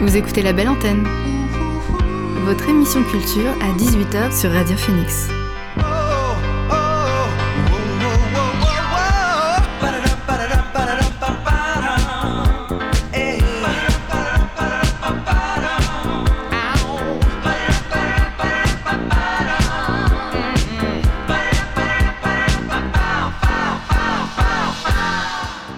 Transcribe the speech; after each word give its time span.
Vous 0.00 0.16
écoutez 0.16 0.40
La 0.40 0.54
Belle 0.54 0.70
Antenne, 0.70 1.06
votre 2.46 2.66
émission 2.70 3.02
culture 3.02 3.50
à 3.60 3.76
18h 3.76 4.34
sur 4.34 4.50
Radio 4.50 4.74
Phoenix. 4.78 5.28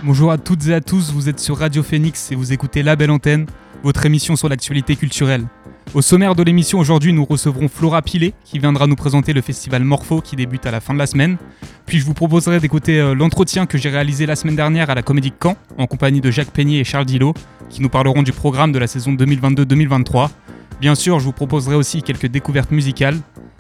Bonjour 0.05 0.31
à 0.31 0.39
toutes 0.39 0.69
et 0.69 0.75
à 0.75 0.81
tous, 0.81 1.11
vous 1.13 1.29
êtes 1.29 1.41
sur 1.41 1.59
Radio 1.59 1.83
Phoenix 1.83 2.31
et 2.31 2.37
vous 2.37 2.53
écoutez 2.53 2.85
La 2.85 2.95
Belle 2.95 3.11
Antenne, 3.11 3.47
votre 3.83 4.07
émission 4.07 4.37
sur 4.37 4.49
l'actualité 4.49 4.97
culturelle. 4.97 5.47
Au 5.95 6.01
sommaire 6.01 6.35
de 6.35 6.43
l'émission 6.43 6.79
aujourd'hui, 6.79 7.13
nous 7.13 7.25
recevrons 7.25 7.69
Flora 7.69 8.01
Pilet 8.01 8.33
qui 8.45 8.59
viendra 8.59 8.87
nous 8.87 8.97
présenter 8.97 9.33
le 9.33 9.43
festival 9.43 9.85
Morpho 9.85 10.21
qui 10.21 10.37
débute 10.37 10.65
à 10.65 10.71
la 10.71 10.81
fin 10.81 10.95
de 10.95 10.99
la 10.99 11.07
semaine. 11.07 11.37
Puis 11.85 11.99
je 11.99 12.05
vous 12.05 12.15
proposerai 12.15 12.61
d'écouter 12.61 12.99
euh, 12.99 13.15
l'entretien 13.15 13.67
que 13.67 13.77
j'ai 13.77 13.91
réalisé 13.91 14.25
la 14.25 14.37
semaine 14.37 14.57
dernière 14.57 14.89
à 14.89 14.95
la 14.95 15.03
Comédie 15.03 15.33
Caen 15.43 15.57
en 15.77 15.87
compagnie 15.87 16.21
de 16.21 16.31
Jacques 16.31 16.51
Peignet 16.51 16.79
et 16.79 16.85
Charles 16.85 17.05
Dillot 17.05 17.35
qui 17.69 17.83
nous 17.83 17.89
parleront 17.89 18.23
du 18.23 18.33
programme 18.33 18.73
de 18.73 18.79
la 18.79 18.87
saison 18.87 19.13
2022-2023. 19.13 20.31
Bien 20.81 20.95
sûr, 20.95 21.19
je 21.19 21.25
vous 21.25 21.33
proposerai 21.33 21.75
aussi 21.75 22.03
quelques 22.03 22.27
découvertes 22.27 22.71
musicales. 22.71 23.19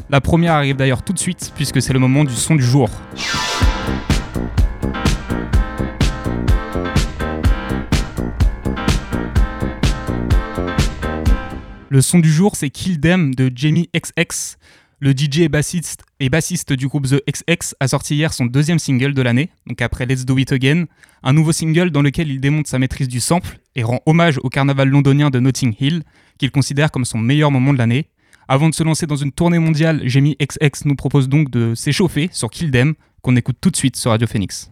La 0.08 0.20
première 0.20 0.54
arrive 0.54 0.76
d'ailleurs 0.76 1.02
tout 1.02 1.12
de 1.12 1.18
suite 1.18 1.52
puisque 1.54 1.82
c'est 1.82 1.92
le 1.92 1.98
moment 1.98 2.24
du 2.24 2.34
son 2.34 2.54
du 2.54 2.64
jour. 2.64 2.88
Le 11.92 12.00
son 12.00 12.20
du 12.20 12.32
jour, 12.32 12.56
c'est 12.56 12.70
Kill 12.70 13.00
Them 13.00 13.34
de 13.34 13.52
Jamie 13.54 13.90
XX. 13.94 14.56
Le 14.98 15.10
DJ 15.10 15.40
et 15.40 15.48
bassiste, 15.50 16.04
et 16.20 16.30
bassiste 16.30 16.72
du 16.72 16.88
groupe 16.88 17.06
The 17.06 17.22
XX 17.30 17.74
a 17.80 17.86
sorti 17.86 18.14
hier 18.14 18.32
son 18.32 18.46
deuxième 18.46 18.78
single 18.78 19.12
de 19.12 19.20
l'année, 19.20 19.50
donc 19.66 19.82
après 19.82 20.06
Let's 20.06 20.24
Do 20.24 20.38
It 20.38 20.52
Again, 20.52 20.86
un 21.22 21.32
nouveau 21.34 21.52
single 21.52 21.90
dans 21.90 22.00
lequel 22.00 22.30
il 22.30 22.40
démonte 22.40 22.66
sa 22.66 22.78
maîtrise 22.78 23.08
du 23.08 23.20
sample 23.20 23.58
et 23.74 23.82
rend 23.82 24.00
hommage 24.06 24.38
au 24.42 24.48
carnaval 24.48 24.88
londonien 24.88 25.28
de 25.28 25.38
Notting 25.38 25.74
Hill, 25.78 26.02
qu'il 26.38 26.50
considère 26.50 26.90
comme 26.90 27.04
son 27.04 27.18
meilleur 27.18 27.50
moment 27.50 27.74
de 27.74 27.78
l'année. 27.78 28.06
Avant 28.48 28.70
de 28.70 28.74
se 28.74 28.82
lancer 28.82 29.06
dans 29.06 29.16
une 29.16 29.30
tournée 29.30 29.58
mondiale, 29.58 30.00
Jamie 30.06 30.38
XX 30.40 30.86
nous 30.86 30.96
propose 30.96 31.28
donc 31.28 31.50
de 31.50 31.74
s'échauffer 31.74 32.30
sur 32.32 32.48
Kill 32.48 32.70
Them, 32.70 32.94
qu'on 33.20 33.36
écoute 33.36 33.58
tout 33.60 33.70
de 33.70 33.76
suite 33.76 33.96
sur 33.96 34.12
Radio 34.12 34.26
Phoenix. 34.26 34.70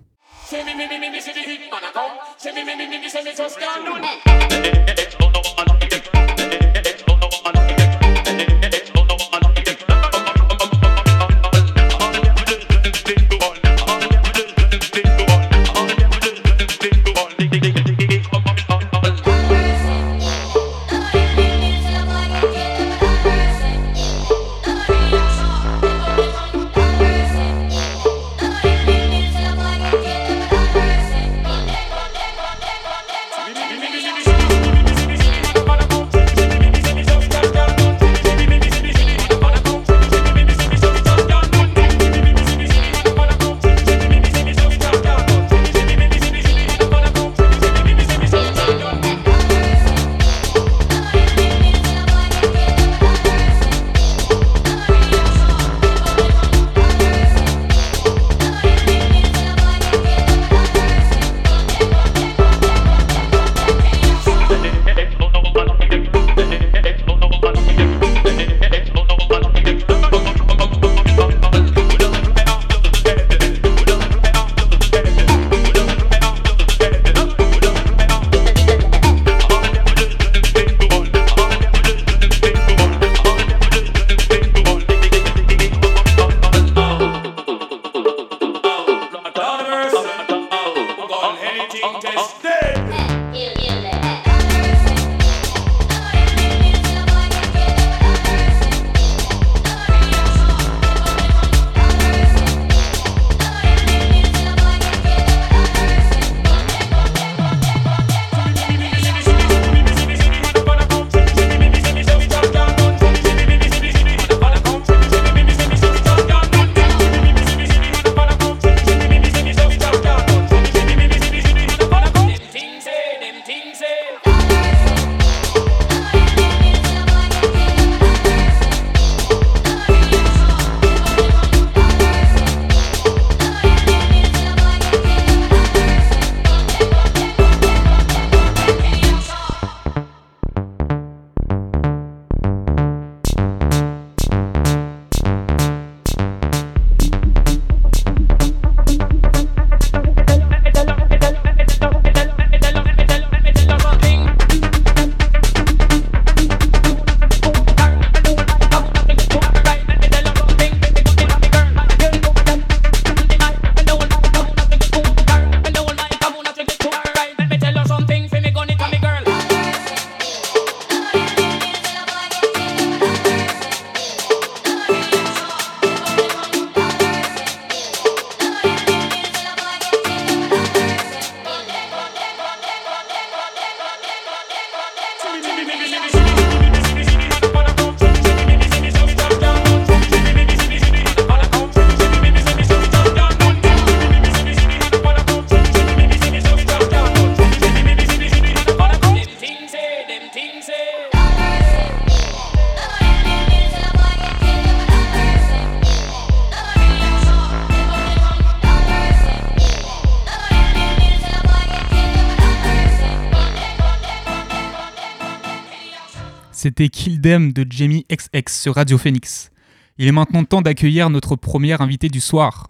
C'était 216.63 216.91
Kill 216.91 217.23
Them 217.23 217.55
de 217.55 217.67
Jamie 217.71 218.05
XX 218.13 218.53
sur 218.53 218.75
Radio 218.75 218.99
Phoenix. 218.99 219.51
Il 219.97 220.07
est 220.07 220.13
maintenant 220.13 220.45
temps 220.45 220.61
d'accueillir 220.61 221.09
notre 221.09 221.35
première 221.35 221.81
invité 221.81 222.11
du 222.11 222.21
soir. 222.21 222.69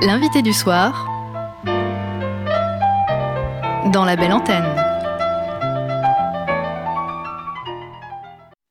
L'invité 0.00 0.40
du 0.40 0.54
soir 0.54 1.06
dans 3.92 4.06
la 4.06 4.16
belle 4.16 4.32
antenne. 4.32 4.64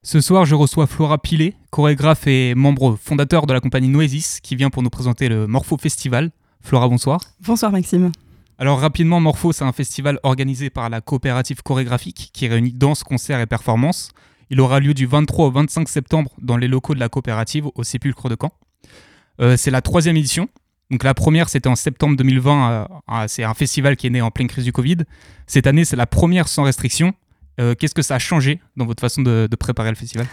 Ce 0.01 0.19
soir, 0.19 0.47
je 0.47 0.55
reçois 0.55 0.87
Flora 0.87 1.19
Pilet, 1.19 1.53
chorégraphe 1.69 2.25
et 2.25 2.55
membre 2.55 2.97
fondateur 2.99 3.45
de 3.45 3.53
la 3.53 3.59
compagnie 3.59 3.89
Noesis, 3.89 4.39
qui 4.41 4.55
vient 4.55 4.71
pour 4.71 4.81
nous 4.81 4.89
présenter 4.89 5.29
le 5.29 5.45
Morpho 5.45 5.77
Festival. 5.77 6.31
Flora, 6.59 6.89
bonsoir. 6.89 7.19
Bonsoir 7.45 7.71
Maxime. 7.71 8.11
Alors 8.57 8.79
rapidement, 8.79 9.19
Morpho, 9.19 9.51
c'est 9.51 9.65
un 9.65 9.73
festival 9.73 10.19
organisé 10.23 10.69
par 10.69 10.89
la 10.89 11.01
coopérative 11.01 11.61
chorégraphique 11.61 12.29
qui 12.33 12.47
réunit 12.47 12.71
danse, 12.71 13.03
concerts 13.03 13.41
et 13.41 13.45
performances. 13.45 14.11
Il 14.49 14.61
aura 14.61 14.79
lieu 14.79 14.93
du 14.93 15.05
23 15.05 15.47
au 15.47 15.51
25 15.51 15.89
septembre 15.89 16.31
dans 16.41 16.55
les 16.55 16.69
locaux 16.69 16.95
de 16.95 16.99
la 16.99 17.09
coopérative 17.09 17.67
au 17.75 17.83
Sépulcre 17.83 18.29
de 18.29 18.37
Caen. 18.39 18.53
Euh, 19.41 19.57
c'est 19.57 19.71
la 19.71 19.81
troisième 19.81 20.15
édition. 20.15 20.47
Donc 20.89 21.03
la 21.03 21.13
première, 21.13 21.49
c'était 21.49 21.67
en 21.67 21.75
septembre 21.75 22.15
2020. 22.15 22.87
Euh, 23.09 23.25
c'est 23.27 23.43
un 23.43 23.53
festival 23.53 23.97
qui 23.97 24.07
est 24.07 24.11
né 24.11 24.21
en 24.21 24.31
pleine 24.31 24.47
crise 24.47 24.63
du 24.63 24.71
Covid. 24.71 24.99
Cette 25.47 25.67
année, 25.67 25.83
c'est 25.83 25.97
la 25.97 26.07
première 26.07 26.47
sans 26.47 26.63
restriction. 26.63 27.13
Euh, 27.59 27.75
qu'est-ce 27.75 27.95
que 27.95 28.01
ça 28.01 28.15
a 28.15 28.19
changé 28.19 28.61
dans 28.77 28.85
votre 28.85 29.01
façon 29.01 29.21
de 29.21 29.55
préparer 29.59 29.89
le 29.89 29.95
festival? 29.95 30.27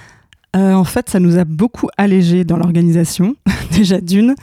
Euh, 0.55 0.75
en 0.75 0.85
fait, 0.85 1.09
ça 1.09 1.19
nous 1.19 1.39
a 1.39 1.45
beaucoup 1.45 1.89
allégé 1.97 2.45
dans 2.45 2.59
l'organisation, 2.59 3.37
déjà 3.73 4.01
d'une. 4.01 4.35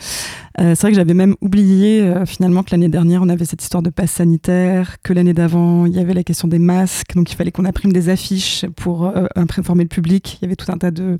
Euh, 0.59 0.73
c'est 0.75 0.81
vrai 0.81 0.91
que 0.91 0.95
j'avais 0.95 1.13
même 1.13 1.35
oublié 1.41 2.01
euh, 2.01 2.25
finalement 2.25 2.63
que 2.63 2.71
l'année 2.71 2.89
dernière, 2.89 3.21
on 3.21 3.29
avait 3.29 3.45
cette 3.45 3.61
histoire 3.61 3.83
de 3.83 3.91
passe 3.91 4.11
sanitaire, 4.11 4.97
que 5.03 5.13
l'année 5.13 5.33
d'avant, 5.35 5.85
il 5.85 5.95
y 5.95 5.99
avait 5.99 6.15
la 6.15 6.23
question 6.23 6.47
des 6.47 6.57
masques, 6.57 7.13
donc 7.15 7.31
il 7.31 7.35
fallait 7.35 7.51
qu'on 7.51 7.65
imprime 7.65 7.93
des 7.93 8.09
affiches 8.09 8.65
pour 8.75 9.13
informer 9.35 9.83
le 9.83 9.89
public. 9.89 10.39
Il 10.41 10.45
y 10.45 10.47
avait 10.47 10.55
tout 10.55 10.71
un 10.71 10.77
tas 10.77 10.91
de 10.91 11.19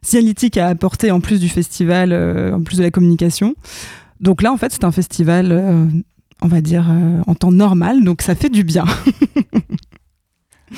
signalétiques 0.00 0.56
à 0.56 0.68
apporter 0.68 1.10
en 1.10 1.20
plus 1.20 1.38
du 1.38 1.48
festival, 1.48 2.12
en 2.54 2.62
plus 2.62 2.78
de 2.78 2.82
la 2.82 2.90
communication. 2.90 3.54
Donc 4.20 4.42
là, 4.42 4.52
en 4.52 4.56
fait, 4.56 4.72
c'est 4.72 4.84
un 4.84 4.92
festival, 4.92 5.52
on 6.40 6.48
va 6.48 6.60
dire, 6.60 6.90
en 7.26 7.34
temps 7.34 7.52
normal, 7.52 8.02
donc 8.02 8.22
ça 8.22 8.34
fait 8.34 8.50
du 8.50 8.64
bien. 8.64 8.84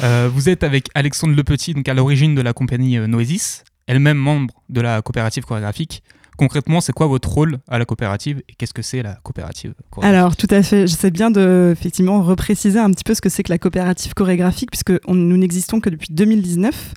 Euh, 0.02 0.28
vous 0.32 0.48
êtes 0.48 0.64
avec 0.64 0.88
Alexandre 0.94 1.34
Lepetit, 1.34 1.74
donc 1.74 1.88
à 1.88 1.94
l'origine 1.94 2.34
de 2.34 2.42
la 2.42 2.52
compagnie 2.52 2.98
euh, 2.98 3.06
Noesis, 3.06 3.64
elle-même 3.86 4.18
membre 4.18 4.54
de 4.68 4.80
la 4.80 5.02
coopérative 5.02 5.44
chorégraphique. 5.44 6.02
Concrètement, 6.36 6.80
c'est 6.80 6.92
quoi 6.92 7.06
votre 7.06 7.28
rôle 7.28 7.58
à 7.68 7.78
la 7.78 7.84
coopérative 7.84 8.42
et 8.48 8.54
qu'est-ce 8.54 8.74
que 8.74 8.82
c'est 8.82 9.02
la 9.04 9.14
coopérative 9.22 9.74
Alors, 10.02 10.34
tout 10.34 10.48
à 10.50 10.64
fait. 10.64 10.88
J'essaie 10.88 11.12
bien 11.12 11.30
de 11.30 11.70
effectivement 11.72 12.22
repréciser 12.22 12.80
un 12.80 12.90
petit 12.90 13.04
peu 13.04 13.14
ce 13.14 13.20
que 13.20 13.28
c'est 13.28 13.44
que 13.44 13.52
la 13.52 13.58
coopérative 13.58 14.14
chorégraphique, 14.14 14.72
puisque 14.72 14.92
nous 15.06 15.36
n'existons 15.36 15.78
que 15.78 15.90
depuis 15.90 16.08
2019 16.10 16.94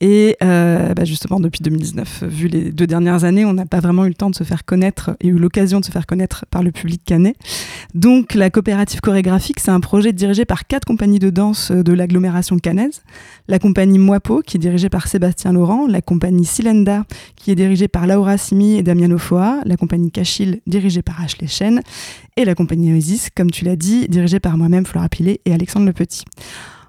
et 0.00 0.36
euh, 0.42 0.94
bah 0.94 1.04
justement, 1.04 1.40
depuis 1.40 1.60
2019, 1.60 2.24
vu 2.24 2.48
les 2.48 2.72
deux 2.72 2.86
dernières 2.86 3.24
années, 3.24 3.44
on 3.44 3.52
n'a 3.52 3.66
pas 3.66 3.80
vraiment 3.80 4.06
eu 4.06 4.08
le 4.08 4.14
temps 4.14 4.30
de 4.30 4.34
se 4.34 4.44
faire 4.44 4.64
connaître 4.64 5.16
et 5.20 5.28
eu 5.28 5.38
l'occasion 5.38 5.78
de 5.78 5.84
se 5.84 5.90
faire 5.90 6.06
connaître 6.06 6.46
par 6.50 6.62
le 6.62 6.72
public 6.72 7.02
canet. 7.04 7.36
Donc, 7.94 8.34
la 8.34 8.48
coopérative 8.48 9.00
chorégraphique, 9.00 9.60
c'est 9.60 9.70
un 9.70 9.80
projet 9.80 10.14
dirigé 10.14 10.46
par 10.46 10.66
quatre 10.66 10.86
compagnies 10.86 11.18
de 11.18 11.28
danse 11.28 11.70
de 11.70 11.92
l'agglomération 11.92 12.58
canaise. 12.58 13.02
La 13.46 13.58
compagnie 13.58 13.98
Moipo, 13.98 14.40
qui 14.40 14.56
est 14.56 14.60
dirigée 14.60 14.88
par 14.88 15.06
Sébastien 15.06 15.52
Laurent, 15.52 15.86
la 15.86 16.00
compagnie 16.00 16.46
Silenda, 16.46 17.04
qui 17.36 17.50
est 17.50 17.56
dirigée 17.56 17.88
par 17.88 18.06
Laura 18.06 18.38
Simi 18.38 18.76
et 18.76 18.82
Damien 18.82 19.10
Ofoa, 19.10 19.58
la 19.66 19.76
compagnie 19.76 20.10
Cachil, 20.10 20.60
dirigée 20.66 21.02
par 21.02 21.20
Ashley 21.20 21.46
Chen, 21.46 21.82
et 22.38 22.46
la 22.46 22.54
compagnie 22.54 22.94
Oasis, 22.94 23.28
comme 23.36 23.50
tu 23.50 23.66
l'as 23.66 23.76
dit, 23.76 24.08
dirigée 24.08 24.40
par 24.40 24.56
moi-même, 24.56 24.86
Flora 24.86 25.10
Pilet 25.10 25.40
et 25.44 25.52
Alexandre 25.52 25.84
Le 25.84 25.92
Petit. 25.92 26.24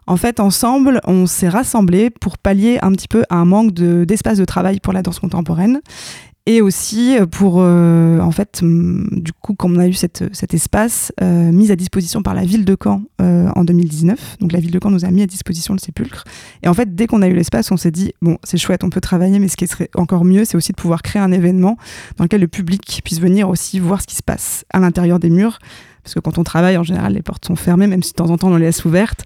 En 0.07 0.17
fait, 0.17 0.39
ensemble, 0.39 0.99
on 1.05 1.25
s'est 1.25 1.49
rassemblés 1.49 2.09
pour 2.09 2.37
pallier 2.37 2.79
un 2.81 2.91
petit 2.91 3.07
peu 3.07 3.23
un 3.29 3.45
manque 3.45 3.73
d'espace 3.73 4.37
de, 4.37 4.45
travail 4.45 4.79
pour 4.79 4.93
la 4.93 5.01
danse 5.01 5.19
contemporaine 5.19 5.81
et 6.47 6.61
aussi 6.61 7.15
pour, 7.29 7.57
euh, 7.59 8.19
en 8.19 8.31
fait, 8.31 8.61
du 8.63 9.31
coup, 9.31 9.53
quand 9.53 9.69
on 9.69 9.77
a 9.77 9.87
eu 9.87 9.93
cet 9.93 10.53
espace 10.53 11.13
euh, 11.21 11.51
mis 11.51 11.71
à 11.71 11.75
disposition 11.75 12.23
par 12.23 12.33
la 12.33 12.43
ville 12.43 12.65
de 12.65 12.75
Caen 12.81 13.03
euh, 13.21 13.49
en 13.55 13.63
2019, 13.63 14.37
donc 14.39 14.51
la 14.51 14.59
ville 14.59 14.71
de 14.71 14.79
Caen 14.81 14.89
nous 14.89 15.05
a 15.05 15.11
mis 15.11 15.21
à 15.21 15.27
disposition 15.27 15.73
le 15.75 15.79
sépulcre. 15.79 16.23
Et 16.63 16.67
en 16.67 16.73
fait, 16.73 16.95
dès 16.95 17.05
qu'on 17.05 17.21
a 17.21 17.27
eu 17.27 17.33
l'espace, 17.33 17.71
on 17.71 17.77
s'est 17.77 17.91
dit, 17.91 18.13
bon, 18.23 18.37
c'est 18.43 18.57
chouette, 18.57 18.83
on 18.83 18.89
peut 18.89 19.01
travailler, 19.01 19.37
mais 19.37 19.49
ce 19.49 19.55
qui 19.57 19.67
serait 19.67 19.89
encore 19.95 20.25
mieux, 20.25 20.43
c'est 20.43 20.57
aussi 20.57 20.71
de 20.71 20.77
pouvoir 20.77 21.03
créer 21.03 21.21
un 21.21 21.31
événement 21.31 21.77
dans 22.17 22.23
lequel 22.23 22.41
le 22.41 22.47
public 22.47 23.01
puisse 23.03 23.21
venir 23.21 23.47
aussi 23.47 23.79
voir 23.79 24.01
ce 24.01 24.07
qui 24.07 24.15
se 24.15 24.23
passe 24.23 24.65
à 24.73 24.79
l'intérieur 24.79 25.19
des 25.19 25.29
murs. 25.29 25.59
Parce 26.03 26.15
que 26.15 26.19
quand 26.19 26.39
on 26.39 26.43
travaille, 26.43 26.77
en 26.77 26.83
général, 26.83 27.13
les 27.13 27.21
portes 27.21 27.45
sont 27.45 27.55
fermées, 27.55 27.85
même 27.85 28.01
si 28.01 28.13
de 28.13 28.15
temps 28.15 28.31
en 28.31 28.37
temps 28.39 28.51
on 28.51 28.57
les 28.57 28.65
laisse 28.65 28.83
ouvertes 28.83 29.25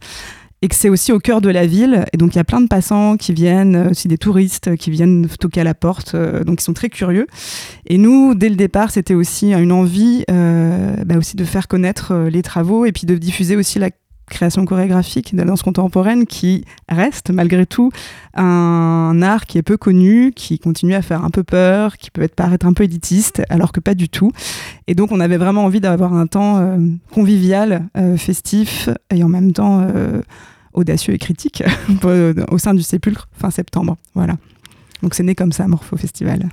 et 0.65 0.67
que 0.67 0.73
c'est 0.73 0.89
aussi 0.89 1.11
au 1.11 1.19
cœur 1.19 1.41
de 1.41 1.49
la 1.49 1.67
ville. 1.67 2.05
Et 2.11 2.17
donc 2.17 2.33
il 2.33 2.37
y 2.37 2.41
a 2.41 2.43
plein 2.43 2.59
de 2.59 2.67
passants 2.67 3.17
qui 3.17 3.33
viennent, 3.33 3.75
euh, 3.75 3.91
aussi 3.91 4.07
des 4.07 4.17
touristes 4.17 4.75
qui 4.77 4.89
viennent 4.89 5.27
toquer 5.39 5.61
à 5.61 5.63
la 5.63 5.75
porte, 5.75 6.15
euh, 6.15 6.43
donc 6.43 6.59
ils 6.59 6.63
sont 6.63 6.73
très 6.73 6.89
curieux. 6.89 7.27
Et 7.85 7.99
nous, 7.99 8.33
dès 8.33 8.49
le 8.49 8.55
départ, 8.55 8.89
c'était 8.89 9.13
aussi 9.13 9.53
une 9.53 9.71
envie 9.71 10.25
euh, 10.31 10.95
bah 11.05 11.17
aussi 11.19 11.35
de 11.35 11.45
faire 11.45 11.67
connaître 11.67 12.15
les 12.31 12.41
travaux 12.41 12.85
et 12.85 12.91
puis 12.91 13.05
de 13.05 13.13
diffuser 13.13 13.55
aussi 13.55 13.77
la 13.77 13.91
création 14.27 14.65
chorégraphique 14.65 15.35
de 15.35 15.41
la 15.41 15.45
danse 15.45 15.61
contemporaine 15.61 16.25
qui 16.25 16.65
reste 16.89 17.29
malgré 17.29 17.67
tout 17.67 17.91
un 18.33 19.21
art 19.21 19.45
qui 19.45 19.59
est 19.59 19.61
peu 19.61 19.77
connu, 19.77 20.31
qui 20.35 20.57
continue 20.57 20.95
à 20.95 21.03
faire 21.03 21.23
un 21.23 21.29
peu 21.29 21.43
peur, 21.43 21.97
qui 21.97 22.09
peut 22.09 22.23
être 22.23 22.33
paraître 22.33 22.65
un 22.65 22.73
peu 22.73 22.85
élitiste, 22.85 23.43
alors 23.49 23.71
que 23.71 23.79
pas 23.79 23.93
du 23.93 24.09
tout. 24.09 24.31
Et 24.87 24.95
donc 24.95 25.11
on 25.11 25.19
avait 25.19 25.37
vraiment 25.37 25.63
envie 25.63 25.79
d'avoir 25.79 26.15
un 26.15 26.25
temps 26.25 26.75
convivial, 27.11 27.87
festif 28.17 28.89
et 29.13 29.23
en 29.23 29.29
même 29.29 29.53
temps 29.53 29.87
audacieux 30.75 31.13
et 31.13 31.17
critique 31.17 31.63
au 32.51 32.57
sein 32.57 32.73
du 32.73 32.83
Sépulcre 32.83 33.27
fin 33.33 33.49
septembre. 33.49 33.97
Voilà. 34.13 34.37
Donc 35.01 35.13
c'est 35.13 35.23
né 35.23 35.35
comme 35.35 35.51
ça, 35.51 35.67
Morpho 35.67 35.97
Festival. 35.97 36.49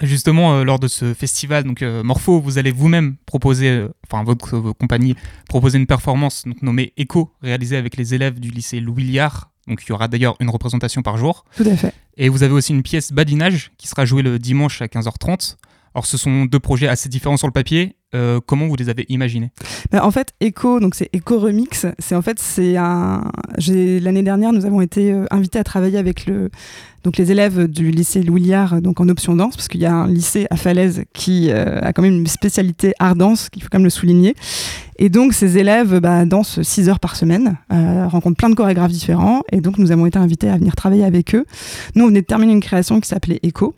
Justement, 0.00 0.54
euh, 0.54 0.64
lors 0.64 0.78
de 0.78 0.88
ce 0.88 1.12
festival, 1.12 1.64
donc 1.64 1.82
euh, 1.82 2.02
Morpho, 2.02 2.40
vous 2.40 2.58
allez 2.58 2.72
vous-même 2.72 3.16
proposer, 3.26 3.68
euh, 3.68 3.88
enfin 4.06 4.24
votre 4.24 4.58
compagnie 4.72 5.16
proposer 5.48 5.78
une 5.78 5.86
performance 5.86 6.44
donc, 6.46 6.62
nommée 6.62 6.92
Echo, 6.96 7.30
réalisée 7.42 7.76
avec 7.76 7.96
les 7.96 8.14
élèves 8.14 8.40
du 8.40 8.50
lycée 8.50 8.80
Louis 8.80 9.04
Liard. 9.04 9.50
Donc 9.68 9.82
il 9.84 9.90
y 9.90 9.92
aura 9.92 10.08
d'ailleurs 10.08 10.36
une 10.40 10.50
représentation 10.50 11.02
par 11.02 11.18
jour. 11.18 11.44
Tout 11.56 11.64
à 11.66 11.76
fait. 11.76 11.94
Et 12.16 12.28
vous 12.28 12.42
avez 12.42 12.52
aussi 12.52 12.72
une 12.72 12.82
pièce 12.82 13.12
Badinage 13.12 13.70
qui 13.76 13.86
sera 13.86 14.04
jouée 14.04 14.22
le 14.22 14.38
dimanche 14.38 14.82
à 14.82 14.86
15h30. 14.86 15.56
Alors 15.94 16.06
ce 16.06 16.16
sont 16.16 16.46
deux 16.46 16.60
projets 16.60 16.88
assez 16.88 17.08
différents 17.08 17.36
sur 17.36 17.46
le 17.46 17.52
papier. 17.52 17.96
Euh, 18.14 18.40
comment 18.44 18.66
vous 18.66 18.76
les 18.76 18.90
avez 18.90 19.06
imaginés? 19.08 19.52
Bah, 19.90 20.04
En 20.04 20.10
fait, 20.10 20.34
Echo, 20.40 20.80
donc 20.80 20.94
c'est 20.94 21.08
Echo 21.14 21.38
Remix. 21.38 21.86
C'est 21.98 22.14
en 22.14 22.22
fait 22.22 22.38
c'est 22.38 22.76
un. 22.76 23.30
L'année 23.68 24.22
dernière, 24.22 24.52
nous 24.52 24.66
avons 24.66 24.80
été 24.82 25.12
euh, 25.12 25.24
invités 25.30 25.58
à 25.58 25.64
travailler 25.64 25.98
avec 25.98 26.26
le 26.26 26.50
donc 27.04 27.16
les 27.16 27.32
élèves 27.32 27.66
du 27.66 27.90
lycée 27.90 28.22
Louillard 28.22 28.80
donc 28.80 29.00
en 29.00 29.08
option 29.08 29.34
danse 29.34 29.56
parce 29.56 29.66
qu'il 29.66 29.80
y 29.80 29.86
a 29.86 29.92
un 29.92 30.06
lycée 30.06 30.46
à 30.50 30.56
Falaise 30.56 31.02
qui 31.12 31.50
euh, 31.50 31.80
a 31.80 31.92
quand 31.92 32.02
même 32.02 32.14
une 32.14 32.26
spécialité 32.28 32.92
art 33.00 33.16
danse 33.16 33.48
qu'il 33.48 33.60
faut 33.62 33.68
quand 33.72 33.78
même 33.78 33.84
le 33.84 33.90
souligner. 33.90 34.36
Et 34.98 35.08
donc 35.08 35.32
ces 35.32 35.58
élèves 35.58 35.98
bah, 35.98 36.24
dansent 36.26 36.62
6 36.62 36.88
heures 36.88 37.00
par 37.00 37.16
semaine, 37.16 37.56
rencontrent 37.70 38.36
plein 38.36 38.50
de 38.50 38.54
chorégraphes 38.54 38.92
différents 38.92 39.42
et 39.50 39.60
donc 39.60 39.78
nous 39.78 39.90
avons 39.90 40.06
été 40.06 40.18
invités 40.18 40.48
à 40.48 40.56
venir 40.58 40.76
travailler 40.76 41.04
avec 41.04 41.34
eux. 41.34 41.44
Nous 41.96 42.04
on 42.04 42.08
venait 42.08 42.20
de 42.20 42.26
terminer 42.26 42.52
une 42.52 42.60
création 42.60 43.00
qui 43.00 43.08
s'appelait 43.08 43.40
Echo 43.42 43.74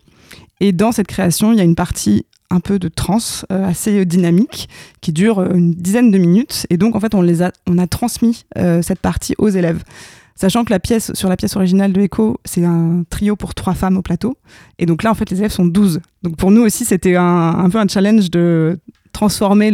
et 0.60 0.72
dans 0.72 0.92
cette 0.92 1.06
création, 1.06 1.52
il 1.52 1.58
y 1.58 1.60
a 1.60 1.64
une 1.64 1.74
partie 1.74 2.26
un 2.50 2.60
peu 2.60 2.78
de 2.78 2.88
trance 2.88 3.44
euh, 3.50 3.66
assez 3.66 4.04
dynamique 4.04 4.68
qui 5.00 5.12
dure 5.12 5.40
euh, 5.40 5.54
une 5.54 5.72
dizaine 5.72 6.10
de 6.10 6.18
minutes. 6.18 6.66
Et 6.70 6.76
donc, 6.76 6.94
en 6.94 7.00
fait, 7.00 7.14
on, 7.14 7.22
les 7.22 7.42
a, 7.42 7.52
on 7.66 7.78
a 7.78 7.86
transmis 7.86 8.44
euh, 8.58 8.80
cette 8.82 9.00
partie 9.00 9.34
aux 9.38 9.48
élèves. 9.48 9.82
Sachant 10.36 10.64
que 10.64 10.70
la 10.70 10.80
pièce, 10.80 11.12
sur 11.14 11.28
la 11.28 11.36
pièce 11.36 11.54
originale 11.54 11.92
de 11.92 12.00
Echo, 12.00 12.38
c'est 12.44 12.64
un 12.64 13.04
trio 13.08 13.36
pour 13.36 13.54
trois 13.54 13.74
femmes 13.74 13.96
au 13.96 14.02
plateau. 14.02 14.36
Et 14.78 14.86
donc 14.86 15.02
là, 15.02 15.10
en 15.10 15.14
fait, 15.14 15.30
les 15.30 15.38
élèves 15.38 15.52
sont 15.52 15.64
12. 15.64 16.00
Donc 16.22 16.36
pour 16.36 16.50
nous 16.50 16.62
aussi, 16.62 16.84
c'était 16.84 17.14
un, 17.14 17.68
peu 17.70 17.78
un 17.78 17.86
challenge 17.86 18.30
de 18.30 18.78
transformer 19.14 19.70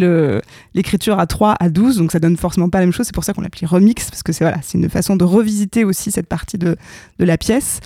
l'écriture 0.75 1.19
à 1.19 1.27
3 1.27 1.57
à 1.59 1.69
12, 1.69 1.97
donc 1.97 2.13
ça 2.13 2.21
donne 2.21 2.37
forcément 2.37 2.69
pas 2.69 2.79
la 2.79 2.85
même 2.85 2.93
chose. 2.93 3.07
C'est 3.07 3.15
pour 3.15 3.25
ça 3.25 3.33
qu'on 3.33 3.41
l'appelle 3.41 3.69
remix, 3.69 4.09
parce 4.09 4.23
que 4.23 4.33
c'est 4.33 4.45
voilà, 4.45 4.59
une 4.75 4.89
façon 4.89 5.17
de 5.17 5.25
revisiter 5.25 5.83
aussi 5.85 6.13
cette 6.13 6.29
partie 6.29 6.59
de, 6.59 6.77
de 7.19 7.25
la 7.25 7.37
pièce. 7.37 7.81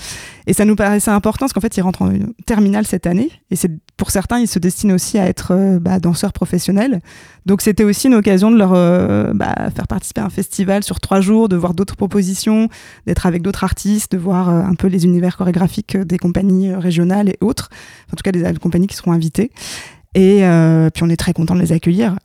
Et 0.46 0.52
ça 0.52 0.66
nous 0.66 0.76
paraissait 0.76 1.10
important, 1.10 1.44
parce 1.44 1.54
qu'en 1.54 1.62
fait, 1.62 1.74
il 1.78 1.80
rentre 1.80 2.02
en 2.02 2.12
terminale 2.44 2.86
cette 2.86 3.06
année, 3.06 3.30
et 3.50 3.56
c'est 3.56 3.70
pour 3.96 4.10
certains, 4.10 4.40
ils 4.40 4.48
se 4.48 4.58
destinent 4.58 4.94
aussi 4.94 5.18
à 5.18 5.26
être 5.26 5.52
euh, 5.52 5.78
bah, 5.78 6.00
danseurs 6.00 6.32
professionnels. 6.32 7.00
Donc 7.46 7.62
c'était 7.62 7.84
aussi 7.84 8.08
une 8.08 8.14
occasion 8.14 8.50
de 8.50 8.56
leur 8.56 8.72
euh, 8.74 9.32
bah, 9.32 9.54
faire 9.74 9.86
participer 9.86 10.20
à 10.20 10.24
un 10.24 10.30
festival 10.30 10.82
sur 10.82 11.00
trois 11.00 11.20
jours, 11.20 11.48
de 11.48 11.56
voir 11.56 11.72
d'autres 11.72 11.96
propositions, 11.96 12.68
d'être 13.06 13.26
avec 13.26 13.42
d'autres 13.42 13.64
artistes, 13.64 14.12
de 14.12 14.18
voir 14.18 14.48
euh, 14.48 14.62
un 14.62 14.74
peu 14.74 14.88
les 14.88 15.04
univers 15.04 15.36
chorégraphiques 15.36 15.96
des 15.96 16.18
compagnies 16.18 16.74
régionales 16.74 17.28
et 17.28 17.38
autres, 17.40 17.70
en 18.12 18.16
tout 18.16 18.22
cas 18.22 18.32
des 18.32 18.58
compagnies 18.58 18.88
qui 18.88 18.96
seront 18.96 19.12
invitées. 19.12 19.52
Et 20.14 20.44
euh, 20.44 20.90
puis 20.90 21.02
on 21.02 21.10
est 21.10 21.16
très 21.16 21.32
content 21.32 21.54
de 21.54 21.60
les 21.60 21.72
accueillir. 21.72 22.16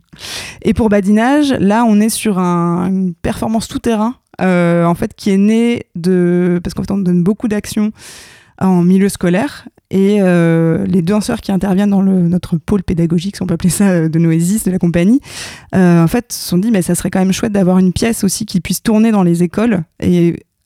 et 0.62 0.74
pour 0.74 0.88
badinage, 0.88 1.52
là 1.52 1.84
on 1.84 2.00
est 2.00 2.08
sur 2.08 2.38
un, 2.38 2.88
une 2.88 3.14
performance 3.14 3.68
tout 3.68 3.78
terrain, 3.78 4.16
euh, 4.40 4.84
en 4.84 4.94
fait 4.94 5.14
qui 5.14 5.30
est 5.30 5.38
née 5.38 5.86
de 5.94 6.60
parce 6.62 6.74
qu'en 6.74 6.82
fait 6.82 6.90
on 6.90 6.98
donne 6.98 7.22
beaucoup 7.22 7.48
d'actions 7.48 7.92
en 8.60 8.82
milieu 8.82 9.08
scolaire 9.08 9.68
Et 9.90 10.18
euh, 10.20 10.84
les 10.86 11.02
danseurs 11.02 11.40
qui 11.40 11.52
interviennent 11.52 11.90
dans 11.90 12.02
le, 12.02 12.28
notre 12.28 12.56
pôle 12.56 12.82
pédagogique, 12.82 13.36
si 13.36 13.42
on 13.42 13.46
peut 13.46 13.54
appeler 13.54 13.70
ça, 13.70 13.88
euh, 13.88 14.08
de 14.08 14.18
Noésis, 14.18 14.64
de 14.64 14.70
la 14.70 14.78
compagnie, 14.78 15.20
euh, 15.74 16.02
en 16.02 16.08
fait, 16.08 16.32
se 16.32 16.48
sont 16.48 16.58
dit, 16.58 16.70
mais 16.70 16.82
ça 16.82 16.94
serait 16.94 17.10
quand 17.10 17.20
même 17.20 17.32
chouette 17.32 17.52
d'avoir 17.52 17.78
une 17.78 17.92
pièce 17.92 18.24
aussi 18.24 18.46
qui 18.46 18.60
puisse 18.60 18.82
tourner 18.82 19.12
dans 19.12 19.22
les 19.22 19.42
écoles 19.42 19.82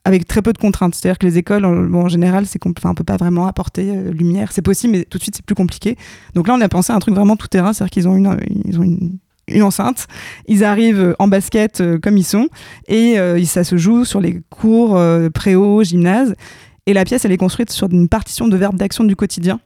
avec 0.04 0.26
très 0.26 0.42
peu 0.42 0.52
de 0.52 0.58
contraintes. 0.58 0.94
C'est-à-dire 0.94 1.18
que 1.18 1.26
les 1.26 1.38
écoles, 1.38 1.64
en, 1.64 1.74
bon, 1.74 2.02
en 2.04 2.08
général, 2.08 2.46
c'est 2.46 2.58
qu'on 2.58 2.72
enfin, 2.76 2.94
peut 2.94 3.04
pas 3.04 3.16
vraiment 3.16 3.46
apporter 3.46 3.90
euh, 3.90 4.12
lumière. 4.12 4.52
C'est 4.52 4.62
possible, 4.62 4.92
mais 4.92 5.04
tout 5.04 5.18
de 5.18 5.22
suite, 5.22 5.36
c'est 5.36 5.44
plus 5.44 5.54
compliqué. 5.54 5.96
Donc 6.34 6.48
là, 6.48 6.54
on 6.54 6.60
a 6.60 6.68
pensé 6.68 6.92
à 6.92 6.96
un 6.96 6.98
truc 6.98 7.14
vraiment 7.14 7.36
tout 7.36 7.48
terrain, 7.48 7.72
c'est-à-dire 7.72 7.90
qu'ils 7.90 8.08
ont 8.08 8.16
une, 8.16 8.36
ils 8.64 8.78
ont 8.78 8.82
une 8.82 9.18
enceinte, 9.60 10.06
ils 10.46 10.64
arrivent 10.64 11.14
en 11.18 11.28
basket 11.28 11.80
euh, 11.80 11.98
comme 11.98 12.16
ils 12.16 12.24
sont 12.24 12.48
et 12.88 13.18
euh, 13.18 13.44
ça 13.44 13.64
se 13.64 13.76
joue 13.76 14.04
sur 14.04 14.20
les 14.20 14.40
cours 14.50 14.96
euh, 14.96 15.28
préau, 15.30 15.82
gymnase 15.82 16.34
et 16.86 16.94
la 16.94 17.04
pièce 17.04 17.24
elle 17.24 17.32
est 17.32 17.38
construite 17.38 17.70
sur 17.70 17.90
une 17.90 18.08
partition 18.08 18.48
de 18.48 18.56
verbes 18.56 18.76
d'action 18.76 19.04
du 19.04 19.16
quotidien. 19.16 19.60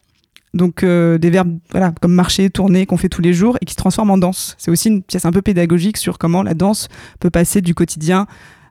Donc 0.54 0.82
euh, 0.82 1.18
des 1.18 1.28
verbes 1.28 1.58
voilà, 1.70 1.92
comme 2.00 2.14
marcher, 2.14 2.48
tourner 2.48 2.86
qu'on 2.86 2.96
fait 2.96 3.10
tous 3.10 3.20
les 3.20 3.34
jours 3.34 3.58
et 3.60 3.66
qui 3.66 3.72
se 3.72 3.76
transforment 3.76 4.12
en 4.12 4.18
danse. 4.18 4.56
C'est 4.58 4.70
aussi 4.70 4.88
une 4.88 5.02
pièce 5.02 5.26
un 5.26 5.32
peu 5.32 5.42
pédagogique 5.42 5.98
sur 5.98 6.16
comment 6.18 6.42
la 6.42 6.54
danse 6.54 6.88
peut 7.20 7.30
passer 7.30 7.60
du 7.60 7.74
quotidien, 7.74 8.26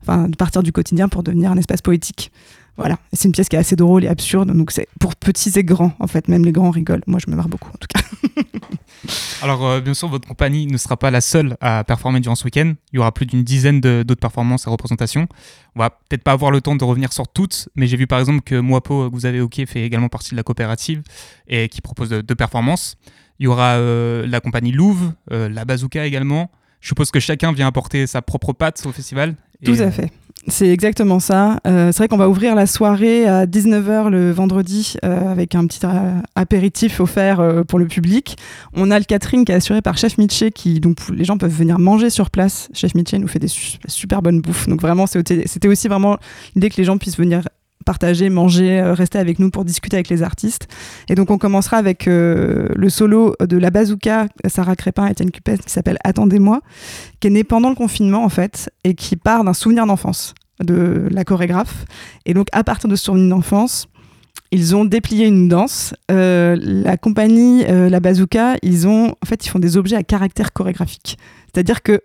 de 0.07 0.35
partir 0.35 0.63
du 0.63 0.71
quotidien 0.71 1.07
pour 1.09 1.23
devenir 1.23 1.51
un 1.51 1.57
espace 1.57 1.81
poétique. 1.81 2.31
Voilà, 2.77 2.97
c'est 3.13 3.25
une 3.27 3.31
pièce 3.31 3.47
qui 3.47 3.55
est 3.55 3.59
assez 3.59 3.77
drôle 3.77 4.03
et 4.03 4.09
absurde, 4.09 4.51
donc 4.51 4.71
c'est 4.71 4.87
pour 4.99 5.15
petits 5.15 5.51
et 5.57 5.63
grands 5.63 5.93
en 5.99 6.07
fait, 6.07 6.27
même 6.27 6.43
les 6.43 6.51
grands 6.51 6.71
rigolent. 6.71 7.03
Moi 7.07 7.19
je 7.25 7.31
me 7.31 7.35
marre 7.37 7.47
beaucoup 7.47 7.69
en 7.69 7.77
tout 7.77 7.87
cas. 7.87 8.01
Alors, 9.41 9.65
euh, 9.65 9.81
bien 9.81 9.93
sûr, 9.93 10.07
votre 10.07 10.27
compagnie 10.27 10.65
ne 10.67 10.77
sera 10.77 10.97
pas 10.97 11.11
la 11.11 11.21
seule 11.21 11.57
à 11.61 11.83
performer 11.83 12.19
durant 12.19 12.35
ce 12.35 12.43
week-end. 12.45 12.73
Il 12.91 12.95
y 12.95 12.99
aura 12.99 13.11
plus 13.13 13.25
d'une 13.25 13.43
dizaine 13.43 13.79
d'autres 13.79 14.19
performances 14.19 14.65
et 14.65 14.69
représentations. 14.69 15.27
On 15.75 15.79
va 15.79 15.89
peut-être 15.91 16.23
pas 16.23 16.31
avoir 16.31 16.49
le 16.51 16.59
temps 16.61 16.75
de 16.75 16.83
revenir 16.83 17.13
sur 17.13 17.27
toutes, 17.27 17.69
mais 17.75 17.87
j'ai 17.87 17.97
vu 17.97 18.07
par 18.07 18.19
exemple 18.19 18.41
que 18.41 18.59
Moapo, 18.59 19.09
que 19.09 19.15
vous 19.15 19.25
avez 19.25 19.41
OK, 19.41 19.61
fait 19.67 19.83
également 19.83 20.09
partie 20.09 20.31
de 20.31 20.35
la 20.37 20.43
coopérative 20.43 21.03
et 21.47 21.69
qui 21.69 21.81
propose 21.81 22.09
de- 22.09 22.21
deux 22.21 22.35
performances. 22.35 22.95
Il 23.39 23.43
y 23.45 23.47
aura 23.47 23.73
euh, 23.75 24.25
la 24.25 24.39
compagnie 24.39 24.71
Louvre, 24.71 25.13
euh, 25.31 25.49
la 25.49 25.65
Bazooka 25.65 26.05
également. 26.05 26.49
Je 26.81 26.87
suppose 26.89 27.11
que 27.11 27.19
chacun 27.19 27.51
vient 27.51 27.67
apporter 27.67 28.07
sa 28.07 28.21
propre 28.21 28.53
patte 28.53 28.83
au 28.85 28.91
festival. 28.91 29.35
Tout 29.65 29.81
à 29.81 29.91
fait. 29.91 30.11
C'est 30.47 30.67
exactement 30.69 31.19
ça. 31.19 31.59
Euh, 31.65 31.91
c'est 31.91 31.97
vrai 31.97 32.07
qu'on 32.07 32.17
va 32.17 32.29
ouvrir 32.29 32.53
la 32.53 32.67
soirée 32.67 33.25
à 33.25 33.47
19h 33.47 34.09
le 34.09 34.29
vendredi 34.31 34.93
euh, 35.03 35.31
avec 35.31 35.55
un 35.55 35.65
petit 35.65 35.79
euh, 35.83 36.19
apéritif 36.35 36.99
offert 36.99 37.39
euh, 37.39 37.63
pour 37.63 37.79
le 37.79 37.87
public. 37.87 38.37
On 38.75 38.91
a 38.91 38.99
le 38.99 39.05
catering 39.05 39.43
qui 39.43 39.51
est 39.51 39.55
assuré 39.55 39.81
par 39.81 39.97
Chef 39.97 40.19
Miché 40.19 40.51
qui 40.51 40.79
donc 40.79 40.97
les 41.11 41.23
gens 41.23 41.39
peuvent 41.39 41.49
venir 41.51 41.79
manger 41.79 42.11
sur 42.11 42.29
place. 42.29 42.69
Chef 42.73 42.93
Miché 42.93 43.17
nous 43.17 43.27
fait 43.27 43.39
des 43.39 43.47
su- 43.47 43.79
super 43.87 44.21
bonnes 44.21 44.39
bouffes. 44.39 44.67
Donc 44.69 44.81
vraiment 44.81 45.07
c'était 45.07 45.67
aussi 45.67 45.87
vraiment 45.87 46.17
l'idée 46.53 46.69
que 46.69 46.77
les 46.77 46.83
gens 46.83 46.99
puissent 46.99 47.17
venir 47.17 47.41
partager, 47.85 48.29
manger, 48.29 48.79
euh, 48.81 48.93
rester 48.93 49.17
avec 49.17 49.39
nous 49.39 49.49
pour 49.49 49.63
discuter 49.63 49.97
avec 49.97 50.09
les 50.09 50.23
artistes. 50.23 50.67
Et 51.07 51.15
donc 51.15 51.31
on 51.31 51.37
commencera 51.37 51.77
avec 51.77 52.07
euh, 52.07 52.67
le 52.75 52.89
solo 52.89 53.35
de 53.39 53.57
la 53.57 53.69
bazooka 53.69 54.27
Sarah 54.47 54.75
Crépin 54.75 55.07
et 55.07 55.11
Étienne 55.11 55.31
Cupès 55.31 55.59
qui 55.59 55.71
s'appelle 55.71 55.97
Attendez-moi 56.03 56.61
qui 57.19 57.27
est 57.27 57.31
né 57.31 57.43
pendant 57.43 57.69
le 57.69 57.75
confinement 57.75 58.23
en 58.23 58.29
fait 58.29 58.69
et 58.83 58.95
qui 58.95 59.15
part 59.15 59.43
d'un 59.43 59.53
souvenir 59.53 59.85
d'enfance 59.85 60.33
de 60.63 61.07
la 61.11 61.23
chorégraphe. 61.23 61.85
Et 62.25 62.33
donc 62.33 62.47
à 62.51 62.63
partir 62.63 62.89
de 62.89 62.95
ce 62.95 63.05
souvenir 63.05 63.35
d'enfance, 63.35 63.87
ils 64.51 64.75
ont 64.75 64.85
déplié 64.85 65.25
une 65.25 65.47
danse. 65.49 65.93
Euh, 66.11 66.55
la 66.59 66.97
compagnie, 66.97 67.65
euh, 67.65 67.89
la 67.89 67.99
Bazooka, 67.99 68.55
ils 68.61 68.87
ont 68.87 69.15
en 69.21 69.25
fait 69.25 69.45
ils 69.45 69.49
font 69.49 69.59
des 69.59 69.77
objets 69.77 69.95
à 69.95 70.03
caractère 70.03 70.53
chorégraphique. 70.53 71.17
C'est-à-dire 71.53 71.83
que 71.83 72.01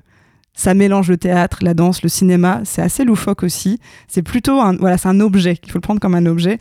ça 0.55 0.75
mélange 0.75 1.09
le 1.09 1.17
théâtre, 1.17 1.59
la 1.63 1.75
danse, 1.75 2.03
le 2.03 2.09
cinéma. 2.09 2.61
C'est 2.65 2.83
assez 2.83 3.05
loufoque 3.05 3.43
aussi. 3.43 3.79
C'est 4.09 4.23
plutôt 4.23 4.61
un 4.61 4.77
voilà, 4.77 4.99
c'est 4.99 5.09
un 5.09 5.21
objet. 5.21 5.59
Il 5.65 5.71
faut 5.71 5.79
le 5.79 5.83
prendre 5.83 6.01
comme 6.01 6.15
un 6.15 6.27
objet. 6.27 6.59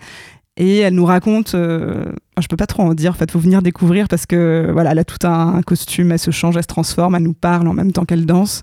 Et 0.62 0.79
elle 0.79 0.93
nous 0.93 1.05
raconte, 1.05 1.55
euh, 1.55 2.12
je 2.38 2.48
peux 2.48 2.58
pas 2.58 2.67
trop 2.67 2.84
en 2.84 2.93
dire, 2.93 3.12
en 3.12 3.13
fait, 3.13 3.31
faut 3.31 3.39
venir 3.39 3.62
découvrir 3.62 4.10
parce 4.10 4.25
que 4.25 4.69
voilà, 4.74 4.91
elle 4.91 5.00
a 5.00 5.05
tout 5.05 5.25
un, 5.25 5.62
costume, 5.62 6.12
elle 6.12 6.19
se 6.19 6.31
change, 6.31 6.58
elle 6.58 6.63
se 6.63 6.67
transforme, 6.67 7.15
elle 7.15 7.24
nous 7.24 7.34
parle 7.34 7.65
en 7.69 7.74
même 7.74 7.93
temps 7.93 8.03
qu'elle 8.03 8.25
danse. 8.25 8.62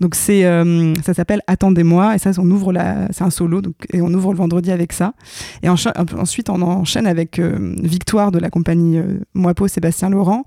Donc 0.00 0.16
c'est, 0.16 0.44
euh, 0.44 0.92
ça 1.04 1.14
s'appelle 1.14 1.42
Attendez-moi 1.46 2.16
et 2.16 2.18
ça, 2.18 2.32
on 2.38 2.50
ouvre 2.50 2.72
la, 2.72 3.06
c'est 3.12 3.22
un 3.22 3.30
solo, 3.30 3.62
donc 3.62 3.74
et 3.92 4.02
on 4.02 4.12
ouvre 4.12 4.32
le 4.32 4.38
vendredi 4.38 4.72
avec 4.72 4.92
ça. 4.92 5.14
Et 5.62 5.68
ensuite, 5.68 6.50
on 6.50 6.62
enchaîne 6.62 7.06
avec 7.06 7.38
euh, 7.38 7.76
Victoire 7.80 8.32
de 8.32 8.40
la 8.40 8.50
compagnie 8.50 8.98
euh, 8.98 9.20
Moipo 9.34 9.68
Sébastien 9.68 10.10
Laurent. 10.10 10.44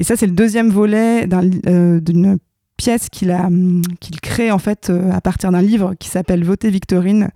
Et 0.00 0.02
ça, 0.02 0.16
c'est 0.16 0.26
le 0.26 0.32
deuxième 0.32 0.70
volet 0.70 1.28
d'une 1.28 2.38
pièce 2.76 3.08
qu'il 3.10 3.30
a, 3.30 3.46
hum, 3.46 3.82
qu'il 4.00 4.20
crée 4.20 4.50
en 4.50 4.58
fait 4.58 4.90
euh, 4.90 5.10
à 5.12 5.20
partir 5.20 5.50
d'un 5.52 5.62
livre 5.62 5.94
qui 5.98 6.08
s'appelle 6.08 6.44
Voter 6.44 6.70
Victorine 6.70 7.30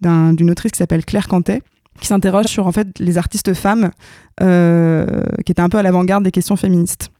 d'un- 0.00 0.32
d'une 0.32 0.50
autrice 0.50 0.72
qui 0.72 0.78
s'appelle 0.78 1.04
Claire 1.04 1.28
Cantet 1.28 1.62
qui 2.00 2.08
s'interroge 2.08 2.46
sur 2.46 2.66
en 2.66 2.72
fait 2.72 2.88
les 2.98 3.18
artistes 3.18 3.54
femmes 3.54 3.90
euh, 4.42 5.22
qui 5.46 5.52
étaient 5.52 5.62
un 5.62 5.68
peu 5.68 5.78
à 5.78 5.82
l'avant-garde 5.82 6.24
des 6.24 6.32
questions 6.32 6.56
féministes. 6.56 7.10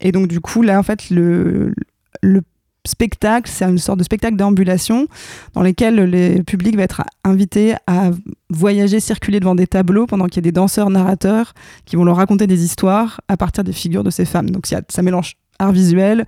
Et 0.00 0.10
donc 0.12 0.26
du 0.26 0.40
coup 0.40 0.62
là 0.62 0.78
en 0.78 0.82
fait 0.82 1.08
le, 1.10 1.72
le 2.20 2.42
spectacle, 2.86 3.50
c'est 3.50 3.64
une 3.64 3.78
sorte 3.78 3.98
de 4.00 4.04
spectacle 4.04 4.36
d'ambulation 4.36 5.06
dans 5.54 5.62
lequel 5.62 5.94
le 5.94 6.42
public 6.42 6.76
va 6.76 6.82
être 6.82 7.02
invité 7.22 7.74
à 7.86 8.10
voyager, 8.50 9.00
circuler 9.00 9.40
devant 9.40 9.54
des 9.54 9.66
tableaux 9.66 10.06
pendant 10.06 10.26
qu'il 10.26 10.36
y 10.36 10.38
a 10.40 10.42
des 10.42 10.52
danseurs 10.52 10.90
narrateurs 10.90 11.54
qui 11.86 11.96
vont 11.96 12.04
leur 12.04 12.16
raconter 12.16 12.46
des 12.46 12.62
histoires 12.62 13.22
à 13.28 13.38
partir 13.38 13.64
des 13.64 13.72
figures 13.72 14.04
de 14.04 14.10
ces 14.10 14.26
femmes. 14.26 14.50
Donc 14.50 14.66
ça 14.66 15.02
mélange 15.02 15.36
art 15.58 15.72
visuel, 15.72 16.26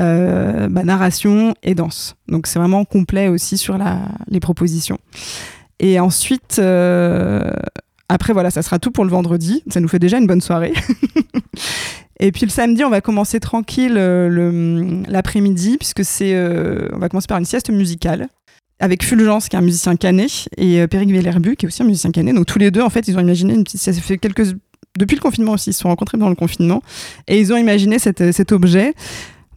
euh, 0.00 0.68
bah, 0.68 0.84
narration 0.84 1.54
et 1.62 1.74
danse. 1.74 2.16
Donc 2.28 2.46
c'est 2.46 2.58
vraiment 2.58 2.84
complet 2.84 3.28
aussi 3.28 3.58
sur 3.58 3.78
les 4.28 4.40
propositions. 4.40 4.98
Et 5.80 5.98
ensuite, 6.00 6.58
euh, 6.58 7.52
après 8.08 8.32
voilà, 8.32 8.50
ça 8.50 8.62
sera 8.62 8.78
tout 8.78 8.90
pour 8.90 9.04
le 9.04 9.10
vendredi. 9.10 9.62
Ça 9.68 9.80
nous 9.80 9.88
fait 9.88 9.98
déjà 9.98 10.18
une 10.18 10.26
bonne 10.26 10.40
soirée. 10.40 10.72
Et 12.22 12.30
puis 12.30 12.46
le 12.46 12.50
samedi, 12.50 12.84
on 12.84 12.88
va 12.88 13.00
commencer 13.00 13.40
tranquille 13.40 13.94
euh, 13.96 15.02
l'après-midi, 15.08 15.76
puisque 15.76 16.04
c'est, 16.04 16.34
euh, 16.34 16.88
on 16.92 16.98
va 16.98 17.08
commencer 17.08 17.26
par 17.26 17.38
une 17.38 17.44
sieste 17.44 17.68
musicale 17.70 18.28
avec 18.78 19.04
Fulgence, 19.04 19.48
qui 19.48 19.56
est 19.56 19.58
un 19.58 19.62
musicien 19.62 19.96
canet, 19.96 20.48
et 20.56 20.80
euh, 20.80 20.86
Péric 20.86 21.10
Vellerbu, 21.10 21.56
qui 21.56 21.66
est 21.66 21.68
aussi 21.68 21.82
un 21.82 21.86
musicien 21.86 22.12
canet. 22.12 22.32
Donc 22.32 22.46
tous 22.46 22.60
les 22.60 22.70
deux, 22.70 22.80
en 22.80 22.90
fait, 22.90 23.08
ils 23.08 23.16
ont 23.16 23.20
imaginé 23.20 23.54
une 23.54 23.64
petite. 23.64 23.80
Ça 23.80 23.92
s'est 23.92 24.00
fait 24.00 24.18
quelques 24.18 24.54
depuis 24.96 25.16
le 25.16 25.20
confinement 25.20 25.52
aussi. 25.52 25.70
Ils 25.70 25.72
se 25.72 25.80
sont 25.80 25.88
rencontrés 25.88 26.16
dans 26.16 26.28
le 26.28 26.36
confinement 26.36 26.80
et 27.26 27.40
ils 27.40 27.52
ont 27.52 27.56
imaginé 27.56 27.98
cet 27.98 28.52
objet. 28.52 28.94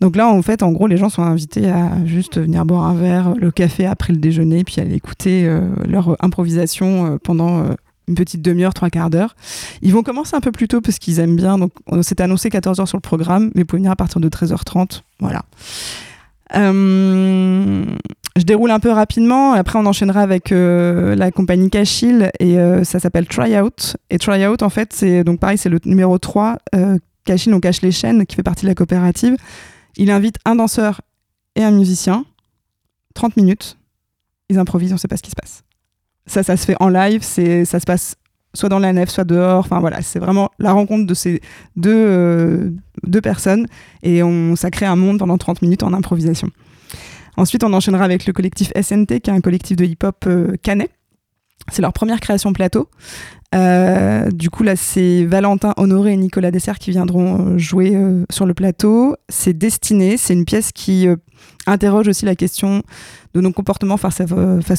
Donc 0.06 0.18
là, 0.18 0.28
en 0.28 0.44
fait, 0.44 0.62
en 0.62 0.72
gros, 0.72 0.86
les 0.86 0.98
gens 0.98 1.10
sont 1.10 1.24
invités 1.24 1.68
à 1.68 1.90
juste 2.06 2.40
venir 2.40 2.64
boire 2.64 2.84
un 2.84 2.94
verre, 2.94 3.34
le 3.36 3.50
café 3.50 3.88
après 3.88 4.14
le 4.14 4.20
déjeuner, 4.20 4.64
puis 4.64 4.80
aller 4.80 4.94
écouter 4.94 5.48
euh, 5.48 5.62
leur 5.84 6.16
improvisation 6.24 7.08
euh, 7.08 7.18
pendant 7.18 7.64
euh, 7.64 7.70
une 8.08 8.14
petite 8.14 8.44
demi-heure, 8.44 8.76
trois 8.76 8.92
quarts 8.92 9.10
d'heure. 9.10 9.36
Ils 9.82 9.92
vont 9.92 10.04
commencer 10.04 10.36
un 10.36 10.42
peu 10.42 10.52
plus 10.52 10.68
tôt 10.68 10.80
parce 10.80 11.00
qu'ils 11.00 11.20
aiment 11.20 11.36
bien. 11.36 11.58
Donc, 11.58 11.72
on 11.88 12.04
s'était 12.04 12.22
annoncé 12.22 12.50
14h 12.50 12.86
sur 12.86 12.98
le 12.98 13.02
programme, 13.02 13.50
mais 13.56 13.64
vous 13.64 13.66
pouvez 13.66 13.80
venir 13.80 13.90
à 13.90 13.96
partir 13.96 14.22
de 14.22 14.30
13h30. 14.30 15.02
Voilà. 15.20 15.42
Je 16.54 18.44
déroule 18.46 18.70
un 18.70 18.80
peu 18.80 18.92
rapidement. 18.92 19.54
Après, 19.54 19.80
on 19.80 19.88
enchaînera 19.88 20.22
avec 20.22 20.52
la 20.52 21.32
compagnie 21.32 21.72
Cachil 21.72 22.30
et 22.40 22.58
ça 22.84 23.00
s'appelle 23.00 23.26
Tryout. 23.26 23.96
Et 24.12 24.20
Tryout, 24.20 24.62
en 24.62 24.70
fait, 24.70 24.94
c'est 24.94 25.24
donc 25.24 25.40
pareil, 25.40 25.58
c'est 25.58 25.70
le 25.70 25.80
numéro 25.84 26.20
3. 26.20 26.60
Euh, 26.76 27.00
Cachil, 27.26 27.54
on 27.56 27.60
cache 27.60 27.82
les 27.82 27.92
chaînes, 27.92 28.26
qui 28.26 28.36
fait 28.36 28.44
partie 28.44 28.66
de 28.66 28.70
la 28.70 28.76
coopérative. 28.76 29.36
Il 29.98 30.12
invite 30.12 30.38
un 30.46 30.56
danseur 30.56 31.02
et 31.56 31.64
un 31.64 31.72
musicien. 31.72 32.26
30 33.14 33.38
minutes. 33.38 33.78
Ils 34.50 34.60
improvisent, 34.60 34.92
on 34.92 34.96
ne 34.96 35.00
sait 35.00 35.08
pas 35.08 35.18
ce 35.18 35.24
qui 35.24 35.32
se 35.32 35.36
passe. 35.36 35.64
Ça, 36.28 36.44
ça 36.44 36.58
se 36.58 36.66
fait 36.66 36.76
en 36.80 36.90
live. 36.90 37.22
C'est, 37.24 37.66
ça 37.66 37.80
se 37.80 37.86
passe 37.86 38.16
soit 38.56 38.70
dans 38.70 38.80
la 38.80 38.94
nef, 38.94 39.10
soit 39.10 39.24
dehors. 39.24 39.60
Enfin 39.60 39.80
voilà, 39.80 40.02
c'est 40.02 40.20
vraiment 40.20 40.50
la 40.60 40.74
rencontre 40.74 41.06
de 41.06 41.14
ces 41.14 41.42
deux, 41.76 41.94
euh, 41.94 42.72
personnes 43.22 43.68
et 44.04 44.24
on, 44.24 44.56
ça 44.56 44.72
crée 44.72 44.86
un 44.86 44.96
monde 44.96 45.20
pendant 45.20 45.38
30 45.38 45.62
minutes 45.62 45.84
en 45.84 45.94
improvisation. 45.94 46.50
Ensuite, 47.38 47.64
on 47.64 47.74
enchaînera 47.74 48.06
avec 48.06 48.26
le 48.26 48.34
collectif 48.34 48.72
SNT, 48.80 49.20
qui 49.20 49.30
est 49.30 49.34
un 49.34 49.42
collectif 49.42 49.76
de 49.76 49.86
hip-hop 49.86 50.26
euh, 50.28 50.56
canet. 50.64 50.90
C'est 51.72 51.82
leur 51.82 51.94
première 51.94 52.20
création 52.20 52.54
plateau. 52.54 52.90
Euh, 53.56 54.30
du 54.32 54.50
coup, 54.50 54.64
là, 54.64 54.76
c'est 54.76 55.26
Valentin 55.26 55.74
Honoré 55.78 56.14
et 56.14 56.18
Nicolas 56.18 56.52
Dessert 56.52 56.78
qui 56.78 56.92
viendront 56.92 57.40
euh, 57.40 57.58
jouer 57.58 57.96
euh, 57.96 58.26
sur 58.30 58.46
le 58.46 58.54
plateau. 58.54 59.16
C'est 59.30 59.54
Destiné, 59.54 60.18
c'est 60.18 60.34
une 60.34 60.46
pièce 60.46 60.72
qui 60.72 61.08
interroge 61.66 62.08
aussi 62.08 62.26
la 62.26 62.36
question 62.36 62.84
de 63.34 63.42
nos 63.42 63.52
comportements 63.52 63.98
face, 63.98 64.22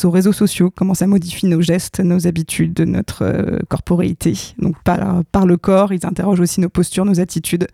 aux 0.05 0.11
réseaux 0.11 0.33
sociaux, 0.33 0.71
comment 0.75 0.95
ça 0.95 1.07
modifie 1.07 1.47
nos 1.47 1.61
gestes, 1.61 2.01
nos 2.01 2.27
habitudes, 2.27 2.81
notre 2.81 3.61
corporéité. 3.69 4.35
Donc 4.59 4.77
par, 4.85 5.47
le 5.47 5.57
corps, 5.57 5.93
ils 5.93 6.07
interrogent 6.07 6.41
aussi 6.41 6.61
nos 6.61 6.69
postures, 6.69 7.05
nos 7.05 7.21
attitudes 7.21 7.67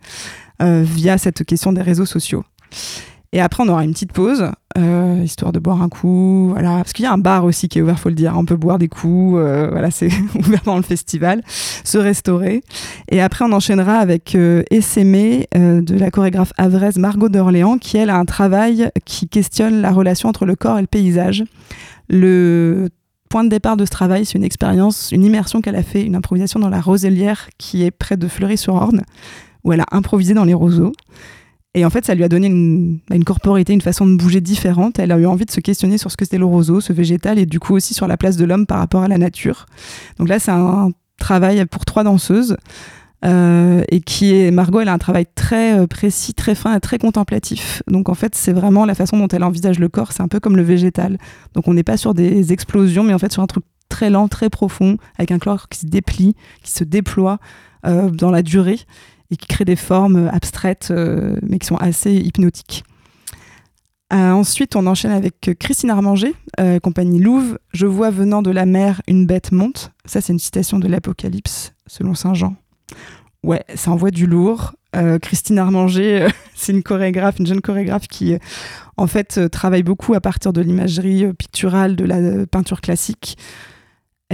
via 0.59 1.17
cette 1.17 1.43
question 1.45 1.73
des 1.73 1.81
réseaux 1.81 2.05
sociaux. 2.05 2.43
Et 3.33 3.41
après, 3.41 3.63
on 3.63 3.67
aura 3.67 3.83
une 3.83 3.93
petite 3.93 4.13
pause, 4.13 4.51
euh, 4.77 5.21
histoire 5.23 5.51
de 5.51 5.57
boire 5.57 5.81
un 5.81 5.89
coup. 5.89 6.49
Voilà. 6.51 6.77
Parce 6.77 6.93
qu'il 6.93 7.03
y 7.03 7.07
a 7.07 7.11
un 7.11 7.17
bar 7.17 7.45
aussi 7.45 7.67
qui 7.67 7.79
est 7.79 7.81
ouvert, 7.81 7.99
faut 7.99 8.09
le 8.09 8.15
dire. 8.15 8.35
On 8.37 8.45
peut 8.45 8.55
boire 8.55 8.77
des 8.77 8.87
coups. 8.87 9.39
Euh, 9.39 9.69
voilà, 9.71 9.89
c'est 9.89 10.09
ouvert 10.35 10.61
dans 10.65 10.77
le 10.77 10.83
festival. 10.83 11.41
Se 11.47 11.97
restaurer. 11.97 12.61
Et 13.09 13.21
après, 13.21 13.43
on 13.43 13.51
enchaînera 13.51 13.95
avec 13.95 14.35
euh, 14.35 14.61
Essémé 14.69 15.47
euh, 15.57 15.81
de 15.81 15.97
la 15.97 16.11
chorégraphe 16.11 16.53
havraise 16.59 16.99
Margot 16.99 17.27
d'Orléans, 17.27 17.79
qui, 17.79 17.97
elle, 17.97 18.11
a 18.11 18.17
un 18.17 18.25
travail 18.25 18.91
qui 19.03 19.27
questionne 19.27 19.81
la 19.81 19.91
relation 19.91 20.29
entre 20.29 20.45
le 20.45 20.55
corps 20.55 20.77
et 20.77 20.81
le 20.81 20.87
paysage. 20.87 21.43
Le 22.09 22.89
point 23.29 23.43
de 23.43 23.49
départ 23.49 23.77
de 23.77 23.85
ce 23.85 23.89
travail, 23.89 24.25
c'est 24.25 24.37
une 24.37 24.43
expérience, 24.43 25.11
une 25.11 25.25
immersion 25.25 25.61
qu'elle 25.61 25.75
a 25.75 25.81
fait, 25.81 26.03
une 26.03 26.15
improvisation 26.15 26.59
dans 26.59 26.69
la 26.69 26.81
Roselière 26.81 27.49
qui 27.57 27.81
est 27.83 27.89
près 27.89 28.15
de 28.15 28.27
Fleury-sur-Orne, 28.27 29.01
où 29.63 29.73
elle 29.73 29.81
a 29.81 29.87
improvisé 29.91 30.35
dans 30.35 30.45
les 30.45 30.53
roseaux. 30.53 30.91
Et 31.75 31.85
en 31.85 31.89
fait, 31.89 32.05
ça 32.05 32.13
lui 32.13 32.23
a 32.23 32.29
donné 32.29 32.47
une, 32.47 32.99
bah, 33.09 33.15
une 33.15 33.23
corporité, 33.23 33.73
une 33.73 33.81
façon 33.81 34.05
de 34.05 34.15
bouger 34.15 34.41
différente. 34.41 34.99
Elle 34.99 35.11
a 35.11 35.17
eu 35.17 35.25
envie 35.25 35.45
de 35.45 35.51
se 35.51 35.59
questionner 35.59 35.97
sur 35.97 36.11
ce 36.11 36.17
que 36.17 36.25
c'était 36.25 36.37
le 36.37 36.45
roseau, 36.45 36.81
ce 36.81 36.93
végétal, 36.93 37.39
et 37.39 37.45
du 37.45 37.59
coup 37.59 37.73
aussi 37.73 37.93
sur 37.93 38.07
la 38.07 38.17
place 38.17 38.37
de 38.37 38.45
l'homme 38.45 38.65
par 38.65 38.77
rapport 38.77 39.01
à 39.01 39.07
la 39.07 39.17
nature. 39.17 39.65
Donc 40.19 40.29
là, 40.29 40.39
c'est 40.39 40.51
un 40.51 40.91
travail 41.17 41.65
pour 41.65 41.85
trois 41.85 42.03
danseuses. 42.03 42.57
Euh, 43.25 43.83
et 43.87 44.01
qui 44.01 44.35
est 44.35 44.51
Margot, 44.51 44.81
elle 44.81 44.89
a 44.89 44.93
un 44.93 44.97
travail 44.97 45.25
très 45.33 45.79
euh, 45.79 45.87
précis, 45.87 46.33
très 46.33 46.55
fin 46.55 46.77
très 46.81 46.97
contemplatif. 46.97 47.81
Donc 47.87 48.09
en 48.09 48.15
fait, 48.15 48.35
c'est 48.35 48.51
vraiment 48.51 48.85
la 48.85 48.95
façon 48.95 49.17
dont 49.17 49.29
elle 49.29 49.45
envisage 49.45 49.79
le 49.79 49.87
corps, 49.87 50.11
c'est 50.11 50.21
un 50.21 50.27
peu 50.27 50.41
comme 50.41 50.57
le 50.57 50.63
végétal. 50.63 51.17
Donc 51.53 51.69
on 51.69 51.73
n'est 51.73 51.83
pas 51.83 51.95
sur 51.95 52.13
des 52.13 52.51
explosions, 52.51 53.03
mais 53.03 53.13
en 53.13 53.19
fait 53.19 53.31
sur 53.31 53.41
un 53.41 53.47
truc 53.47 53.63
très 53.87 54.09
lent, 54.09 54.27
très 54.27 54.49
profond, 54.49 54.97
avec 55.17 55.31
un 55.31 55.39
corps 55.39 55.69
qui 55.69 55.79
se 55.79 55.85
déplie, 55.85 56.35
qui 56.63 56.71
se 56.71 56.83
déploie 56.83 57.39
euh, 57.85 58.09
dans 58.09 58.31
la 58.31 58.41
durée 58.41 58.79
et 59.33 59.35
qui 59.35 59.47
crée 59.47 59.65
des 59.65 59.75
formes 59.75 60.29
abstraites, 60.31 60.93
mais 61.41 61.59
qui 61.59 61.67
sont 61.67 61.77
assez 61.77 62.13
hypnotiques. 62.13 62.83
ensuite, 64.11 64.75
on 64.75 64.85
enchaîne 64.87 65.11
avec 65.11 65.57
Christine 65.59 65.89
Armanger, 65.89 66.33
compagnie 66.81 67.19
Louvre. 67.19 67.57
Je 67.73 67.87
vois 67.87 68.11
venant 68.11 68.41
de 68.41 68.51
la 68.51 68.65
mer 68.65 69.01
une 69.07 69.25
bête 69.25 69.51
monte. 69.51 69.91
Ça, 70.05 70.21
c'est 70.21 70.33
une 70.33 70.39
citation 70.39 70.79
de 70.79 70.87
l'Apocalypse, 70.87 71.73
selon 71.87 72.13
Saint 72.15 72.33
Jean. 72.33 72.55
Ouais, 73.43 73.63
ça 73.75 73.91
envoie 73.91 74.11
du 74.11 74.25
lourd. 74.25 74.73
Euh, 74.95 75.17
Christine 75.19 75.59
Armanger, 75.59 76.23
euh, 76.23 76.29
c'est 76.55 76.71
une 76.71 76.83
chorégraphe, 76.83 77.39
une 77.39 77.47
jeune 77.47 77.61
chorégraphe 77.61 78.07
qui, 78.07 78.33
euh, 78.33 78.37
en 78.95 79.07
fait, 79.07 79.49
travaille 79.49 79.83
beaucoup 79.83 80.13
à 80.13 80.21
partir 80.21 80.53
de 80.53 80.61
l'imagerie 80.61 81.33
picturale 81.33 81.95
de 81.95 82.05
la 82.05 82.45
peinture 82.45 82.81
classique. 82.81 83.37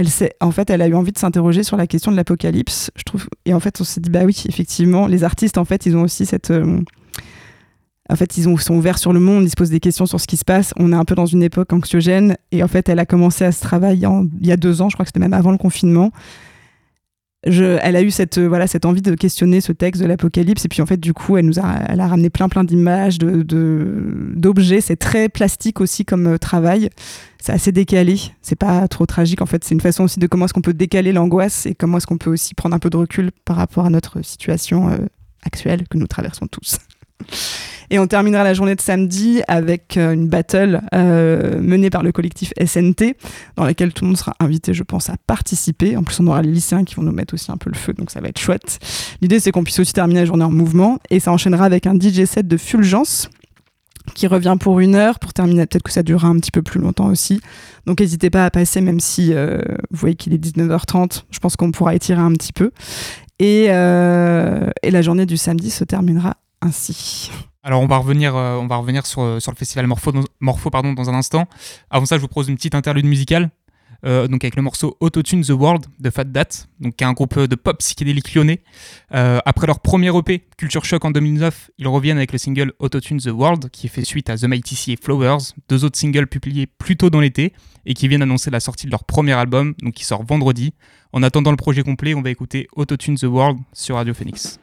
Elle 0.00 0.30
en 0.40 0.50
fait, 0.50 0.70
elle 0.70 0.82
a 0.82 0.88
eu 0.88 0.94
envie 0.94 1.12
de 1.12 1.18
s'interroger 1.18 1.62
sur 1.62 1.76
la 1.76 1.86
question 1.86 2.10
de 2.10 2.16
l'apocalypse, 2.16 2.90
je 2.96 3.02
trouve. 3.02 3.26
Et 3.44 3.52
en 3.52 3.60
fait, 3.60 3.80
on 3.80 3.84
s'est 3.84 4.00
dit, 4.00 4.10
bah 4.10 4.24
oui, 4.24 4.44
effectivement, 4.48 5.06
les 5.06 5.24
artistes, 5.24 5.58
en 5.58 5.64
fait, 5.64 5.84
ils 5.84 5.96
ont 5.96 6.02
aussi 6.02 6.24
cette. 6.26 6.50
en 6.50 8.16
fait, 8.16 8.38
ils 8.38 8.48
ont, 8.48 8.56
sont 8.56 8.74
ouverts 8.74 8.98
sur 8.98 9.12
le 9.12 9.20
monde, 9.20 9.44
ils 9.44 9.50
se 9.50 9.56
posent 9.56 9.70
des 9.70 9.80
questions 9.80 10.06
sur 10.06 10.20
ce 10.20 10.26
qui 10.26 10.36
se 10.36 10.44
passe. 10.44 10.72
On 10.78 10.92
est 10.92 10.96
un 10.96 11.04
peu 11.04 11.14
dans 11.14 11.26
une 11.26 11.42
époque 11.42 11.72
anxiogène. 11.72 12.36
Et 12.50 12.62
en 12.62 12.68
fait, 12.68 12.88
elle 12.88 12.98
a 12.98 13.06
commencé 13.06 13.44
à 13.44 13.52
ce 13.52 13.60
travail 13.60 14.06
il 14.40 14.46
y 14.46 14.52
a 14.52 14.56
deux 14.56 14.80
ans, 14.80 14.88
je 14.88 14.96
crois 14.96 15.04
que 15.04 15.10
c'était 15.10 15.20
même 15.20 15.34
avant 15.34 15.52
le 15.52 15.58
confinement 15.58 16.12
elle 17.42 17.96
a 17.96 18.02
eu 18.02 18.10
cette 18.10 18.36
euh, 18.38 18.46
voilà 18.48 18.66
cette 18.66 18.84
envie 18.84 19.00
de 19.00 19.14
questionner 19.14 19.60
ce 19.60 19.72
texte 19.72 20.02
de 20.02 20.06
l'Apocalypse. 20.06 20.64
Et 20.64 20.68
puis 20.68 20.82
en 20.82 20.86
fait 20.86 20.98
du 20.98 21.14
coup 21.14 21.36
elle 21.36 21.46
nous 21.46 21.58
a 21.58 21.80
elle 21.88 22.00
a 22.00 22.06
ramené 22.06 22.30
plein 22.30 22.48
plein 22.48 22.64
d'images 22.64 23.18
de 23.18 23.42
d'objets. 24.34 24.80
C'est 24.80 24.96
très 24.96 25.28
plastique 25.28 25.80
aussi 25.80 26.04
comme 26.04 26.26
euh, 26.26 26.38
travail. 26.38 26.90
C'est 27.40 27.52
assez 27.52 27.72
décalé. 27.72 28.20
C'est 28.42 28.58
pas 28.58 28.86
trop 28.88 29.06
tragique 29.06 29.40
en 29.40 29.46
fait. 29.46 29.64
C'est 29.64 29.74
une 29.74 29.80
façon 29.80 30.04
aussi 30.04 30.18
de 30.18 30.26
comment 30.26 30.44
est-ce 30.44 30.54
qu'on 30.54 30.60
peut 30.60 30.74
décaler 30.74 31.12
l'angoisse 31.12 31.66
et 31.66 31.74
comment 31.74 31.96
est-ce 31.96 32.06
qu'on 32.06 32.18
peut 32.18 32.30
aussi 32.30 32.54
prendre 32.54 32.74
un 32.74 32.78
peu 32.78 32.90
de 32.90 32.96
recul 32.96 33.30
par 33.44 33.56
rapport 33.56 33.86
à 33.86 33.90
notre 33.90 34.22
situation 34.22 34.90
euh, 34.90 34.98
actuelle 35.42 35.88
que 35.88 35.96
nous 35.96 36.06
traversons 36.06 36.46
tous 36.46 36.78
et 37.90 37.98
on 37.98 38.06
terminera 38.06 38.44
la 38.44 38.54
journée 38.54 38.76
de 38.76 38.80
samedi 38.80 39.42
avec 39.48 39.96
euh, 39.96 40.12
une 40.12 40.28
battle 40.28 40.80
euh, 40.94 41.60
menée 41.60 41.90
par 41.90 42.04
le 42.04 42.12
collectif 42.12 42.52
SNT, 42.64 43.16
dans 43.56 43.64
laquelle 43.64 43.92
tout 43.92 44.04
le 44.04 44.08
monde 44.08 44.16
sera 44.16 44.34
invité, 44.38 44.72
je 44.72 44.84
pense, 44.84 45.10
à 45.10 45.16
participer. 45.26 45.96
En 45.96 46.04
plus, 46.04 46.20
on 46.20 46.28
aura 46.28 46.40
les 46.40 46.52
lycéens 46.52 46.84
qui 46.84 46.94
vont 46.94 47.02
nous 47.02 47.12
mettre 47.12 47.34
aussi 47.34 47.50
un 47.50 47.56
peu 47.56 47.68
le 47.68 47.76
feu, 47.76 47.92
donc 47.92 48.12
ça 48.12 48.20
va 48.20 48.28
être 48.28 48.38
chouette. 48.38 48.78
L'idée, 49.20 49.40
c'est 49.40 49.50
qu'on 49.50 49.64
puisse 49.64 49.80
aussi 49.80 49.92
terminer 49.92 50.20
la 50.20 50.26
journée 50.26 50.44
en 50.44 50.52
mouvement, 50.52 51.00
et 51.10 51.18
ça 51.18 51.32
enchaînera 51.32 51.64
avec 51.64 51.86
un 51.86 51.98
DJ 51.98 52.24
set 52.26 52.46
de 52.46 52.56
Fulgence 52.56 53.28
qui 54.14 54.28
revient 54.28 54.56
pour 54.58 54.80
une 54.80 54.94
heure, 54.94 55.18
pour 55.18 55.32
terminer, 55.32 55.66
peut-être 55.66 55.82
que 55.82 55.92
ça 55.92 56.02
durera 56.02 56.28
un 56.28 56.38
petit 56.38 56.50
peu 56.52 56.62
plus 56.62 56.80
longtemps 56.80 57.06
aussi. 57.06 57.40
Donc 57.86 58.00
n'hésitez 58.00 58.30
pas 58.30 58.44
à 58.44 58.50
passer, 58.50 58.80
même 58.80 59.00
si 59.00 59.32
euh, 59.34 59.60
vous 59.90 59.98
voyez 59.98 60.14
qu'il 60.14 60.32
est 60.32 60.44
19h30, 60.44 61.24
je 61.30 61.38
pense 61.40 61.56
qu'on 61.56 61.72
pourra 61.72 61.94
étirer 61.94 62.20
un 62.20 62.32
petit 62.32 62.52
peu. 62.52 62.70
Et, 63.40 63.64
et 63.64 64.90
la 64.90 65.02
journée 65.02 65.24
du 65.24 65.38
samedi 65.38 65.70
se 65.70 65.82
terminera 65.82 66.36
ainsi. 66.60 67.30
Alors 67.62 67.82
on 67.82 67.86
va 67.86 67.98
revenir, 67.98 68.36
euh, 68.36 68.56
on 68.56 68.66
va 68.66 68.76
revenir 68.76 69.06
sur, 69.06 69.22
euh, 69.22 69.40
sur 69.40 69.52
le 69.52 69.56
festival 69.56 69.86
Morpho, 69.86 70.12
Morpho 70.40 70.70
pardon, 70.70 70.92
dans 70.92 71.10
un 71.10 71.14
instant. 71.14 71.46
Avant 71.90 72.06
ça, 72.06 72.16
je 72.16 72.22
vous 72.22 72.28
propose 72.28 72.48
une 72.48 72.56
petite 72.56 72.74
interlude 72.74 73.06
musicale. 73.06 73.50
Euh, 74.06 74.28
donc 74.28 74.42
avec 74.44 74.56
le 74.56 74.62
morceau 74.62 74.96
Autotune 75.00 75.42
the 75.42 75.50
World 75.50 75.84
de 75.98 76.08
Fat 76.08 76.24
Dat, 76.24 76.68
donc 76.78 76.96
qui 76.96 77.04
est 77.04 77.06
un 77.06 77.12
groupe 77.12 77.38
de 77.38 77.54
pop 77.54 77.76
psychédélique 77.80 78.34
lyonnais. 78.34 78.62
après 79.10 79.66
leur 79.66 79.80
premier 79.80 80.08
EP, 80.16 80.46
Culture 80.56 80.86
Shock 80.86 81.04
en 81.04 81.10
2009, 81.10 81.70
ils 81.76 81.86
reviennent 81.86 82.16
avec 82.16 82.32
le 82.32 82.38
single 82.38 82.72
Autotune 82.78 83.18
the 83.18 83.26
World, 83.26 83.68
qui 83.68 83.88
fait 83.88 84.04
suite 84.04 84.30
à 84.30 84.38
The 84.38 84.44
Mighty 84.44 84.74
Sea 84.74 84.92
et 84.92 84.96
Flowers, 84.96 85.52
deux 85.68 85.84
autres 85.84 85.98
singles 85.98 86.28
publiés 86.28 86.66
plus 86.66 86.96
tôt 86.96 87.10
dans 87.10 87.20
l'été 87.20 87.52
et 87.84 87.92
qui 87.92 88.08
viennent 88.08 88.22
annoncer 88.22 88.50
la 88.50 88.60
sortie 88.60 88.86
de 88.86 88.90
leur 88.90 89.04
premier 89.04 89.32
album, 89.32 89.74
donc 89.82 89.92
qui 89.92 90.04
sort 90.06 90.24
vendredi. 90.24 90.72
En 91.12 91.22
attendant 91.22 91.50
le 91.50 91.58
projet 91.58 91.82
complet, 91.82 92.14
on 92.14 92.22
va 92.22 92.30
écouter 92.30 92.68
Autotune 92.76 93.16
the 93.16 93.24
World 93.24 93.58
sur 93.74 93.96
Radio 93.96 94.14
Phoenix. 94.14 94.58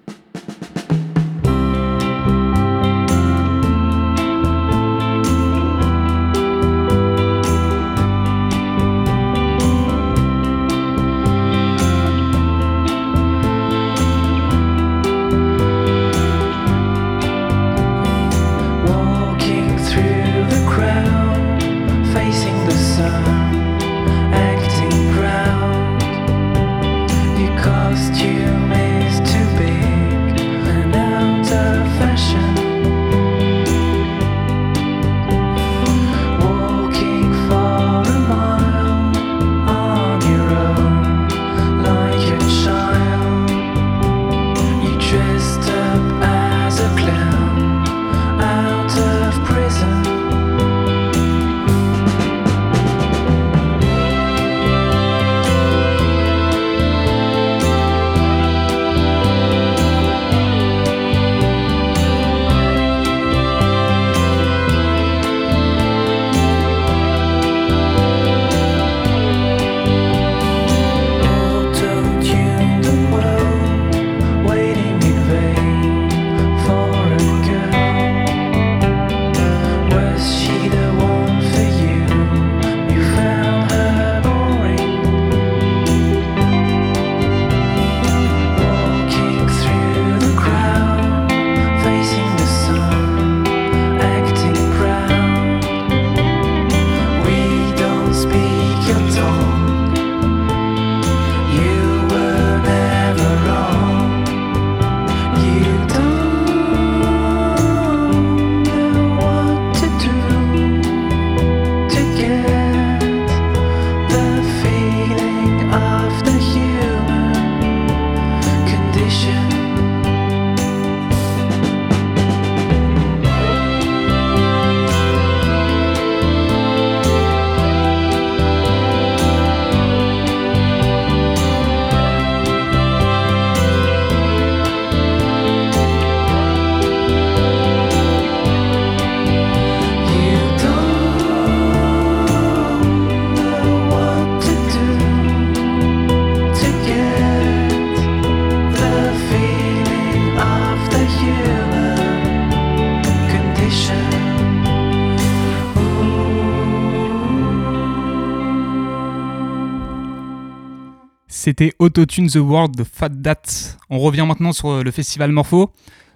C'était 161.48 161.72
Autotune 161.80 162.28
the 162.28 162.36
World 162.36 162.76
de 162.76 162.84
Fat 162.84 163.08
Dat. 163.08 163.78
On 163.90 164.00
revient 164.00 164.26
maintenant 164.28 164.52
sur 164.52 164.68
euh, 164.68 164.84
le 164.84 164.92
festival 164.92 165.32
Morpho. 165.32 165.72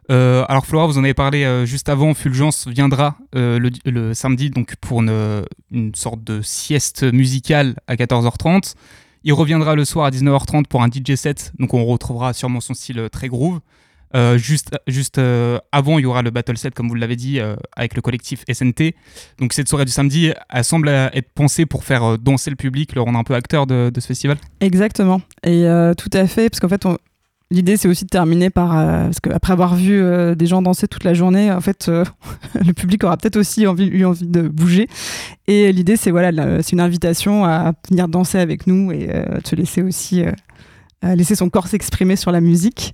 Euh, 0.09 0.43
alors 0.49 0.65
Flora, 0.65 0.87
vous 0.87 0.97
en 0.97 1.05
avez 1.05 1.13
parlé 1.13 1.45
euh, 1.45 1.65
juste 1.65 1.87
avant, 1.87 2.13
Fulgence 2.13 2.67
viendra 2.67 3.15
le, 3.31 4.13
samedi 4.13 4.49
donc 4.49 4.75
pour 4.81 5.01
une, 5.01 5.45
une, 5.71 5.95
sorte 5.95 6.21
de 6.21 6.41
sieste 6.41 7.03
musicale 7.03 7.77
à 7.87 7.95
14h30. 7.95 8.73
Il 9.23 9.31
reviendra 9.31 9.75
le 9.75 9.85
soir 9.85 10.05
à 10.05 10.09
19h30 10.09 10.65
pour 10.65 10.83
un 10.83 10.89
DJ 10.89 11.15
set, 11.15 11.53
donc 11.59 11.73
on 11.73 11.85
retrouvera 11.85 12.33
sûrement 12.33 12.59
son 12.59 12.73
style 12.73 13.07
très 13.09 13.29
groove. 13.29 13.61
Euh, 14.15 14.37
juste 14.37 15.17
euh, 15.17 15.59
avant, 15.71 15.99
il 15.99 16.03
y 16.03 16.05
aura 16.05 16.21
le 16.21 16.31
battle 16.31 16.57
set, 16.57 16.73
comme 16.73 16.89
vous 16.89 16.95
l'avez 16.95 17.15
dit, 17.15 17.39
euh, 17.39 17.55
avec 17.75 17.95
le 17.95 18.01
collectif 18.01 18.43
SNT. 18.51 18.95
Donc 19.39 19.53
cette 19.53 19.67
soirée 19.67 19.85
du 19.85 19.91
samedi, 19.91 20.31
elle 20.49 20.63
semble 20.63 20.89
être 20.89 21.31
pensée 21.33 21.65
pour 21.65 21.83
faire 21.83 22.17
danser 22.17 22.49
le 22.49 22.55
public, 22.55 22.95
le 22.95 23.01
rendre 23.01 23.19
un 23.19 23.23
peu 23.23 23.35
acteur 23.35 23.67
de, 23.67 23.91
ce 23.95 24.07
festival. 24.07 24.37
Exactement. 24.59 25.21
Et 25.43 25.65
tout 25.97 26.09
à 26.13 26.27
fait, 26.27 26.49
parce 26.49 26.59
qu'en 26.59 26.69
fait, 26.69 26.85
L'idée, 27.53 27.75
c'est 27.75 27.89
aussi 27.89 28.05
de 28.05 28.09
terminer 28.09 28.49
par 28.49 28.69
parce 28.69 29.19
qu'après 29.19 29.51
avoir 29.51 29.75
vu 29.75 30.01
des 30.37 30.45
gens 30.45 30.61
danser 30.61 30.87
toute 30.87 31.03
la 31.03 31.13
journée, 31.13 31.51
en 31.51 31.59
fait, 31.59 31.91
le 32.55 32.71
public 32.71 33.03
aura 33.03 33.17
peut-être 33.17 33.35
aussi 33.35 33.67
envie, 33.67 33.87
eu 33.87 34.05
envie 34.05 34.25
de 34.25 34.43
bouger. 34.43 34.87
Et 35.47 35.73
l'idée, 35.73 35.97
c'est 35.97 36.11
voilà, 36.11 36.31
c'est 36.63 36.71
une 36.71 36.79
invitation 36.79 37.43
à 37.43 37.73
venir 37.89 38.07
danser 38.07 38.37
avec 38.37 38.67
nous 38.67 38.93
et 38.93 39.09
te 39.43 39.53
laisser 39.53 39.81
aussi 39.81 40.23
laisser 41.03 41.35
son 41.35 41.49
corps 41.49 41.67
s'exprimer 41.67 42.15
sur 42.15 42.31
la 42.31 42.41
musique. 42.41 42.93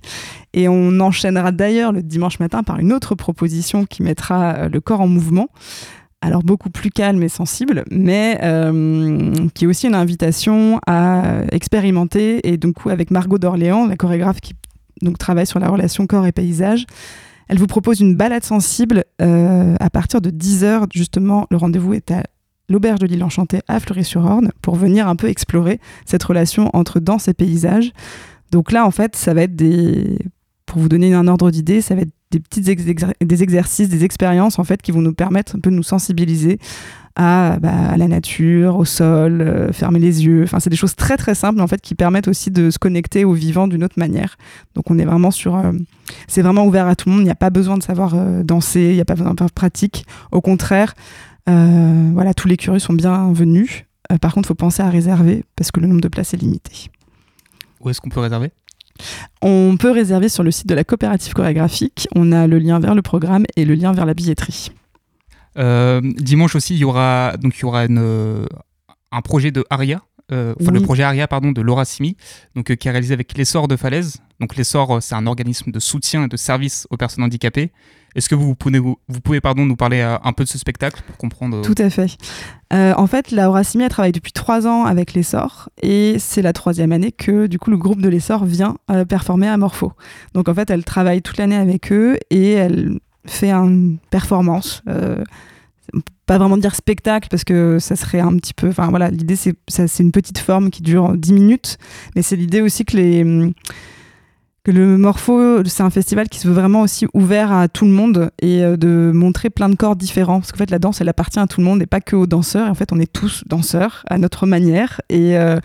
Et 0.54 0.68
on 0.68 1.00
enchaînera 1.00 1.52
d'ailleurs 1.52 1.92
le 1.92 2.02
dimanche 2.02 2.40
matin 2.40 2.62
par 2.62 2.78
une 2.78 2.92
autre 2.92 3.14
proposition 3.14 3.84
qui 3.84 4.02
mettra 4.02 4.54
euh, 4.54 4.68
le 4.68 4.80
corps 4.80 5.00
en 5.00 5.08
mouvement. 5.08 5.48
Alors 6.20 6.42
beaucoup 6.42 6.70
plus 6.70 6.90
calme 6.90 7.22
et 7.22 7.28
sensible, 7.28 7.84
mais 7.92 8.40
euh, 8.42 9.32
qui 9.54 9.64
est 9.64 9.68
aussi 9.68 9.86
une 9.86 9.94
invitation 9.94 10.80
à 10.86 11.42
expérimenter. 11.52 12.48
Et 12.48 12.56
donc 12.56 12.74
avec 12.86 13.12
Margot 13.12 13.38
d'Orléans, 13.38 13.86
la 13.86 13.96
chorégraphe 13.96 14.40
qui 14.40 14.54
donc 15.00 15.16
travaille 15.16 15.46
sur 15.46 15.60
la 15.60 15.68
relation 15.68 16.08
corps 16.08 16.26
et 16.26 16.32
paysage, 16.32 16.86
elle 17.48 17.58
vous 17.58 17.68
propose 17.68 18.00
une 18.00 18.16
balade 18.16 18.44
sensible 18.44 19.04
euh, 19.22 19.76
à 19.78 19.90
partir 19.90 20.20
de 20.20 20.30
10h. 20.30 20.86
Justement, 20.92 21.46
le 21.52 21.56
rendez-vous 21.56 21.94
est 21.94 22.10
à 22.10 22.24
l'auberge 22.68 23.00
de 23.00 23.06
l'île 23.06 23.24
enchantée 23.24 23.60
à 23.68 23.80
Fleury-sur-Orne 23.80 24.50
pour 24.62 24.76
venir 24.76 25.08
un 25.08 25.16
peu 25.16 25.28
explorer 25.28 25.80
cette 26.04 26.22
relation 26.22 26.70
entre 26.74 27.00
danse 27.00 27.28
et 27.28 27.34
paysage. 27.34 27.92
Donc 28.50 28.72
là, 28.72 28.86
en 28.86 28.90
fait, 28.90 29.16
ça 29.16 29.34
va 29.34 29.42
être 29.42 29.56
des. 29.56 30.18
Pour 30.66 30.82
vous 30.82 30.88
donner 30.90 31.14
un 31.14 31.28
ordre 31.28 31.50
d'idée, 31.50 31.80
ça 31.80 31.94
va 31.94 32.02
être 32.02 32.12
des 32.30 32.40
petits 32.40 32.60
des 32.60 33.42
exercices, 33.42 33.88
des 33.88 34.04
expériences 34.04 34.58
en 34.58 34.64
fait 34.64 34.82
qui 34.82 34.92
vont 34.92 35.00
nous 35.00 35.14
permettre 35.14 35.56
un 35.56 35.60
peu 35.60 35.70
de 35.70 35.76
nous 35.76 35.82
sensibiliser 35.82 36.58
à, 37.18 37.58
bah, 37.58 37.96
la 37.96 38.06
nature, 38.06 38.76
au 38.76 38.84
sol, 38.84 39.40
euh, 39.40 39.72
fermer 39.72 39.98
les 39.98 40.24
yeux. 40.24 40.44
Enfin, 40.44 40.60
c'est 40.60 40.70
des 40.70 40.76
choses 40.76 40.94
très 40.94 41.16
très 41.16 41.34
simples 41.34 41.60
en 41.60 41.66
fait 41.66 41.80
qui 41.80 41.96
permettent 41.96 42.28
aussi 42.28 42.50
de 42.50 42.70
se 42.70 42.78
connecter 42.78 43.24
au 43.24 43.32
vivant 43.32 43.66
d'une 43.66 43.82
autre 43.82 43.98
manière. 43.98 44.36
Donc 44.74 44.90
on 44.90 44.98
est 44.98 45.04
vraiment 45.04 45.32
sur, 45.32 45.56
euh, 45.56 45.72
c'est 46.28 46.42
vraiment 46.42 46.64
ouvert 46.64 46.86
à 46.86 46.94
tout 46.94 47.08
le 47.08 47.14
monde. 47.14 47.22
Il 47.22 47.26
n'y 47.26 47.30
a 47.30 47.34
pas 47.34 47.50
besoin 47.50 47.76
de 47.76 47.82
savoir 47.82 48.14
euh, 48.14 48.44
danser, 48.44 48.90
il 48.90 48.94
n'y 48.94 49.00
a 49.00 49.04
pas 49.04 49.16
besoin 49.16 49.34
de 49.34 49.40
faire 49.40 49.50
pratique. 49.50 50.06
Au 50.30 50.40
contraire, 50.40 50.94
euh, 51.48 52.10
voilà, 52.12 52.34
tous 52.34 52.48
les 52.48 52.56
curieux 52.56 52.78
sont 52.78 52.92
bienvenus. 52.92 53.84
Euh, 54.12 54.18
par 54.18 54.34
contre, 54.34 54.46
il 54.46 54.48
faut 54.48 54.54
penser 54.54 54.82
à 54.82 54.90
réserver 54.90 55.44
parce 55.56 55.70
que 55.70 55.80
le 55.80 55.86
nombre 55.86 56.00
de 56.00 56.08
places 56.08 56.34
est 56.34 56.38
limité. 56.38 56.90
Où 57.80 57.90
est-ce 57.90 58.00
qu'on 58.00 58.10
peut 58.10 58.20
réserver? 58.20 58.50
On 59.42 59.76
peut 59.78 59.90
réserver 59.90 60.28
sur 60.28 60.42
le 60.42 60.50
site 60.50 60.68
de 60.68 60.74
la 60.74 60.84
coopérative 60.84 61.32
chorégraphique. 61.32 62.08
On 62.14 62.32
a 62.32 62.46
le 62.46 62.58
lien 62.58 62.80
vers 62.80 62.94
le 62.94 63.02
programme 63.02 63.44
et 63.56 63.64
le 63.64 63.74
lien 63.74 63.92
vers 63.92 64.06
la 64.06 64.14
billetterie. 64.14 64.72
Euh, 65.56 66.00
dimanche 66.18 66.54
aussi, 66.56 66.74
il 66.74 66.78
y 66.78 66.84
aura, 66.84 67.36
donc, 67.38 67.56
il 67.58 67.62
y 67.62 67.64
aura 67.64 67.84
un 67.84 69.22
projet 69.22 69.50
de 69.50 69.64
Aria, 69.70 70.02
enfin 70.30 70.72
le 70.72 70.80
projet 70.80 71.02
Aria 71.04 71.26
pardon, 71.26 71.52
de 71.52 71.60
Laura 71.62 71.84
Simi, 71.84 72.16
donc, 72.54 72.74
qui 72.74 72.88
est 72.88 72.90
réalisé 72.90 73.14
avec 73.14 73.36
l'essor 73.36 73.68
de 73.68 73.76
Falaise. 73.76 74.18
Donc 74.40 74.56
l'essor, 74.56 75.02
c'est 75.02 75.14
un 75.14 75.26
organisme 75.26 75.70
de 75.70 75.80
soutien 75.80 76.24
et 76.24 76.28
de 76.28 76.36
service 76.36 76.86
aux 76.90 76.96
personnes 76.96 77.24
handicapées. 77.24 77.72
Est-ce 78.14 78.28
que 78.28 78.34
vous 78.34 78.54
pouvez, 78.54 78.78
vous, 78.78 78.96
pouvez 79.22 79.40
nous 79.56 79.76
parler 79.76 80.00
euh, 80.00 80.16
un 80.22 80.32
peu 80.32 80.44
de 80.44 80.48
ce 80.48 80.58
spectacle 80.58 81.02
pour 81.06 81.16
comprendre 81.16 81.58
euh, 81.58 81.62
Tout 81.62 81.74
à 81.78 81.90
fait. 81.90 82.16
Euh, 82.72 82.94
en 82.96 83.06
fait, 83.06 83.30
Laura 83.30 83.64
Simi 83.64 83.84
a 83.84 83.88
travaillé 83.88 84.12
depuis 84.12 84.32
trois 84.32 84.66
ans 84.66 84.84
avec 84.84 85.14
l'Essor 85.14 85.68
et 85.82 86.18
c'est 86.18 86.42
la 86.42 86.52
troisième 86.52 86.92
année 86.92 87.12
que 87.12 87.46
du 87.46 87.58
coup 87.58 87.70
le 87.70 87.76
groupe 87.76 88.00
de 88.00 88.08
l'Essor 88.08 88.44
vient 88.44 88.76
performer 89.08 89.48
à 89.48 89.56
Morpho. 89.56 89.92
Donc 90.34 90.48
en 90.48 90.54
fait, 90.54 90.70
elle 90.70 90.84
travaille 90.84 91.22
toute 91.22 91.38
l'année 91.38 91.56
avec 91.56 91.92
eux 91.92 92.18
et 92.30 92.52
elle 92.52 92.98
fait 93.26 93.52
une 93.52 93.98
performance. 94.10 94.82
pas 96.26 96.38
vraiment 96.38 96.56
dire 96.56 96.74
spectacle 96.74 97.28
parce 97.30 97.44
que 97.44 97.78
ça 97.78 97.96
serait 97.96 98.20
un 98.20 98.36
petit 98.36 98.54
peu. 98.54 98.68
Enfin 98.68 98.88
voilà, 98.88 99.10
l'idée 99.10 99.36
c'est 99.36 99.98
une 99.98 100.12
petite 100.12 100.38
forme 100.38 100.70
qui 100.70 100.82
dure 100.82 101.16
10 101.16 101.32
minutes, 101.32 101.78
mais 102.16 102.22
c'est 102.22 102.36
l'idée 102.36 102.60
aussi 102.60 102.84
que 102.84 102.96
les 102.96 103.52
le 104.70 104.98
Morpho, 104.98 105.64
c'est 105.64 105.82
un 105.82 105.90
festival 105.90 106.28
qui 106.28 106.38
se 106.38 106.48
veut 106.48 106.54
vraiment 106.54 106.82
aussi 106.82 107.06
ouvert 107.14 107.52
à 107.52 107.68
tout 107.68 107.84
le 107.84 107.90
monde 107.90 108.30
et 108.40 108.62
euh, 108.62 108.76
de 108.76 109.10
montrer 109.14 109.50
plein 109.50 109.68
de 109.68 109.76
corps 109.76 109.96
différents. 109.96 110.40
Parce 110.40 110.52
qu'en 110.52 110.58
fait, 110.58 110.70
la 110.70 110.78
danse, 110.78 111.00
elle 111.00 111.08
appartient 111.08 111.38
à 111.38 111.46
tout 111.46 111.60
le 111.60 111.66
monde 111.66 111.82
et 111.82 111.86
pas 111.86 112.00
que 112.00 112.16
aux 112.16 112.26
danseurs. 112.26 112.66
Et 112.66 112.70
en 112.70 112.74
fait, 112.74 112.92
on 112.92 113.00
est 113.00 113.12
tous 113.12 113.44
danseurs 113.46 114.04
à 114.10 114.18
notre 114.18 114.46
manière. 114.46 115.00
Et 115.08 115.38
euh, 115.38 115.58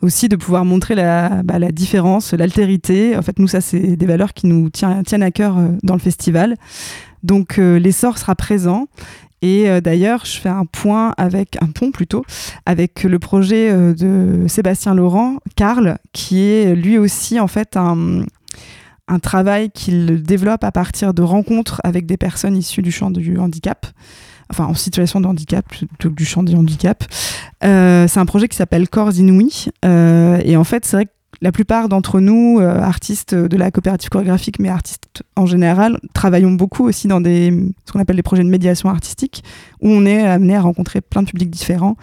aussi 0.00 0.28
de 0.28 0.36
pouvoir 0.36 0.64
montrer 0.64 0.94
la, 0.94 1.42
bah, 1.42 1.58
la 1.58 1.72
différence, 1.72 2.32
l'altérité. 2.32 3.16
En 3.16 3.22
fait, 3.22 3.38
nous, 3.38 3.48
ça, 3.48 3.60
c'est 3.60 3.96
des 3.96 4.06
valeurs 4.06 4.32
qui 4.32 4.46
nous 4.46 4.70
tiennent 4.70 5.22
à 5.22 5.30
cœur 5.30 5.58
euh, 5.58 5.68
dans 5.82 5.94
le 5.94 6.00
festival. 6.00 6.56
Donc, 7.22 7.56
l'essor 7.56 8.16
sera 8.16 8.36
présent. 8.36 8.86
Et 9.42 9.80
d'ailleurs, 9.80 10.24
je 10.24 10.38
fais 10.38 10.48
un 10.48 10.66
point 10.66 11.14
avec 11.16 11.56
un 11.60 11.66
pont 11.66 11.90
plutôt 11.90 12.24
avec 12.64 13.02
le 13.02 13.18
projet 13.18 13.72
de 13.72 14.44
Sébastien 14.46 14.94
Laurent, 14.94 15.38
Karl, 15.56 15.98
qui 16.12 16.42
est 16.42 16.76
lui 16.76 16.96
aussi 16.96 17.40
en 17.40 17.48
fait 17.48 17.76
un, 17.76 18.22
un 19.08 19.18
travail 19.18 19.70
qu'il 19.70 20.22
développe 20.22 20.64
à 20.64 20.72
partir 20.72 21.14
de 21.14 21.22
rencontres 21.22 21.80
avec 21.84 22.06
des 22.06 22.16
personnes 22.16 22.56
issues 22.56 22.82
du 22.82 22.92
champ 22.92 23.10
du 23.10 23.38
handicap, 23.38 23.86
enfin 24.50 24.66
en 24.66 24.74
situation 24.74 25.20
de 25.20 25.26
handicap 25.26 25.66
plutôt 25.66 26.10
que 26.10 26.14
du 26.14 26.24
champ 26.24 26.42
du 26.42 26.54
handicap. 26.54 27.04
Euh, 27.64 28.06
c'est 28.08 28.20
un 28.20 28.26
projet 28.26 28.48
qui 28.48 28.56
s'appelle 28.56 28.88
Corps 28.88 29.14
Inouïs. 29.14 29.70
Euh, 29.84 30.40
et 30.44 30.56
en 30.56 30.64
fait, 30.64 30.84
c'est 30.84 30.96
vrai 30.96 31.06
que 31.06 31.10
la 31.40 31.52
plupart 31.52 31.88
d'entre 31.88 32.20
nous, 32.20 32.58
euh, 32.58 32.80
artistes 32.80 33.34
de 33.34 33.56
la 33.56 33.70
coopérative 33.70 34.08
chorégraphique, 34.10 34.58
mais 34.58 34.68
artistes 34.68 35.22
en 35.36 35.46
général, 35.46 36.00
travaillons 36.12 36.52
beaucoup 36.52 36.84
aussi 36.84 37.06
dans 37.06 37.20
des, 37.20 37.52
ce 37.86 37.92
qu'on 37.92 38.00
appelle 38.00 38.16
des 38.16 38.22
projets 38.22 38.42
de 38.42 38.48
médiation 38.48 38.88
artistique, 38.88 39.44
où 39.80 39.88
on 39.88 40.04
est 40.04 40.22
amené 40.22 40.56
à 40.56 40.60
rencontrer 40.60 41.00
plein 41.00 41.22
de 41.22 41.28
publics 41.28 41.50
différents, 41.50 41.96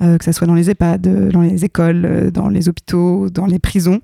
que 0.00 0.24
ce 0.24 0.32
soit 0.32 0.46
dans 0.46 0.54
les 0.54 0.70
EHPAD, 0.70 1.30
dans 1.30 1.42
les 1.42 1.64
écoles, 1.64 2.30
dans 2.32 2.48
les 2.48 2.68
hôpitaux, 2.68 3.28
dans 3.30 3.46
les 3.46 3.58
prisons. 3.58 4.00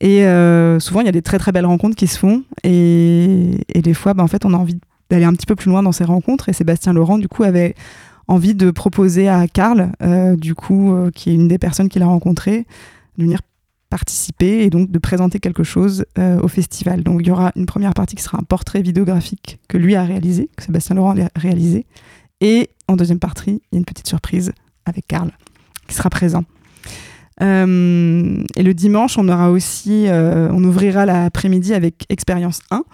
Et 0.00 0.24
euh, 0.24 0.80
souvent, 0.80 1.00
il 1.00 1.06
y 1.06 1.08
a 1.08 1.12
des 1.12 1.22
très 1.22 1.38
très 1.38 1.52
belles 1.52 1.66
rencontres 1.66 1.96
qui 1.96 2.06
se 2.06 2.18
font. 2.18 2.42
Et, 2.64 3.60
des 3.74 3.94
fois, 3.94 4.14
bah, 4.14 4.22
en 4.22 4.28
fait, 4.28 4.44
on 4.44 4.54
a 4.54 4.56
envie 4.56 4.78
d'aller 5.10 5.24
un 5.24 5.34
petit 5.34 5.46
peu 5.46 5.54
plus 5.54 5.70
loin 5.70 5.82
dans 5.82 5.92
ces 5.92 6.04
rencontres. 6.04 6.48
Et 6.48 6.52
Sébastien 6.52 6.92
Laurent, 6.92 7.18
du 7.18 7.28
coup, 7.28 7.42
avait 7.42 7.74
envie 8.26 8.54
de 8.54 8.70
proposer 8.70 9.28
à 9.28 9.46
Karl, 9.46 9.92
euh, 10.02 10.36
du 10.36 10.54
coup, 10.54 10.94
euh, 10.94 11.10
qui 11.10 11.30
est 11.30 11.34
une 11.34 11.48
des 11.48 11.58
personnes 11.58 11.88
qu'il 11.88 12.02
a 12.02 12.06
rencontrées, 12.06 12.66
de 13.18 13.24
venir 13.24 13.40
participer 13.90 14.62
et 14.62 14.70
donc 14.70 14.92
de 14.92 14.98
présenter 15.00 15.40
quelque 15.40 15.64
chose 15.64 16.04
au 16.16 16.46
festival. 16.46 17.02
Donc 17.02 17.22
il 17.22 17.26
y 17.26 17.30
aura 17.32 17.50
une 17.56 17.66
première 17.66 17.92
partie 17.92 18.14
qui 18.14 18.22
sera 18.22 18.38
un 18.38 18.44
portrait 18.44 18.82
vidéographique 18.82 19.58
que 19.66 19.76
lui 19.76 19.96
a 19.96 20.04
réalisé, 20.04 20.48
que 20.56 20.62
Sébastien 20.62 20.94
Laurent 20.94 21.16
a 21.18 21.28
réalisé. 21.34 21.86
Et 22.40 22.70
en 22.86 22.94
deuxième 22.94 23.18
partie, 23.18 23.50
il 23.50 23.72
y 23.72 23.76
a 23.76 23.78
une 23.78 23.84
petite 23.84 24.06
surprise 24.06 24.52
avec 24.90 25.06
Karl 25.06 25.30
qui 25.88 25.94
sera 25.94 26.10
présent. 26.10 26.44
Euh, 27.42 28.42
et 28.56 28.62
le 28.62 28.74
dimanche, 28.74 29.18
on 29.18 29.28
aura 29.28 29.50
aussi, 29.50 30.06
euh, 30.08 30.48
on 30.52 30.62
ouvrira 30.64 31.06
l'après-midi 31.06 31.74
avec 31.74 32.04
Expérience 32.08 32.60
1. 32.70 32.84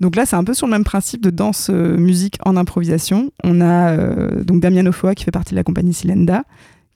Donc 0.00 0.16
là, 0.16 0.24
c'est 0.24 0.36
un 0.36 0.44
peu 0.44 0.54
sur 0.54 0.66
le 0.66 0.72
même 0.72 0.84
principe 0.84 1.22
de 1.22 1.30
danse 1.30 1.68
euh, 1.70 1.96
musique 1.96 2.38
en 2.44 2.56
improvisation. 2.56 3.30
On 3.44 3.60
a 3.60 3.96
donc 4.42 4.60
Damien 4.60 4.86
Ofoa 4.86 5.14
qui 5.14 5.24
fait 5.24 5.30
partie 5.30 5.50
de 5.50 5.56
la 5.56 5.64
compagnie 5.64 5.92
Silenda, 5.92 6.44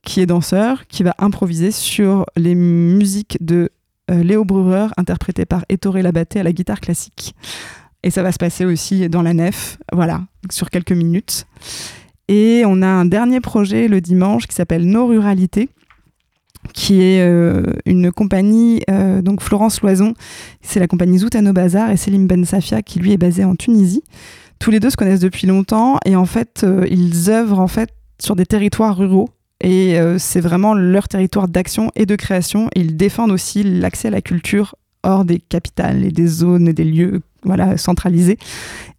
qui 0.03 0.21
est 0.21 0.27
danseur, 0.27 0.87
qui 0.87 1.03
va 1.03 1.15
improviser 1.19 1.71
sur 1.71 2.27
les 2.37 2.55
musiques 2.55 3.39
de 3.41 3.71
Léo 4.09 4.45
Breuer, 4.45 4.89
interprétées 4.97 5.47
par 5.47 5.65
Ettore 5.71 5.99
Labatté 5.99 6.41
à 6.41 6.43
la 6.43 6.53
guitare 6.53 6.81
classique. 6.81 7.35
Et 8.03 8.11
ça 8.11 8.23
va 8.23 8.33
se 8.33 8.39
passer 8.39 8.67
aussi 8.67 9.09
dans 9.09 9.23
la 9.23 9.33
nef, 9.33 9.79
voilà, 9.93 10.23
sur 10.51 10.69
quelques 10.69 10.93
minutes. 10.93 11.47
Et 12.29 12.65
on 12.67 12.83
a 12.83 12.87
un 12.87 13.05
dernier 13.05 13.41
projet 13.41 13.89
le 13.89 14.01
dimanche 14.01 14.47
qui 14.47 14.55
s'appelle 14.55 14.87
Nos 14.87 15.07
Ruralités, 15.07 15.69
qui 16.73 17.03
est 17.03 17.21
euh, 17.21 17.63
une 17.85 18.11
compagnie, 18.11 18.81
euh, 18.91 19.21
donc 19.21 19.43
Florence 19.43 19.83
Loison, 19.83 20.15
c'est 20.63 20.81
la 20.81 20.87
compagnie 20.87 21.19
Zoutano 21.19 21.53
Bazar, 21.53 21.91
et 21.91 21.97
Selim 21.97 22.27
Ben 22.27 22.45
Safia, 22.45 22.83
qui 22.83 22.99
lui 22.99 23.13
est 23.13 23.19
basé 23.19 23.45
en 23.45 23.55
Tunisie. 23.55 24.03
Tous 24.59 24.71
les 24.71 24.81
deux 24.81 24.89
se 24.89 24.97
connaissent 24.97 25.21
depuis 25.21 25.47
longtemps, 25.47 25.99
et 26.07 26.17
en 26.17 26.25
fait, 26.25 26.63
euh, 26.65 26.87
ils 26.91 27.29
œuvrent 27.31 27.61
en 27.61 27.69
fait 27.69 27.91
sur 28.19 28.37
des 28.37 28.47
territoires 28.47 28.97
ruraux, 28.97 29.29
et 29.61 29.97
c'est 30.19 30.41
vraiment 30.41 30.75
leur 30.75 31.09
territoire 31.09 31.49
d'action 31.49 31.91
et 31.95 32.05
de 32.05 32.17
création. 32.17 32.69
ils 32.77 32.97
défendent 32.97 33.31
aussi 33.31 33.63
l'accès 33.63 34.09
à 34.09 34.11
la 34.11 34.21
culture 34.21 34.75
hors 35.03 35.25
des 35.25 35.39
capitales 35.39 36.05
et 36.05 36.11
des 36.11 36.27
zones 36.27 36.69
et 36.69 36.75
des 36.75 36.85
lieux 36.85 37.23
voilà, 37.45 37.77
centralisé. 37.77 38.39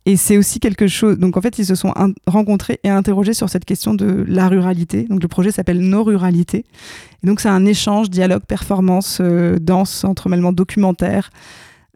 Et 0.06 0.18
c'est 0.18 0.38
aussi 0.38 0.60
quelque 0.60 0.88
chose. 0.88 1.18
Donc 1.18 1.36
en 1.36 1.42
fait, 1.42 1.58
ils 1.58 1.66
se 1.66 1.76
sont 1.76 1.94
rencontrés 2.28 2.80
et 2.84 2.90
interrogés 2.90 3.34
sur 3.34 3.50
cette 3.50 3.66
question 3.66 3.94
de 3.94 4.24
la 4.28 4.48
ruralité. 4.48 5.04
Donc 5.04 5.22
le 5.22 5.28
projet 5.28 5.52
s'appelle 5.52 5.80
Nos 5.80 6.04
Ruralités. 6.04 6.66
Et 7.24 7.28
donc 7.28 7.40
c'est 7.40 7.50
un 7.50 7.66
échange, 7.66 8.10
dialogue, 8.10 8.44
performance, 8.44 9.18
euh, 9.22 9.58
danse, 9.60 10.04
entremêlement 10.04 10.54
documentaire. 10.54 11.32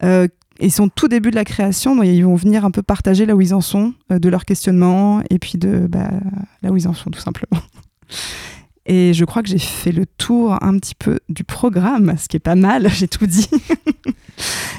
Euh, 0.03 0.27
et 0.59 0.65
ils 0.65 0.71
sont 0.71 0.89
tout 0.89 1.07
début 1.07 1.31
de 1.31 1.35
la 1.35 1.45
création, 1.45 1.95
donc 1.95 2.05
ils 2.05 2.23
vont 2.25 2.35
venir 2.35 2.65
un 2.65 2.71
peu 2.71 2.81
partager 2.81 3.25
là 3.25 3.33
où 3.33 3.39
ils 3.39 3.53
en 3.53 3.61
sont, 3.61 3.93
euh, 4.11 4.19
de 4.19 4.27
leur 4.27 4.43
questionnement, 4.43 5.21
et 5.29 5.39
puis 5.39 5.57
de 5.57 5.87
bah, 5.87 6.09
là 6.61 6.71
où 6.71 6.75
ils 6.77 6.87
en 6.87 6.93
sont 6.93 7.09
tout 7.09 7.21
simplement. 7.21 7.61
Et 8.89 9.13
je 9.13 9.23
crois 9.23 9.43
que 9.43 9.49
j'ai 9.49 9.59
fait 9.59 9.91
le 9.91 10.07
tour 10.07 10.57
un 10.63 10.75
petit 10.79 10.95
peu 10.95 11.19
du 11.29 11.43
programme, 11.43 12.15
ce 12.17 12.27
qui 12.27 12.37
est 12.37 12.41
pas 12.41 12.55
mal, 12.55 12.89
j'ai 12.91 13.07
tout 13.07 13.27
dit. 13.27 13.47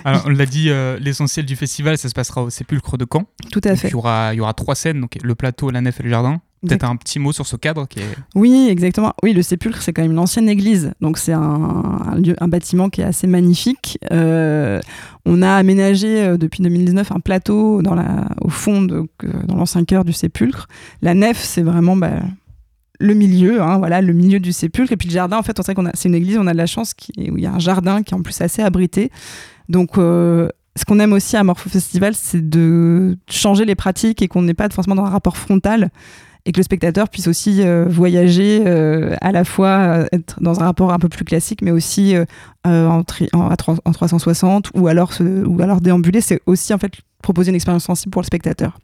Alors, 0.05 0.25
on 0.27 0.31
l'a 0.31 0.47
dit, 0.47 0.69
euh, 0.69 0.99
l'essentiel 0.99 1.47
du 1.47 1.55
festival, 1.55 1.97
ça 1.97 2.09
se 2.09 2.15
passera 2.15 2.43
au 2.43 2.51
Sépulcre 2.51 2.99
de 2.99 3.07
Caen. 3.11 3.27
Tout 3.53 3.61
à 3.63 3.77
fait. 3.77 3.89
Il 3.89 3.93
y, 3.93 3.95
aura, 3.95 4.35
il 4.35 4.39
y 4.39 4.41
aura 4.41 4.53
trois 4.53 4.75
scènes, 4.75 5.01
donc 5.01 5.17
le 5.23 5.35
plateau, 5.37 5.71
la 5.71 5.81
nef 5.81 6.01
et 6.01 6.03
le 6.03 6.11
jardin. 6.11 6.41
Peut-être 6.67 6.85
un 6.85 6.97
petit 6.97 7.19
mot 7.19 7.33
sur 7.33 7.47
ce 7.47 7.57
cadre 7.57 7.87
qui 7.89 8.01
est... 8.01 8.17
Oui, 8.35 8.69
exactement. 8.69 9.15
Oui, 9.23 9.33
le 9.33 9.41
Sépulcre, 9.41 9.81
c'est 9.81 9.95
quand 9.95 10.03
même 10.03 10.11
une 10.11 10.19
ancienne 10.19 10.49
église. 10.49 10.93
Donc, 11.01 11.17
c'est 11.17 11.33
un, 11.33 12.21
un, 12.39 12.49
bâtiment 12.49 12.91
qui 12.91 13.01
est 13.01 13.05
assez 13.05 13.27
magnifique. 13.27 13.99
Euh, 14.13 14.81
on 15.25 15.41
a 15.41 15.53
aménagé 15.53 16.23
euh, 16.23 16.37
depuis 16.37 16.63
2019 16.63 17.13
un 17.13 17.21
plateau 17.21 17.81
dans 17.81 17.95
la, 17.95 18.29
au 18.43 18.51
fond, 18.51 18.83
de, 18.83 19.09
dans 19.47 19.57
l'ancien 19.57 19.85
cœur 19.85 20.05
du 20.05 20.13
Sépulcre. 20.13 20.69
La 21.01 21.15
nef, 21.15 21.39
c'est 21.39 21.63
vraiment 21.63 21.97
bah, 21.97 22.21
le 23.01 23.15
milieu, 23.15 23.63
hein, 23.63 23.79
voilà, 23.79 24.03
le 24.03 24.13
milieu 24.13 24.39
du 24.39 24.53
sépulcre. 24.53 24.93
Et 24.93 24.97
puis 24.97 25.09
le 25.09 25.15
jardin, 25.15 25.39
en 25.39 25.43
fait, 25.43 25.59
on 25.59 25.63
sait 25.63 25.75
qu'on 25.75 25.87
a, 25.87 25.91
c'est 25.95 26.09
une 26.09 26.15
église, 26.15 26.39
on 26.39 26.47
a 26.47 26.53
de 26.53 26.59
la 26.59 26.67
chance 26.67 26.95
qui, 26.95 27.13
où 27.31 27.39
il 27.39 27.43
y 27.43 27.47
a 27.47 27.53
un 27.53 27.59
jardin 27.59 28.03
qui 28.03 28.15
est 28.15 28.17
en 28.17 28.23
plus 28.23 28.41
assez 28.41 28.63
abrité. 28.63 29.11
Donc, 29.69 29.99
euh, 29.99 30.49
ce 30.77 30.85
qu'on 30.85 31.01
aime 31.01 31.13
aussi 31.13 31.37
à 31.37 31.43
Morpho 31.43 31.69
Festival, 31.71 32.15
c'est 32.15 32.49
de 32.49 33.17
changer 33.29 33.65
les 33.65 33.75
pratiques 33.75 34.23
et 34.23 34.29
qu'on 34.29 34.43
n'est 34.43 34.55
pas 34.55 34.69
forcément 34.69 34.95
dans 34.95 35.05
un 35.05 35.11
rapport 35.11 35.37
frontal 35.37 35.91
et 36.47 36.53
que 36.53 36.59
le 36.59 36.63
spectateur 36.63 37.09
puisse 37.09 37.27
aussi 37.27 37.63
euh, 37.63 37.85
voyager 37.89 38.63
euh, 38.67 39.15
à 39.21 39.33
la 39.33 39.45
fois 39.45 40.07
être 40.13 40.41
dans 40.41 40.61
un 40.61 40.65
rapport 40.65 40.93
un 40.93 40.99
peu 40.99 41.09
plus 41.09 41.25
classique, 41.25 41.61
mais 41.63 41.71
aussi 41.71 42.15
en, 42.65 43.03
en, 43.33 43.55
360 43.57 44.71
ou 44.75 44.89
alors, 44.89 45.13
ou 45.21 45.63
alors 45.63 45.81
déambuler. 45.81 46.21
C'est 46.21 46.41
aussi 46.47 46.73
en 46.75 46.79
fait 46.79 46.93
proposer 47.23 47.51
une 47.51 47.57
expérience 47.57 47.85
sensible 47.85 48.11
pour 48.11 48.23
le 48.23 48.27
spectateur. 48.27 48.79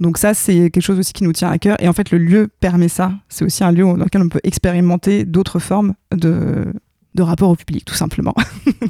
Donc 0.00 0.18
ça, 0.18 0.34
c'est 0.34 0.70
quelque 0.70 0.82
chose 0.82 0.98
aussi 0.98 1.12
qui 1.12 1.24
nous 1.24 1.32
tient 1.32 1.50
à 1.50 1.58
cœur. 1.58 1.80
Et 1.82 1.88
en 1.88 1.92
fait, 1.92 2.10
le 2.10 2.18
lieu 2.18 2.48
permet 2.60 2.88
ça. 2.88 3.12
C'est 3.28 3.44
aussi 3.44 3.62
un 3.62 3.72
lieu 3.72 3.84
dans 3.84 4.04
lequel 4.04 4.22
on 4.22 4.28
peut 4.28 4.40
expérimenter 4.42 5.24
d'autres 5.24 5.58
formes 5.58 5.94
de, 6.12 6.72
rapport 7.18 7.50
au 7.50 7.56
public, 7.56 7.84
tout 7.84 7.94
simplement. 7.94 8.34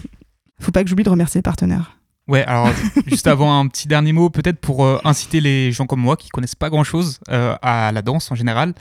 Faut 0.60 0.72
pas 0.72 0.82
que 0.82 0.88
j'oublie 0.88 1.04
de 1.04 1.10
remercier 1.10 1.38
les 1.38 1.42
partenaires. 1.42 1.98
Ouais, 2.26 2.42
alors 2.44 2.70
juste 3.06 3.26
avant 3.26 3.58
un 3.58 3.66
petit 3.68 3.86
dernier 3.86 4.12
mot, 4.14 4.30
peut-être 4.30 4.58
pour 4.58 4.84
euh, 4.84 4.98
inciter 5.04 5.40
les 5.40 5.72
gens 5.72 5.86
comme 5.86 6.00
moi 6.00 6.16
qui 6.16 6.30
connaissent 6.30 6.54
pas 6.54 6.70
grand-chose 6.70 7.20
euh, 7.30 7.54
à 7.60 7.92
la 7.92 8.00
danse 8.00 8.32
en 8.32 8.34
général, 8.34 8.72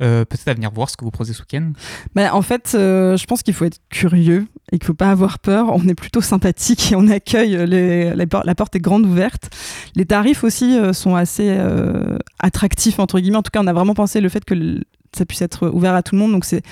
euh, 0.00 0.24
peut-être 0.24 0.46
à 0.46 0.54
venir 0.54 0.70
voir 0.70 0.88
ce 0.88 0.96
que 0.96 1.04
vous 1.04 1.10
proposez 1.10 1.32
ce 1.32 1.40
week-end. 1.40 1.72
Bah, 2.14 2.32
en 2.32 2.42
fait, 2.42 2.70
je 2.72 3.24
pense 3.26 3.42
qu'il 3.42 3.54
faut 3.54 3.64
être 3.64 3.80
curieux 3.90 4.46
et 4.70 4.78
qu'il 4.78 4.86
faut 4.86 4.94
pas 4.94 5.10
avoir 5.10 5.40
peur. 5.40 5.74
On 5.74 5.88
est 5.88 5.94
plutôt 5.94 6.20
sympathique 6.20 6.92
et 6.92 6.96
on 6.96 7.08
accueille 7.08 7.66
les, 7.66 8.14
la 8.14 8.54
porte 8.54 8.76
est 8.76 8.80
grande 8.80 9.04
ouverte. 9.04 9.50
Les 9.96 10.06
tarifs 10.06 10.44
aussi 10.44 10.78
sont 10.92 11.16
assez 11.16 11.58
attractifs 12.38 13.00
entre 13.00 13.18
guillemets. 13.18 13.38
En 13.38 13.42
tout 13.42 13.50
cas, 13.50 13.60
on 13.62 13.66
a 13.66 13.72
vraiment 13.72 13.94
pensé 13.94 14.20
le 14.20 14.28
fait 14.28 14.44
que 14.44 14.54
ça 15.16 15.24
puisse 15.24 15.42
être 15.42 15.68
ouvert 15.68 15.94
à 15.94 16.02
tout 16.02 16.14
le 16.14 16.20
monde. 16.20 16.32
Donc 16.32 16.44
c'est 16.44 16.62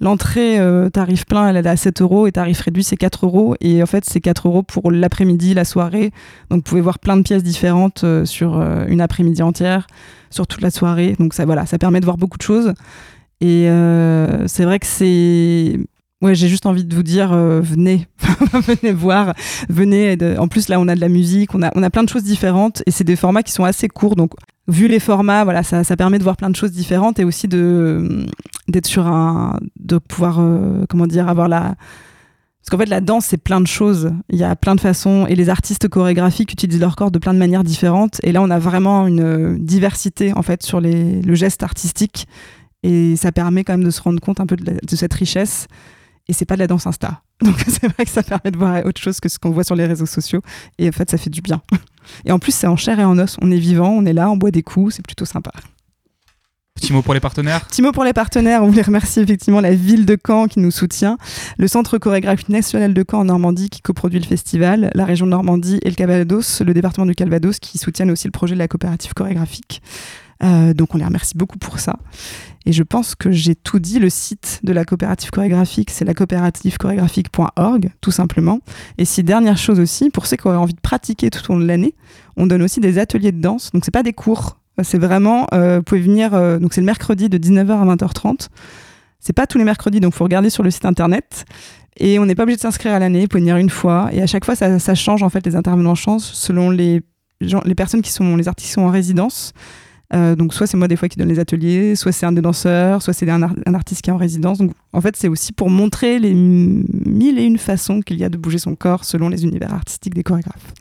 l'entrée 0.00 0.58
euh, 0.58 0.88
tarif 0.90 1.26
plein, 1.26 1.48
elle 1.48 1.56
est 1.56 1.68
à 1.68 1.76
7 1.76 2.02
euros 2.02 2.26
et 2.26 2.32
tarif 2.32 2.60
réduit 2.60 2.84
c'est 2.84 2.96
4 2.96 3.26
euros. 3.26 3.54
Et 3.60 3.82
en 3.82 3.86
fait 3.86 4.04
c'est 4.04 4.20
4 4.20 4.48
euros 4.48 4.62
pour 4.62 4.90
l'après-midi, 4.90 5.54
la 5.54 5.64
soirée. 5.64 6.12
Donc 6.50 6.58
vous 6.58 6.62
pouvez 6.62 6.80
voir 6.80 6.98
plein 6.98 7.16
de 7.16 7.22
pièces 7.22 7.42
différentes 7.42 8.04
euh, 8.04 8.24
sur 8.24 8.58
euh, 8.58 8.84
une 8.88 9.00
après-midi 9.00 9.42
entière, 9.42 9.86
sur 10.30 10.46
toute 10.46 10.62
la 10.62 10.70
soirée. 10.70 11.16
Donc 11.18 11.34
ça 11.34 11.44
voilà, 11.44 11.66
ça 11.66 11.78
permet 11.78 12.00
de 12.00 12.04
voir 12.04 12.16
beaucoup 12.16 12.38
de 12.38 12.42
choses. 12.42 12.72
Et 13.40 13.68
c'est 14.46 14.64
vrai 14.64 14.80
que 14.80 14.86
c'est 14.86 15.78
Ouais, 16.20 16.34
j'ai 16.34 16.48
juste 16.48 16.66
envie 16.66 16.84
de 16.84 16.94
vous 16.94 17.04
dire, 17.04 17.32
venez, 17.32 18.08
venez 18.52 18.92
voir, 18.92 19.34
venez. 19.68 20.18
En 20.38 20.48
plus, 20.48 20.68
là, 20.68 20.80
on 20.80 20.88
a 20.88 20.96
de 20.96 21.00
la 21.00 21.08
musique, 21.08 21.54
on 21.54 21.62
a, 21.62 21.70
on 21.76 21.82
a 21.82 21.90
plein 21.90 22.02
de 22.02 22.08
choses 22.08 22.24
différentes 22.24 22.82
et 22.86 22.90
c'est 22.90 23.04
des 23.04 23.14
formats 23.14 23.44
qui 23.44 23.52
sont 23.52 23.62
assez 23.62 23.86
courts. 23.86 24.16
Donc, 24.16 24.32
vu 24.66 24.88
les 24.88 24.98
formats, 24.98 25.44
voilà, 25.44 25.62
ça, 25.62 25.84
ça, 25.84 25.96
permet 25.96 26.18
de 26.18 26.24
voir 26.24 26.36
plein 26.36 26.50
de 26.50 26.56
choses 26.56 26.72
différentes 26.72 27.20
et 27.20 27.24
aussi 27.24 27.46
de 27.46 28.26
d'être 28.68 28.86
sur 28.86 29.06
un, 29.06 29.58
de 29.78 29.98
pouvoir, 29.98 30.40
euh, 30.40 30.84
comment 30.88 31.06
dire, 31.06 31.28
avoir 31.28 31.48
la, 31.48 31.76
parce 32.68 32.70
qu'en 32.70 32.84
fait 32.84 32.90
la 32.90 33.00
danse 33.00 33.24
c'est 33.24 33.38
plein 33.38 33.62
de 33.62 33.66
choses, 33.66 34.12
il 34.28 34.38
y 34.38 34.44
a 34.44 34.54
plein 34.54 34.74
de 34.74 34.80
façons 34.80 35.26
et 35.26 35.34
les 35.34 35.48
artistes 35.48 35.88
chorégraphiques 35.88 36.52
utilisent 36.52 36.80
leur 36.80 36.96
corps 36.96 37.10
de 37.10 37.18
plein 37.18 37.32
de 37.32 37.38
manières 37.38 37.64
différentes. 37.64 38.20
Et 38.22 38.30
là 38.30 38.42
on 38.42 38.50
a 38.50 38.58
vraiment 38.58 39.06
une 39.06 39.56
diversité 39.56 40.34
en 40.34 40.42
fait 40.42 40.62
sur 40.62 40.78
les, 40.78 41.22
le 41.22 41.34
geste 41.34 41.62
artistique. 41.62 42.26
Et 42.82 43.16
ça 43.16 43.32
permet 43.32 43.64
quand 43.64 43.72
même 43.72 43.84
de 43.84 43.90
se 43.90 44.02
rendre 44.02 44.20
compte 44.20 44.38
un 44.38 44.46
peu 44.46 44.56
de 44.56 44.96
cette 44.96 45.14
richesse 45.14 45.66
et 46.28 46.32
c'est 46.32 46.44
pas 46.44 46.54
de 46.54 46.60
la 46.60 46.66
danse 46.66 46.86
insta. 46.86 47.22
Donc 47.42 47.56
c'est 47.66 47.88
vrai 47.88 48.04
que 48.04 48.10
ça 48.10 48.22
permet 48.22 48.50
de 48.50 48.56
voir 48.56 48.84
autre 48.84 49.00
chose 49.00 49.20
que 49.20 49.28
ce 49.28 49.38
qu'on 49.38 49.50
voit 49.50 49.64
sur 49.64 49.74
les 49.74 49.86
réseaux 49.86 50.06
sociaux 50.06 50.42
et 50.78 50.88
en 50.88 50.92
fait 50.92 51.10
ça 51.10 51.18
fait 51.18 51.30
du 51.30 51.40
bien. 51.40 51.62
Et 52.24 52.32
en 52.32 52.38
plus, 52.38 52.52
c'est 52.52 52.66
en 52.66 52.76
chair 52.76 52.98
et 53.00 53.04
en 53.04 53.18
os. 53.18 53.36
On 53.42 53.50
est 53.50 53.58
vivant, 53.58 53.90
on 53.90 54.06
est 54.06 54.14
là, 54.14 54.30
on 54.30 54.36
boit 54.38 54.50
des 54.50 54.62
coups, 54.62 54.94
c'est 54.94 55.04
plutôt 55.04 55.26
sympa. 55.26 55.50
Petit 56.74 56.92
mot 56.92 57.02
pour 57.02 57.12
les 57.12 57.20
partenaires 57.20 57.66
Petit 57.66 57.82
mot 57.82 57.92
pour 57.92 58.04
les 58.04 58.12
partenaires. 58.12 58.62
On 58.62 58.68
voulait 58.68 58.82
remercier 58.82 59.22
effectivement 59.22 59.60
la 59.60 59.74
ville 59.74 60.06
de 60.06 60.16
Caen 60.24 60.46
qui 60.46 60.60
nous 60.60 60.70
soutient, 60.70 61.18
le 61.58 61.66
Centre 61.66 61.98
chorégraphique 61.98 62.48
national 62.48 62.94
de 62.94 63.04
Caen 63.08 63.20
en 63.20 63.24
Normandie 63.24 63.68
qui 63.68 63.82
coproduit 63.82 64.20
le 64.20 64.26
festival, 64.26 64.90
la 64.94 65.04
région 65.04 65.26
de 65.26 65.32
Normandie 65.32 65.80
et 65.82 65.90
le 65.90 65.96
Calvados, 65.96 66.62
le 66.62 66.72
département 66.72 67.04
du 67.04 67.14
Calvados 67.14 67.58
qui 67.58 67.78
soutiennent 67.78 68.10
aussi 68.10 68.26
le 68.28 68.32
projet 68.32 68.54
de 68.54 68.60
la 68.60 68.68
coopérative 68.68 69.12
chorégraphique. 69.12 69.82
Euh, 70.42 70.72
donc 70.72 70.94
on 70.94 70.98
les 70.98 71.04
remercie 71.04 71.36
beaucoup 71.36 71.58
pour 71.58 71.78
ça. 71.78 71.96
Et 72.66 72.72
je 72.72 72.82
pense 72.82 73.14
que 73.14 73.30
j'ai 73.30 73.54
tout 73.54 73.78
dit. 73.78 73.98
Le 73.98 74.10
site 74.10 74.60
de 74.62 74.72
la 74.72 74.84
coopérative 74.84 75.30
chorégraphique, 75.30 75.90
c'est 75.90 76.04
la 76.04 76.14
chorégraphique.org, 76.14 77.90
tout 78.00 78.10
simplement. 78.10 78.60
Et 78.98 79.04
si 79.04 79.22
dernière 79.22 79.56
chose 79.56 79.80
aussi, 79.80 80.10
pour 80.10 80.26
ceux 80.26 80.36
qui 80.36 80.46
auraient 80.46 80.56
envie 80.56 80.74
de 80.74 80.80
pratiquer 80.80 81.30
tout 81.30 81.50
au 81.50 81.54
long 81.54 81.60
de 81.60 81.66
l'année, 81.66 81.94
on 82.36 82.46
donne 82.46 82.62
aussi 82.62 82.80
des 82.80 82.98
ateliers 82.98 83.32
de 83.32 83.40
danse. 83.40 83.70
Donc 83.72 83.84
c'est 83.84 83.90
pas 83.90 84.02
des 84.02 84.12
cours, 84.12 84.58
c'est 84.82 84.98
vraiment, 84.98 85.46
euh, 85.54 85.78
vous 85.78 85.82
pouvez 85.82 86.00
venir. 86.00 86.34
Euh, 86.34 86.58
donc 86.58 86.74
c'est 86.74 86.80
le 86.80 86.86
mercredi 86.86 87.28
de 87.28 87.38
19h 87.38 87.70
à 87.70 87.96
20h30. 87.96 88.48
C'est 89.20 89.32
pas 89.32 89.46
tous 89.46 89.58
les 89.58 89.64
mercredis, 89.64 90.00
donc 90.00 90.14
faut 90.14 90.24
regarder 90.24 90.50
sur 90.50 90.62
le 90.62 90.70
site 90.70 90.84
internet. 90.84 91.44
Et 91.96 92.20
on 92.20 92.26
n'est 92.26 92.36
pas 92.36 92.44
obligé 92.44 92.56
de 92.56 92.62
s'inscrire 92.62 92.92
à 92.92 93.00
l'année, 93.00 93.22
vous 93.22 93.28
pouvez 93.28 93.40
venir 93.40 93.56
une 93.56 93.70
fois. 93.70 94.08
Et 94.12 94.22
à 94.22 94.26
chaque 94.26 94.44
fois, 94.44 94.54
ça, 94.54 94.78
ça 94.78 94.94
change 94.94 95.22
en 95.24 95.30
fait, 95.30 95.44
les 95.44 95.56
intervenants 95.56 95.96
changent 95.96 96.22
selon 96.22 96.70
les, 96.70 97.02
les 97.40 97.74
personnes 97.74 98.02
qui 98.02 98.12
sont, 98.12 98.36
les 98.36 98.46
artistes 98.46 98.68
qui 98.68 98.74
sont 98.74 98.82
en 98.82 98.90
résidence. 98.90 99.52
Euh, 100.14 100.34
donc 100.34 100.54
soit 100.54 100.66
c'est 100.66 100.76
moi 100.76 100.88
des 100.88 100.96
fois 100.96 101.08
qui 101.08 101.18
donne 101.18 101.28
les 101.28 101.38
ateliers, 101.38 101.94
soit 101.94 102.12
c'est 102.12 102.24
un 102.24 102.32
des 102.32 102.40
danseurs, 102.40 103.02
soit 103.02 103.12
c'est 103.12 103.28
un, 103.28 103.42
artiste 103.74 104.02
qui 104.02 104.10
est 104.10 104.12
en 104.12 104.16
résidence. 104.16 104.58
Donc 104.58 104.72
en 104.92 105.00
fait 105.00 105.16
c'est 105.16 105.28
aussi 105.28 105.52
pour 105.52 105.70
montrer 105.70 106.18
les 106.18 106.34
mille 106.34 107.38
et 107.38 107.44
une 107.44 107.58
façons 107.58 108.00
qu'il 108.00 108.16
y 108.16 108.24
a 108.24 108.28
de 108.28 108.38
bouger 108.38 108.58
son 108.58 108.74
corps 108.74 109.04
selon 109.04 109.28
les 109.28 109.44
univers 109.44 109.72
artistiques 109.74 110.14
des 110.14 110.22
chorégraphes. 110.22 110.72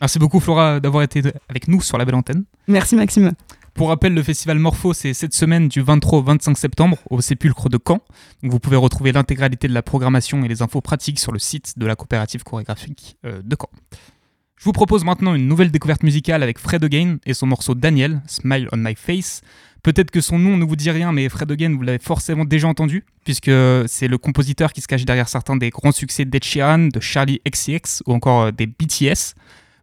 Merci 0.00 0.18
beaucoup 0.18 0.40
Flora 0.40 0.80
d'avoir 0.80 1.02
été 1.02 1.22
avec 1.48 1.68
nous 1.68 1.80
sur 1.80 1.98
la 1.98 2.04
belle 2.04 2.14
antenne. 2.14 2.44
Merci 2.68 2.96
Maxime. 2.96 3.32
Pour 3.76 3.88
rappel, 3.88 4.14
le 4.14 4.22
festival 4.22 4.58
Morpho, 4.58 4.94
c'est 4.94 5.12
cette 5.12 5.34
semaine 5.34 5.68
du 5.68 5.82
23 5.82 6.20
au 6.20 6.22
25 6.22 6.56
septembre 6.56 6.96
au 7.10 7.20
Sépulcre 7.20 7.68
de 7.68 7.78
Caen. 7.78 8.00
Donc 8.42 8.52
vous 8.52 8.58
pouvez 8.58 8.76
retrouver 8.76 9.12
l'intégralité 9.12 9.68
de 9.68 9.74
la 9.74 9.82
programmation 9.82 10.42
et 10.44 10.48
les 10.48 10.62
infos 10.62 10.80
pratiques 10.80 11.18
sur 11.18 11.30
le 11.30 11.38
site 11.38 11.78
de 11.78 11.84
la 11.84 11.94
coopérative 11.94 12.42
chorégraphique 12.42 13.18
euh, 13.26 13.42
de 13.44 13.54
Caen. 13.54 13.68
Je 14.58 14.64
vous 14.64 14.72
propose 14.72 15.04
maintenant 15.04 15.34
une 15.34 15.46
nouvelle 15.46 15.70
découverte 15.70 16.02
musicale 16.02 16.42
avec 16.42 16.58
Fred 16.58 16.82
Again 16.82 17.18
et 17.26 17.34
son 17.34 17.46
morceau 17.46 17.74
Daniel, 17.74 18.22
Smile 18.26 18.68
on 18.72 18.78
My 18.78 18.94
Face. 18.94 19.42
Peut-être 19.82 20.10
que 20.10 20.22
son 20.22 20.38
nom 20.38 20.56
ne 20.56 20.64
vous 20.64 20.76
dit 20.76 20.90
rien, 20.90 21.12
mais 21.12 21.28
Fred 21.28 21.52
Again, 21.52 21.76
vous 21.76 21.82
l'avez 21.82 21.98
forcément 21.98 22.46
déjà 22.46 22.66
entendu, 22.66 23.04
puisque 23.24 23.50
c'est 23.86 24.08
le 24.08 24.16
compositeur 24.16 24.72
qui 24.72 24.80
se 24.80 24.88
cache 24.88 25.04
derrière 25.04 25.28
certains 25.28 25.56
des 25.56 25.68
grands 25.68 25.92
succès 25.92 26.24
d'Ed 26.24 26.42
Sheeran, 26.42 26.88
de 26.88 27.00
Charlie 27.00 27.40
XCX 27.46 28.02
ou 28.06 28.14
encore 28.14 28.44
euh, 28.44 28.50
des 28.50 28.66
BTS. 28.66 29.34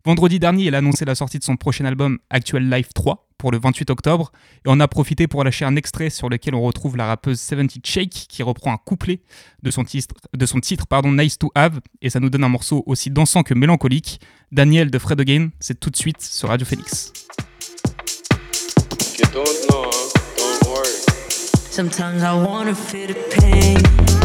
Vendredi 0.05 0.39
dernier, 0.39 0.65
il 0.65 0.75
a 0.75 0.79
annoncé 0.79 1.05
la 1.05 1.15
sortie 1.15 1.37
de 1.37 1.43
son 1.43 1.55
prochain 1.55 1.85
album 1.85 2.17
Actual 2.31 2.67
Life 2.67 2.89
3 2.95 3.27
pour 3.43 3.51
le 3.51 3.59
28 3.59 3.89
octobre, 3.89 4.31
et 4.59 4.69
on 4.69 4.79
a 4.79 4.87
profité 4.87 5.27
pour 5.27 5.43
lâcher 5.43 5.65
un 5.65 5.75
extrait 5.75 6.09
sur 6.09 6.29
lequel 6.29 6.55
on 6.55 6.61
retrouve 6.61 6.95
la 6.95 7.07
rappeuse 7.07 7.41
70 7.41 7.81
Shake 7.83 8.09
qui 8.29 8.41
reprend 8.41 8.71
un 8.71 8.77
couplet 8.77 9.19
de 9.61 9.69
son 9.69 9.83
titre, 9.83 10.15
de 10.33 10.45
son 10.45 10.61
titre 10.61 10.87
pardon, 10.87 11.11
Nice 11.11 11.37
to 11.37 11.51
Have, 11.53 11.81
et 12.01 12.09
ça 12.09 12.21
nous 12.21 12.29
donne 12.29 12.45
un 12.45 12.49
morceau 12.49 12.83
aussi 12.85 13.09
dansant 13.09 13.43
que 13.43 13.53
mélancolique. 13.53 14.21
Daniel 14.53 14.89
de 14.89 14.97
Fred 14.97 15.19
Again, 15.19 15.49
c'est 15.59 15.77
tout 15.77 15.89
de 15.89 15.97
suite 15.97 16.21
sur 16.21 16.47
Radio 16.47 16.65
Phoenix. 16.65 17.11
Sometimes 21.69 22.23
I 22.23 22.33
wanna 22.33 22.73
feel 22.73 23.07
the 23.07 23.17
pain. 23.35 24.22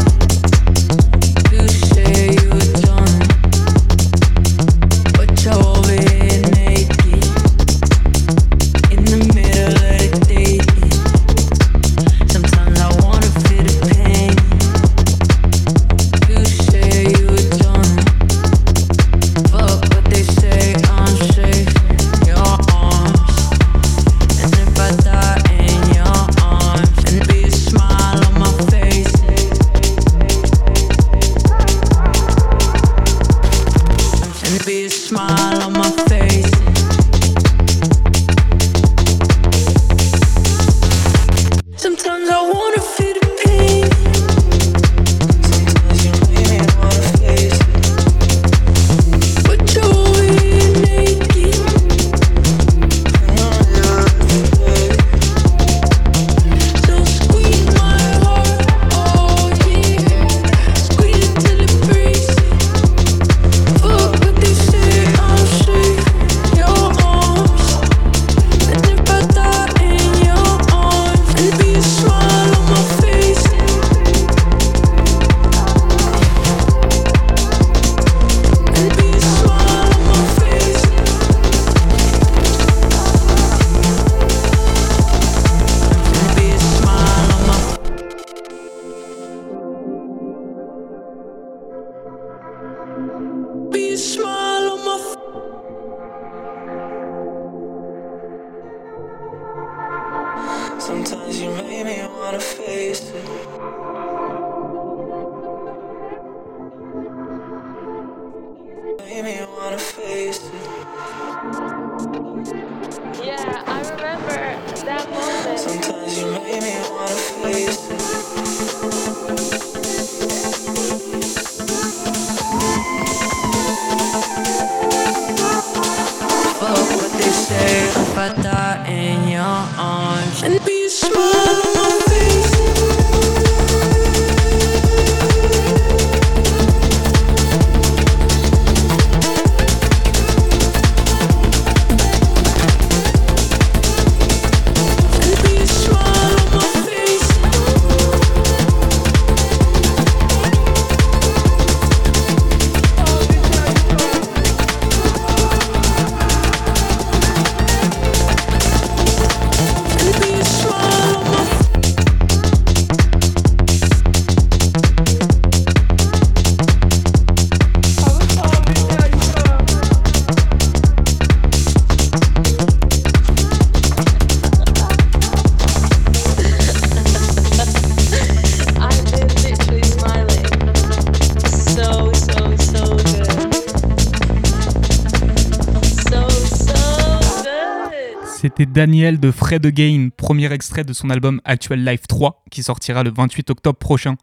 Daniel 188.69 189.19
de 189.19 189.31
Fred 189.31 189.65
Again, 189.65 190.09
premier 190.15 190.53
extrait 190.53 190.83
de 190.83 190.93
son 190.93 191.09
album 191.09 191.41
Actual 191.43 191.83
Life 191.83 192.05
3 192.07 192.43
qui 192.51 192.61
sortira 192.61 193.01
le 193.01 193.09
28 193.09 193.49
octobre 193.49 193.79
prochain. 193.79 194.15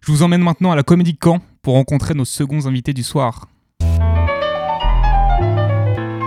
Je 0.00 0.10
vous 0.10 0.24
emmène 0.24 0.42
maintenant 0.42 0.72
à 0.72 0.76
la 0.76 0.82
Comédie 0.82 1.16
Camp 1.16 1.40
pour 1.62 1.74
rencontrer 1.74 2.14
nos 2.14 2.24
seconds 2.24 2.66
invités 2.66 2.92
du 2.92 3.04
soir. 3.04 3.46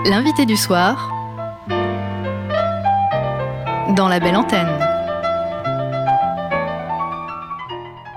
L'invité 0.06 0.46
du 0.46 0.56
soir 0.56 1.14
dans 3.98 4.08
la 4.08 4.22
belle 4.22 4.38
antenne. 4.38 4.70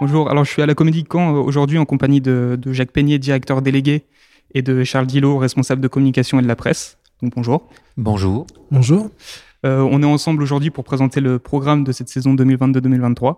Bonjour, 0.00 0.30
alors 0.30 0.44
je 0.44 0.52
suis 0.52 0.62
à 0.62 0.66
la 0.66 0.76
Comédie 0.76 1.02
Camp 1.02 1.34
euh, 1.34 1.40
aujourd'hui 1.40 1.78
en 1.78 1.86
compagnie 1.86 2.20
de, 2.20 2.56
de 2.56 2.72
Jacques 2.72 2.92
Peignet, 2.92 3.18
directeur 3.18 3.62
délégué, 3.62 4.04
et 4.54 4.62
de 4.62 4.84
Charles 4.84 5.06
Dillot, 5.06 5.38
responsable 5.38 5.80
de 5.80 5.88
communication 5.88 6.38
et 6.38 6.42
de 6.42 6.48
la 6.48 6.56
presse 6.56 6.99
bonjour. 7.22 7.68
Bonjour. 7.96 8.46
Bonjour. 8.70 9.10
Euh, 9.66 9.86
on 9.90 10.02
est 10.02 10.06
ensemble 10.06 10.42
aujourd'hui 10.42 10.70
pour 10.70 10.84
présenter 10.84 11.20
le 11.20 11.38
programme 11.38 11.84
de 11.84 11.92
cette 11.92 12.08
saison 12.08 12.34
2022-2023. 12.34 13.36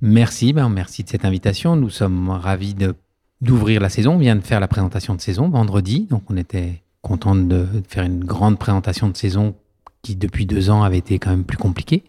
Merci, 0.00 0.52
ben 0.52 0.68
merci 0.68 1.02
de 1.02 1.08
cette 1.08 1.24
invitation. 1.24 1.74
Nous 1.74 1.90
sommes 1.90 2.28
ravis 2.30 2.74
d'ouvrir 3.40 3.80
la 3.80 3.88
saison. 3.88 4.14
On 4.14 4.18
vient 4.18 4.36
de 4.36 4.42
faire 4.42 4.60
la 4.60 4.68
présentation 4.68 5.14
de 5.14 5.20
saison 5.20 5.48
vendredi, 5.48 6.06
donc 6.08 6.24
on 6.30 6.36
était 6.36 6.82
content 7.02 7.34
de 7.34 7.66
faire 7.88 8.04
une 8.04 8.24
grande 8.24 8.58
présentation 8.58 9.08
de 9.08 9.16
saison 9.16 9.54
qui 10.02 10.14
depuis 10.14 10.46
deux 10.46 10.70
ans 10.70 10.82
avait 10.82 10.98
été 10.98 11.18
quand 11.18 11.30
même 11.30 11.44
plus 11.44 11.56
compliquée. 11.56 12.04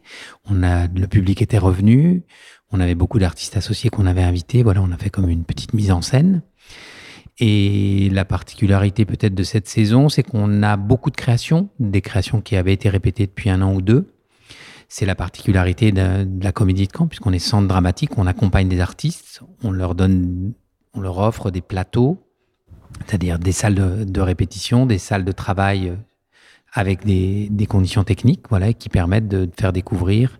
On 0.49 0.61
a 0.61 0.87
le 0.87 1.07
public 1.07 1.41
était 1.41 1.57
revenu, 1.57 2.23
on 2.71 2.79
avait 2.79 2.95
beaucoup 2.95 3.17
d'artistes 3.17 3.57
associés 3.57 3.89
qu'on 3.89 4.05
avait 4.05 4.23
invités. 4.23 4.61
Voilà, 4.61 4.81
on 4.81 4.91
a 4.91 4.97
fait 4.97 5.09
comme 5.09 5.29
une 5.29 5.43
petite 5.43 5.73
mise 5.73 5.91
en 5.91 6.01
scène. 6.01 6.41
Et 7.39 8.09
la 8.11 8.25
particularité 8.25 9.05
peut-être 9.05 9.33
de 9.33 9.43
cette 9.43 9.67
saison, 9.67 10.09
c'est 10.09 10.23
qu'on 10.23 10.61
a 10.61 10.75
beaucoup 10.75 11.09
de 11.09 11.15
créations, 11.15 11.69
des 11.79 12.01
créations 12.01 12.41
qui 12.41 12.55
avaient 12.57 12.73
été 12.73 12.89
répétées 12.89 13.27
depuis 13.27 13.49
un 13.49 13.61
an 13.61 13.73
ou 13.73 13.81
deux. 13.81 14.13
C'est 14.89 15.05
la 15.05 15.15
particularité 15.15 15.91
de, 15.91 16.27
la 16.41 16.51
comédie 16.51 16.87
de 16.87 16.91
camp, 16.91 17.07
puisqu'on 17.07 17.31
est 17.31 17.39
centre 17.39 17.67
dramatique, 17.67 18.17
on 18.17 18.27
accompagne 18.27 18.67
des 18.67 18.81
artistes, 18.81 19.41
on 19.63 19.71
leur 19.71 19.95
donne, 19.95 20.53
on 20.93 20.99
leur 20.99 21.19
offre 21.19 21.51
des 21.51 21.61
plateaux, 21.61 22.17
c'est-à-dire 23.05 23.39
des 23.39 23.51
salles 23.51 24.05
de, 24.05 24.21
répétition, 24.21 24.85
des 24.85 24.97
salles 24.97 25.23
de 25.23 25.31
travail 25.31 25.93
avec 26.73 27.05
des, 27.05 27.47
des 27.49 27.65
conditions 27.67 28.03
techniques, 28.03 28.45
voilà, 28.49 28.73
qui 28.73 28.89
permettent 28.89 29.27
de 29.27 29.49
faire 29.57 29.71
découvrir 29.71 30.39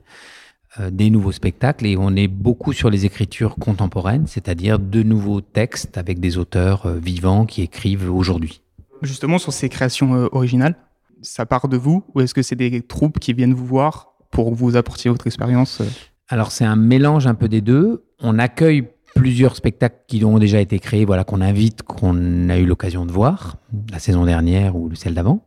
des 0.78 1.10
nouveaux 1.10 1.32
spectacles 1.32 1.88
et 1.88 1.98
on 1.98 2.16
est 2.16 2.28
beaucoup 2.28 2.74
sur 2.74 2.90
les 2.90 3.06
écritures 3.06 3.56
contemporaines, 3.56 4.28
c'est-à-dire 4.28 4.78
de 4.78 5.02
nouveaux 5.02 5.42
textes 5.42 5.98
avec 5.98 6.20
des 6.20 6.38
auteurs 6.38 6.86
euh, 6.86 7.00
vivants 7.00 7.46
qui 7.46 7.62
écrivent 7.62 8.12
aujourd'hui. 8.12 8.62
Justement, 9.02 9.40
sur 9.40 9.52
ces 9.52 9.70
créations 9.70 10.14
euh, 10.14 10.28
originales, 10.32 10.76
ça 11.22 11.46
part 11.46 11.68
de 11.68 11.78
vous 11.78 12.04
ou 12.14 12.22
est-ce 12.22 12.34
que 12.34 12.42
c'est 12.42 12.56
des 12.56 12.82
troupes 12.82 13.20
qui 13.20 13.34
viennent 13.34 13.54
vous 13.54 13.66
voir 13.66 14.14
pour 14.32 14.54
vous 14.54 14.76
apportiez 14.76 15.10
votre 15.10 15.28
expérience 15.28 15.82
Alors 16.28 16.52
c'est 16.52 16.66
un 16.66 16.76
mélange 16.76 17.26
un 17.28 17.36
peu 17.36 17.50
des 17.50 17.62
deux. 17.62 18.06
On 18.22 18.38
accueille 18.38 18.88
plusieurs 19.16 19.56
spectacles 19.56 20.04
qui 20.08 20.24
ont 20.24 20.38
déjà 20.38 20.62
été 20.62 20.80
créés, 20.80 21.04
voilà, 21.04 21.24
qu'on 21.24 21.42
invite, 21.42 21.84
qu'on 21.84 22.48
a 22.50 22.58
eu 22.58 22.66
l'occasion 22.66 23.06
de 23.06 23.12
voir 23.12 23.58
la 23.92 24.00
saison 24.00 24.24
dernière 24.24 24.76
ou 24.76 24.94
celle 24.96 25.16
d'avant. 25.16 25.46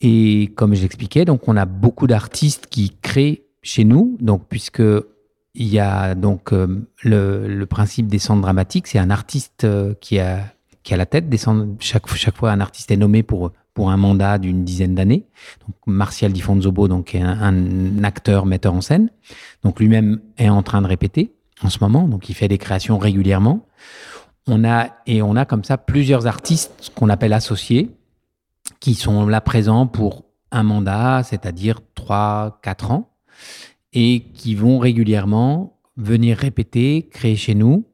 Et 0.00 0.50
comme 0.56 0.74
je 0.74 0.80
l'expliquais, 0.80 1.26
donc 1.26 1.46
on 1.46 1.56
a 1.56 1.66
beaucoup 1.66 2.06
d'artistes 2.06 2.68
qui 2.68 2.96
créent 3.02 3.44
chez 3.62 3.84
nous, 3.84 4.16
donc 4.20 4.46
puisque 4.48 4.82
il 5.54 5.68
y 5.68 5.78
a 5.78 6.14
donc 6.14 6.52
euh, 6.52 6.86
le, 7.02 7.64
principe 7.64 8.06
des 8.06 8.18
centres 8.18 8.42
dramatiques, 8.42 8.86
c'est 8.86 8.98
un 8.98 9.10
artiste 9.10 9.64
euh, 9.64 9.94
qui 10.00 10.18
a 10.18 10.44
qui 10.82 10.94
a 10.94 10.96
la 10.96 11.06
tête 11.06 11.28
des. 11.28 11.38
Chaque 11.78 12.08
chaque 12.14 12.36
fois, 12.36 12.52
un 12.52 12.60
artiste 12.60 12.90
est 12.90 12.96
nommé 12.96 13.22
pour 13.22 13.52
pour 13.74 13.90
un 13.90 13.96
mandat 13.96 14.38
d'une 14.38 14.64
dizaine 14.64 14.94
d'années. 14.94 15.26
Donc 15.66 15.76
Martial 15.86 16.32
Di 16.32 16.40
Fonzobo, 16.40 16.88
donc 16.88 17.14
est 17.14 17.22
un, 17.22 18.02
acteur 18.04 18.46
metteur 18.46 18.74
en 18.74 18.80
scène, 18.80 19.10
donc 19.62 19.80
lui-même 19.80 20.20
est 20.38 20.48
en 20.48 20.62
train 20.62 20.82
de 20.82 20.86
répéter 20.86 21.32
en 21.62 21.70
ce 21.70 21.78
moment, 21.80 22.08
donc 22.08 22.28
il 22.28 22.34
fait 22.34 22.48
des 22.48 22.58
créations 22.58 22.98
régulièrement. 22.98 23.66
On 24.46 24.64
a 24.64 24.88
et 25.06 25.22
on 25.22 25.36
a 25.36 25.44
comme 25.44 25.64
ça 25.64 25.78
plusieurs 25.78 26.26
artistes 26.26 26.92
qu'on 26.94 27.08
appelle 27.08 27.32
associés 27.32 27.90
qui 28.80 28.94
sont 28.94 29.26
là 29.26 29.40
présents 29.40 29.86
pour 29.86 30.24
un 30.50 30.62
mandat, 30.62 31.22
c'est-à-dire 31.22 31.80
3-4 31.96 32.92
ans 32.92 33.09
et 33.92 34.24
qui 34.34 34.54
vont 34.54 34.78
régulièrement 34.78 35.78
venir 35.96 36.38
répéter, 36.38 37.08
créer 37.10 37.36
chez 37.36 37.54
nous. 37.54 37.86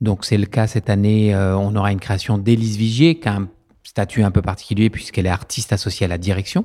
Donc 0.00 0.24
c'est 0.24 0.38
le 0.38 0.46
cas 0.46 0.66
cette 0.66 0.90
année, 0.90 1.34
euh, 1.34 1.56
on 1.56 1.74
aura 1.76 1.92
une 1.92 2.00
création 2.00 2.38
d'Élise 2.38 2.76
Vigier, 2.76 3.18
qui 3.18 3.28
est 3.28 3.32
un 3.32 3.48
statut 3.82 4.22
un 4.22 4.30
peu 4.30 4.42
particulier 4.42 4.90
puisqu'elle 4.90 5.26
est 5.26 5.30
artiste 5.30 5.72
associée 5.72 6.06
à 6.06 6.08
la 6.08 6.18
direction. 6.18 6.64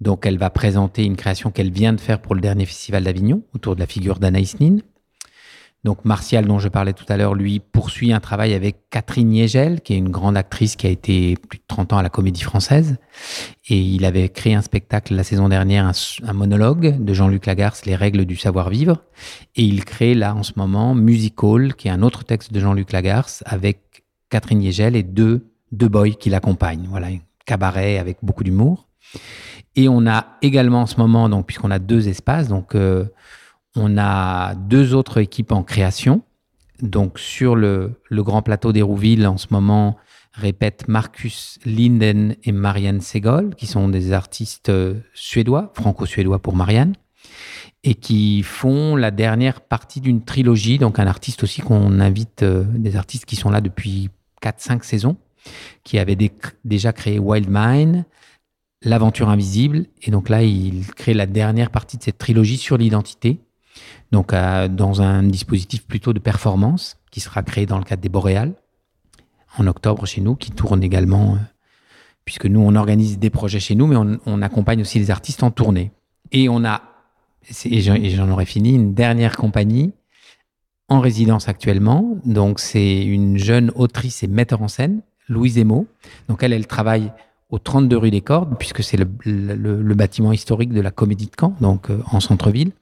Donc, 0.00 0.26
elle 0.26 0.38
va 0.38 0.50
présenter 0.50 1.04
une 1.04 1.16
création 1.16 1.50
qu'elle 1.50 1.72
vient 1.72 1.92
de 1.92 2.00
faire 2.00 2.20
pour 2.20 2.34
le 2.34 2.40
dernier 2.40 2.66
festival 2.66 3.04
d'Avignon 3.04 3.42
autour 3.54 3.74
de 3.74 3.80
la 3.80 3.86
figure 3.86 4.18
d'Anaïs 4.18 4.60
Nin. 4.60 4.78
Donc 5.84 6.04
Martial, 6.04 6.44
dont 6.44 6.58
je 6.58 6.68
parlais 6.68 6.92
tout 6.92 7.04
à 7.08 7.16
l'heure, 7.16 7.34
lui 7.34 7.60
poursuit 7.60 8.12
un 8.12 8.18
travail 8.18 8.52
avec 8.52 8.88
Catherine 8.90 9.28
Niegel, 9.28 9.80
qui 9.80 9.94
est 9.94 9.96
une 9.96 10.10
grande 10.10 10.36
actrice 10.36 10.74
qui 10.74 10.86
a 10.86 10.90
été 10.90 11.36
plus 11.48 11.58
de 11.58 11.64
30 11.68 11.92
ans 11.92 11.98
à 11.98 12.02
la 12.02 12.08
Comédie 12.08 12.42
Française. 12.42 12.96
Et 13.68 13.78
il 13.78 14.04
avait 14.04 14.28
créé 14.28 14.54
un 14.54 14.62
spectacle 14.62 15.14
la 15.14 15.22
saison 15.22 15.48
dernière, 15.48 15.90
un, 16.24 16.32
monologue 16.32 17.02
de 17.02 17.14
Jean-Luc 17.14 17.46
Lagarce, 17.46 17.86
Les 17.86 17.94
règles 17.94 18.24
du 18.24 18.36
savoir-vivre. 18.36 19.04
Et 19.54 19.62
il 19.62 19.84
crée 19.84 20.14
là 20.14 20.34
en 20.34 20.42
ce 20.42 20.52
moment 20.56 20.94
Musical, 20.94 21.74
qui 21.74 21.88
est 21.88 21.92
un 21.92 22.02
autre 22.02 22.24
texte 22.24 22.52
de 22.52 22.58
Jean-Luc 22.58 22.90
Lagarce, 22.90 23.44
avec 23.46 23.78
Catherine 24.30 24.58
Niegel 24.58 24.96
et 24.96 25.04
deux, 25.04 25.46
deux 25.70 25.88
boys 25.88 26.10
qui 26.10 26.28
l'accompagnent. 26.28 26.88
Voilà, 26.90 27.06
un 27.06 27.18
cabaret 27.46 27.98
avec 27.98 28.18
beaucoup 28.22 28.42
d'humour. 28.42 28.88
Et 29.76 29.88
on 29.88 30.06
a 30.08 30.26
également 30.42 30.82
en 30.82 30.86
ce 30.86 30.96
moment, 30.96 31.28
donc 31.28 31.46
puisqu'on 31.46 31.70
a 31.70 31.78
deux 31.78 32.08
espaces, 32.08 32.48
donc 32.48 32.74
euh, 32.74 33.04
on 33.76 33.98
a 33.98 34.54
deux 34.54 34.94
autres 34.94 35.18
équipes 35.18 35.52
en 35.52 35.62
création. 35.62 36.22
Donc 36.82 37.18
sur 37.18 37.56
le, 37.56 38.00
grand 38.10 38.42
plateau 38.42 38.72
d'Hérouville, 38.72 39.26
en 39.26 39.36
ce 39.36 39.48
moment, 39.50 39.96
répètent 40.32 40.86
Marcus 40.88 41.58
Linden 41.64 42.36
et 42.44 42.52
Marianne 42.52 43.00
Segol, 43.00 43.54
qui 43.56 43.66
sont 43.66 43.88
des 43.88 44.12
artistes 44.12 44.68
euh, 44.68 44.94
suédois, 45.14 45.72
franco-suédois 45.74 46.38
pour 46.38 46.54
Marianne, 46.54 46.94
et 47.82 47.94
qui 47.94 48.42
font 48.42 48.94
la 48.94 49.10
dernière 49.10 49.60
partie 49.60 50.00
d'une 50.00 50.24
trilogie. 50.24 50.78
Donc 50.78 50.98
un 51.00 51.06
artiste 51.06 51.42
aussi 51.42 51.60
qu'on 51.60 51.98
invite, 51.98 52.44
euh, 52.44 52.64
des 52.68 52.94
artistes 52.96 53.24
qui 53.24 53.36
sont 53.36 53.50
là 53.50 53.60
depuis 53.60 54.10
4-5 54.42 54.84
saisons, 54.84 55.16
qui 55.82 55.98
avaient 55.98 56.18
déjà 56.64 56.92
créé 56.92 57.18
Wild 57.18 57.48
Mind, 57.50 58.04
L'aventure 58.82 59.28
invisible, 59.28 59.86
et 60.02 60.12
donc 60.12 60.28
là, 60.28 60.44
il 60.44 60.86
crée 60.94 61.12
la 61.12 61.26
dernière 61.26 61.70
partie 61.70 61.98
de 61.98 62.02
cette 62.04 62.16
trilogie 62.18 62.58
sur 62.58 62.76
l'identité 62.76 63.40
donc 64.12 64.32
dans 64.32 65.02
un 65.02 65.22
dispositif 65.22 65.86
plutôt 65.86 66.12
de 66.12 66.18
performance 66.18 66.98
qui 67.10 67.20
sera 67.20 67.42
créé 67.42 67.66
dans 67.66 67.78
le 67.78 67.84
cadre 67.84 68.02
des 68.02 68.08
Boréales 68.08 68.54
en 69.56 69.66
octobre 69.66 70.06
chez 70.06 70.20
nous, 70.20 70.34
qui 70.34 70.50
tourne 70.50 70.82
également, 70.82 71.34
euh, 71.34 71.38
puisque 72.24 72.46
nous, 72.46 72.60
on 72.60 72.74
organise 72.74 73.18
des 73.18 73.30
projets 73.30 73.60
chez 73.60 73.74
nous, 73.74 73.86
mais 73.86 74.18
on, 74.26 74.42
accompagne 74.42 74.80
aussi 74.80 74.98
les 74.98 75.10
artistes 75.10 75.42
en 75.42 75.50
tournée. 75.50 75.90
Et 76.32 76.48
on 76.48 76.64
a, 76.64 76.82
et 77.64 77.80
j'en 77.80 78.30
aurais 78.30 78.44
fini, 78.44 78.74
une 78.74 78.94
dernière 78.94 79.36
compagnie 79.36 79.92
en 80.88 81.00
résidence 81.00 81.48
actuellement. 81.48 82.18
Donc 82.24 82.60
c'est 82.60 83.04
une 83.04 83.38
jeune 83.38 83.72
autrice 83.74 84.22
et 84.22 84.26
metteur 84.26 84.62
en 84.62 84.68
scène, 84.68 85.00
Louise 85.28 85.58
Emo. 85.58 85.86
Donc 86.28 86.42
elle, 86.42 86.52
elle 86.52 86.66
travaille 86.66 87.12
au 87.50 87.58
32 87.58 87.96
rue 87.96 88.10
des 88.10 88.20
Cordes, 88.20 88.56
puisque 88.58 88.82
c'est 88.82 88.98
le, 88.98 89.94
bâtiment 89.94 90.32
historique 90.32 90.72
de 90.72 90.82
la 90.82 90.90
Comédie 90.90 91.26
de 91.26 91.32
Caen, 91.38 91.54
donc 91.60 91.90
euh, 91.90 91.98
en 92.12 92.20
centre-ville 92.20 92.72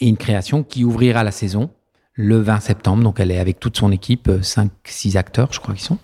et 0.00 0.08
une 0.08 0.16
création 0.16 0.62
qui 0.62 0.84
ouvrira 0.84 1.24
la 1.24 1.30
saison 1.30 1.70
le 2.14 2.40
20 2.40 2.60
septembre. 2.60 3.02
Donc 3.02 3.20
elle 3.20 3.30
est 3.30 3.38
avec 3.38 3.60
toute 3.60 3.76
son 3.76 3.92
équipe, 3.92 4.28
5-6 4.28 4.68
euh, 5.16 5.18
acteurs, 5.18 5.52
je 5.52 5.60
crois 5.60 5.74
qu'ils 5.74 5.84
sont. 5.84 5.98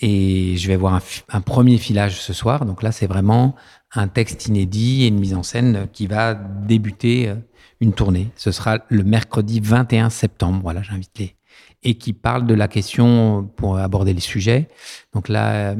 Et 0.00 0.56
je 0.56 0.68
vais 0.68 0.76
voir 0.76 1.00
un, 1.28 1.40
premier 1.40 1.78
filage 1.78 2.20
ce 2.20 2.32
soir. 2.32 2.64
Donc 2.64 2.82
là, 2.82 2.92
c'est 2.92 3.06
vraiment 3.06 3.54
un 3.94 4.08
texte 4.08 4.46
inédit 4.46 5.04
et 5.04 5.08
une 5.08 5.18
mise 5.18 5.34
en 5.34 5.42
scène 5.42 5.88
qui 5.92 6.06
va 6.06 6.34
débuter 6.34 7.28
euh, 7.28 7.34
une 7.80 7.92
tournée. 7.92 8.30
Ce 8.36 8.52
sera 8.52 8.78
le 8.88 9.02
mercredi 9.02 9.60
21 9.60 10.10
septembre. 10.10 10.60
Voilà, 10.62 10.82
j'invite 10.82 11.18
les. 11.18 11.34
Et 11.84 11.94
qui 11.94 12.12
parle 12.12 12.46
de 12.46 12.54
la 12.54 12.66
question 12.66 13.48
pour 13.56 13.78
aborder 13.78 14.12
les 14.12 14.20
sujets. 14.20 14.68
Donc 15.14 15.28
là, 15.28 15.76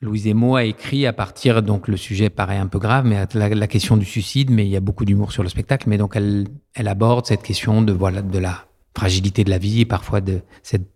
Louise 0.00 0.28
Emo 0.28 0.54
a 0.54 0.64
écrit 0.64 1.06
à 1.06 1.12
partir, 1.12 1.62
donc 1.62 1.88
le 1.88 1.96
sujet 1.96 2.30
paraît 2.30 2.56
un 2.56 2.68
peu 2.68 2.78
grave, 2.78 3.04
mais 3.04 3.26
la, 3.34 3.66
question 3.66 3.96
du 3.96 4.06
suicide, 4.06 4.50
mais 4.50 4.64
il 4.64 4.70
y 4.70 4.76
a 4.76 4.80
beaucoup 4.80 5.04
d'humour 5.04 5.32
sur 5.32 5.42
le 5.42 5.48
spectacle, 5.48 5.88
mais 5.88 5.98
donc 5.98 6.14
elle, 6.14 6.46
elle 6.74 6.86
aborde 6.86 7.26
cette 7.26 7.42
question 7.42 7.82
de, 7.82 7.92
voilà, 7.92 8.22
de 8.22 8.38
la 8.38 8.66
fragilité 8.96 9.42
de 9.42 9.50
la 9.50 9.58
vie 9.58 9.80
et 9.80 9.84
parfois 9.84 10.20
de 10.20 10.40
cette 10.62 10.88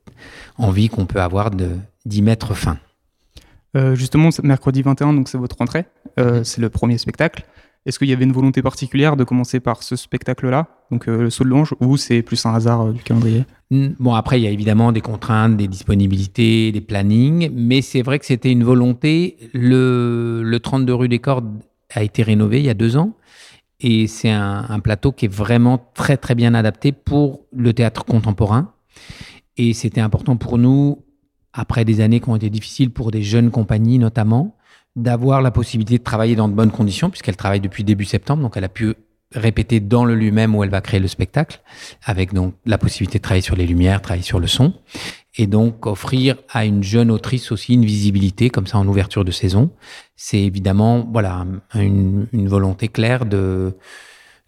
envie 0.57 0.89
qu'on 0.89 1.07
peut 1.07 1.21
avoir 1.21 1.51
d'y 1.51 2.23
mettre 2.23 2.55
fin. 2.55 2.79
Euh, 3.77 3.95
justement, 3.97 4.29
mercredi 4.43 4.83
21, 4.83 5.15
donc 5.15 5.29
c'est 5.29 5.39
votre 5.39 5.61
entrée, 5.61 5.87
euh, 6.21 6.45
c'est 6.45 6.61
le 6.61 6.69
premier 6.69 6.99
spectacle. 6.99 7.45
Est-ce 7.85 7.99
qu'il 7.99 8.09
y 8.09 8.13
avait 8.13 8.25
une 8.25 8.33
volonté 8.33 8.63
particulière 8.63 9.17
de 9.17 9.25
commencer 9.25 9.59
par 9.59 9.83
ce 9.83 9.97
spectacle-là, 9.97 10.69
donc 10.93 11.09
euh, 11.09 11.23
le 11.23 11.31
saut 11.31 11.43
de 11.43 11.49
l'ange, 11.49 11.75
ou 11.81 11.97
c'est 11.97 12.23
plus 12.23 12.47
un 12.47 12.55
hasard 12.55 12.83
euh, 12.83 12.93
du 12.93 13.03
calendrier? 13.03 13.45
Bon, 13.71 14.15
après, 14.15 14.39
il 14.39 14.45
y 14.45 14.47
a 14.47 14.51
évidemment 14.51 14.93
des 14.93 15.01
contraintes, 15.01 15.57
des 15.57 15.67
disponibilités, 15.67 16.71
des 16.71 16.81
plannings, 16.81 17.51
mais 17.53 17.83
c'est 17.83 18.03
vrai 18.03 18.19
que 18.19 18.27
c'était 18.27 18.53
une 18.53 18.65
volonté. 18.65 19.37
Le, 19.53 20.43
le 20.45 20.61
32 20.61 20.95
rue 20.95 21.09
des 21.09 21.19
Cordes 21.19 21.51
a 21.95 22.03
été 22.03 22.23
rénové 22.23 22.61
il 22.61 22.67
y 22.67 22.71
a 22.71 22.75
deux 22.75 22.97
ans, 22.97 23.15
et 23.81 24.07
c'est 24.07 24.31
un, 24.31 24.67
un, 24.69 24.79
plateau 24.79 25.11
qui 25.11 25.25
est 25.25 25.33
vraiment 25.33 25.79
très 25.95 26.17
très 26.17 26.37
bien 26.37 26.55
adapté 26.55 26.93
pour 26.93 27.47
le 27.51 27.73
théâtre 27.73 28.05
contemporain. 28.05 28.73
Et 29.57 29.73
c'était 29.73 30.01
important 30.01 30.37
pour 30.37 30.57
nous, 30.57 31.03
après 31.53 31.85
des 31.85 32.01
années 32.01 32.21
qui 32.21 32.29
ont 32.29 32.37
été 32.37 32.51
difficiles 32.51 32.91
pour 32.91 33.11
des 33.11 33.23
jeunes 33.23 33.51
compagnies 33.51 33.99
notamment, 33.99 34.57
d'avoir 34.97 35.41
la 35.41 35.51
possibilité 35.51 35.99
de 35.99 36.03
travailler 36.03 36.37
dans 36.37 36.49
de 36.49 36.55
bonnes 36.55 36.71
conditions, 36.71 37.11
puisqu'elle 37.11 37.37
travaille 37.37 37.61
depuis 37.61 37.85
début 37.85 38.05
septembre, 38.05 38.43
donc 38.43 38.57
elle 38.57 38.65
a 38.65 38.69
pu 38.69 38.95
répéter 39.35 39.81
dans 39.81 40.05
le 40.05 40.15
lieu 40.15 40.31
même 40.31 40.55
où 40.55 40.63
elle 40.63 40.71
va 40.71 40.81
créer 40.81 41.01
le 41.01 41.09
spectacle, 41.09 41.61
avec 42.05 42.35
donc 42.35 42.55
la 42.67 42.79
possibilité 42.79 43.19
de 43.19 43.23
travailler 43.23 43.43
sur 43.43 43.57
les 43.57 43.67
lumières, 43.67 44.03
travailler 44.03 44.25
sur 44.25 44.41
le 44.41 44.47
son, 44.47 44.75
et 45.37 45.47
donc 45.47 45.87
offrir 45.87 46.37
à 46.51 46.67
une 46.67 46.83
jeune 46.83 47.11
autrice 47.11 47.53
aussi 47.53 47.75
une 47.75 47.85
visibilité 47.85 48.51
comme 48.51 48.67
ça 48.67 48.79
en 48.79 48.87
ouverture 48.87 49.25
de 49.25 49.31
saison. 49.31 49.71
C'est 50.17 50.41
évidemment 50.41 51.09
voilà 51.11 51.47
une, 51.75 52.27
volonté 52.33 52.89
claire 52.89 53.25
de, 53.25 53.75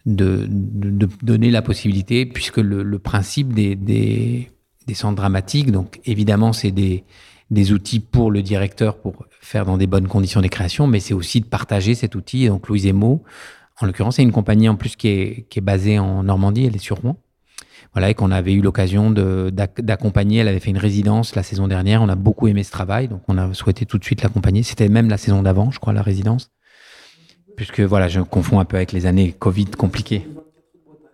de, 0.05 0.45
de, 0.47 1.09
donner 1.23 1.49
la 1.49 1.63
possibilité, 1.63 2.25
puisque 2.27 2.57
le, 2.57 2.99
principe 2.99 3.53
des, 3.53 3.75
des, 3.75 4.51
des 4.85 4.93
centres 4.93 5.15
dramatiques, 5.15 5.71
donc 5.71 5.99
évidemment 6.05 6.53
c'est 6.53 6.71
des 6.71 7.03
des 7.51 7.71
outils 7.71 7.99
pour 7.99 8.31
le 8.31 8.41
directeur 8.41 8.97
pour 8.97 9.25
faire 9.41 9.65
dans 9.65 9.77
des 9.77 9.87
bonnes 9.87 10.07
conditions 10.07 10.41
des 10.41 10.49
créations, 10.49 10.87
mais 10.87 10.99
c'est 10.99 11.13
aussi 11.13 11.41
de 11.41 11.45
partager 11.45 11.93
cet 11.93 12.15
outil. 12.15 12.47
donc 12.47 12.67
Louise 12.67 12.87
Emo, 12.87 13.23
en 13.81 13.85
l'occurrence, 13.85 14.15
c'est 14.15 14.23
une 14.23 14.31
compagnie 14.31 14.69
en 14.69 14.75
plus 14.75 14.95
qui 14.95 15.09
est, 15.09 15.45
qui 15.49 15.59
est 15.59 15.61
basée 15.61 15.99
en 15.99 16.23
Normandie, 16.23 16.65
elle 16.65 16.75
est 16.75 16.79
sur 16.79 16.97
Rouen. 16.97 17.17
Voilà, 17.93 18.09
et 18.09 18.13
qu'on 18.13 18.31
avait 18.31 18.53
eu 18.53 18.61
l'occasion 18.61 19.09
d'accompagner. 19.11 20.39
Elle 20.39 20.49
avait 20.49 20.59
fait 20.59 20.69
une 20.69 20.77
résidence 20.77 21.33
la 21.35 21.43
saison 21.43 21.65
dernière. 21.67 22.01
On 22.01 22.09
a 22.09 22.15
beaucoup 22.15 22.49
aimé 22.49 22.63
ce 22.63 22.71
travail, 22.71 23.07
donc 23.07 23.21
on 23.29 23.37
a 23.37 23.53
souhaité 23.53 23.85
tout 23.85 23.97
de 23.97 24.03
suite 24.03 24.21
l'accompagner. 24.21 24.63
C'était 24.63 24.89
même 24.89 25.09
la 25.09 25.17
saison 25.17 25.41
d'avant, 25.41 25.71
je 25.71 25.79
crois, 25.79 25.93
la 25.93 26.01
résidence. 26.01 26.51
Puisque 27.55 27.79
voilà, 27.79 28.09
je 28.09 28.19
confonds 28.19 28.59
un 28.59 28.65
peu 28.65 28.75
avec 28.75 28.91
les 28.91 29.05
années 29.05 29.31
Covid 29.31 29.67
compliquées. 29.67 30.27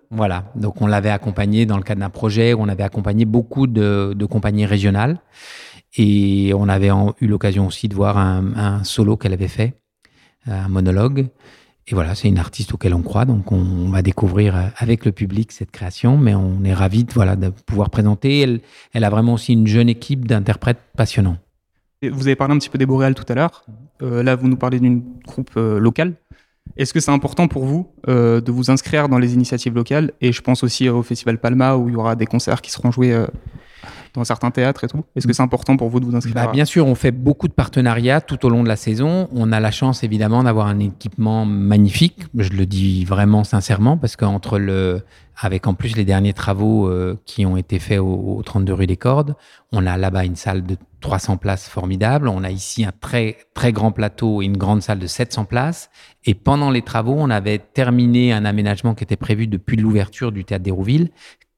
Voilà, 0.09 0.51
donc 0.55 0.81
on 0.81 0.87
l'avait 0.87 1.11
accompagné 1.11 1.67
dans 1.67 1.77
le 1.77 1.83
cadre 1.83 2.01
d'un 2.01 2.09
projet 2.09 2.53
où 2.53 2.61
on 2.61 2.67
avait 2.67 2.83
accompagné 2.83 3.25
beaucoup 3.25 3.67
de 3.67 4.25
compagnies 4.25 4.65
régionales. 4.65 5.19
Et 5.97 6.53
on 6.55 6.69
avait 6.69 6.89
eu 7.19 7.27
l'occasion 7.27 7.67
aussi 7.67 7.87
de 7.87 7.95
voir 7.95 8.17
un, 8.17 8.83
solo 8.83 9.17
qu'elle 9.17 9.33
avait 9.33 9.47
fait, 9.47 9.73
un 10.45 10.69
monologue. 10.69 11.27
Et 11.87 11.93
voilà, 11.93 12.15
c'est 12.15 12.27
une 12.27 12.37
artiste 12.37 12.73
auquel 12.73 12.93
on 12.93 13.01
croit, 13.01 13.25
donc 13.25 13.51
on, 13.51 13.89
va 13.89 14.01
découvrir 14.01 14.55
euh, 14.55 14.67
avec 14.77 15.03
le 15.03 15.11
public 15.11 15.51
cette 15.51 15.71
création, 15.71 16.17
mais 16.17 16.35
on 16.35 16.63
est 16.63 16.73
ravis 16.73 17.03
de, 17.03 17.11
voilà, 17.11 17.35
de 17.35 17.49
pouvoir 17.49 17.89
présenter. 17.89 18.61
Elle, 18.93 19.03
a 19.03 19.09
vraiment 19.09 19.33
aussi 19.33 19.53
une 19.53 19.67
jeune 19.67 19.89
équipe 19.89 20.27
d'interprètes 20.27 20.79
passionnants. 20.95 21.37
Vous 22.03 22.27
avez 22.27 22.35
parlé 22.35 22.53
un 22.53 22.59
petit 22.59 22.69
peu 22.69 22.77
des 22.77 22.85
Boréales 22.85 23.15
tout 23.15 23.25
à 23.27 23.35
l'heure. 23.35 23.65
Euh, 24.01 24.23
là, 24.23 24.35
vous 24.35 24.47
nous 24.47 24.57
parlez 24.57 24.79
d'une 24.79 25.03
groupe 25.25 25.51
euh, 25.57 25.79
locale. 25.79 26.13
Est-ce 26.77 26.93
que 26.93 26.99
c'est 26.99 27.11
important 27.11 27.47
pour 27.47 27.65
vous 27.65 27.91
de 28.07 28.51
vous 28.51 28.71
inscrire 28.71 29.09
dans 29.09 29.17
les 29.17 29.33
initiatives 29.33 29.73
locales? 29.73 30.13
Et 30.21 30.31
je 30.31 30.41
pense 30.41 30.63
aussi 30.63 30.87
au 30.87 31.01
Festival 31.03 31.39
Palma 31.39 31.75
où 31.75 31.89
il 31.89 31.93
y 31.93 31.97
aura 31.97 32.15
des 32.15 32.27
concerts 32.27 32.61
qui 32.61 32.71
seront 32.71 32.91
joués 32.91 33.13
dans 34.13 34.23
certains 34.23 34.51
théâtres 34.51 34.83
et 34.83 34.87
tout 34.87 35.03
Est-ce 35.15 35.27
que 35.27 35.33
c'est 35.33 35.41
important 35.41 35.77
pour 35.77 35.89
vous 35.89 35.99
de 35.99 36.05
vous 36.05 36.15
inscrire 36.15 36.35
bah, 36.35 36.47
Bien 36.47 36.65
sûr, 36.65 36.85
on 36.87 36.95
fait 36.95 37.11
beaucoup 37.11 37.47
de 37.47 37.53
partenariats 37.53 38.21
tout 38.21 38.45
au 38.45 38.49
long 38.49 38.63
de 38.63 38.67
la 38.67 38.75
saison. 38.75 39.29
On 39.33 39.51
a 39.51 39.59
la 39.59 39.71
chance 39.71 40.03
évidemment 40.03 40.43
d'avoir 40.43 40.67
un 40.67 40.79
équipement 40.79 41.45
magnifique. 41.45 42.23
Je 42.37 42.51
le 42.51 42.65
dis 42.65 43.05
vraiment 43.05 43.43
sincèrement 43.43 43.97
parce 43.97 44.15
qu'entre 44.15 44.59
le, 44.59 45.01
avec 45.39 45.67
en 45.67 45.73
plus 45.73 45.95
les 45.95 46.05
derniers 46.05 46.33
travaux 46.33 46.87
euh, 46.87 47.17
qui 47.25 47.45
ont 47.45 47.57
été 47.57 47.79
faits 47.79 47.99
au, 47.99 48.41
32 48.45 48.73
rue 48.73 48.87
des 48.87 48.97
Cordes, 48.97 49.35
on 49.71 49.85
a 49.85 49.97
là-bas 49.97 50.25
une 50.25 50.35
salle 50.35 50.63
de 50.63 50.77
300 50.99 51.37
places 51.37 51.67
formidable. 51.67 52.27
On 52.27 52.43
a 52.43 52.51
ici 52.51 52.85
un 52.85 52.91
très 52.99 53.37
très 53.53 53.71
grand 53.71 53.91
plateau 53.91 54.41
et 54.41 54.45
une 54.45 54.57
grande 54.57 54.81
salle 54.81 54.99
de 54.99 55.07
700 55.07 55.45
places. 55.45 55.89
Et 56.25 56.33
pendant 56.33 56.69
les 56.69 56.81
travaux, 56.81 57.15
on 57.17 57.29
avait 57.29 57.59
terminé 57.59 58.33
un 58.33 58.45
aménagement 58.45 58.93
qui 58.93 59.03
était 59.03 59.15
prévu 59.15 59.47
depuis 59.47 59.77
l'ouverture 59.77 60.31
du 60.31 60.45
théâtre 60.45 60.63
d'Hérouville, 60.63 61.09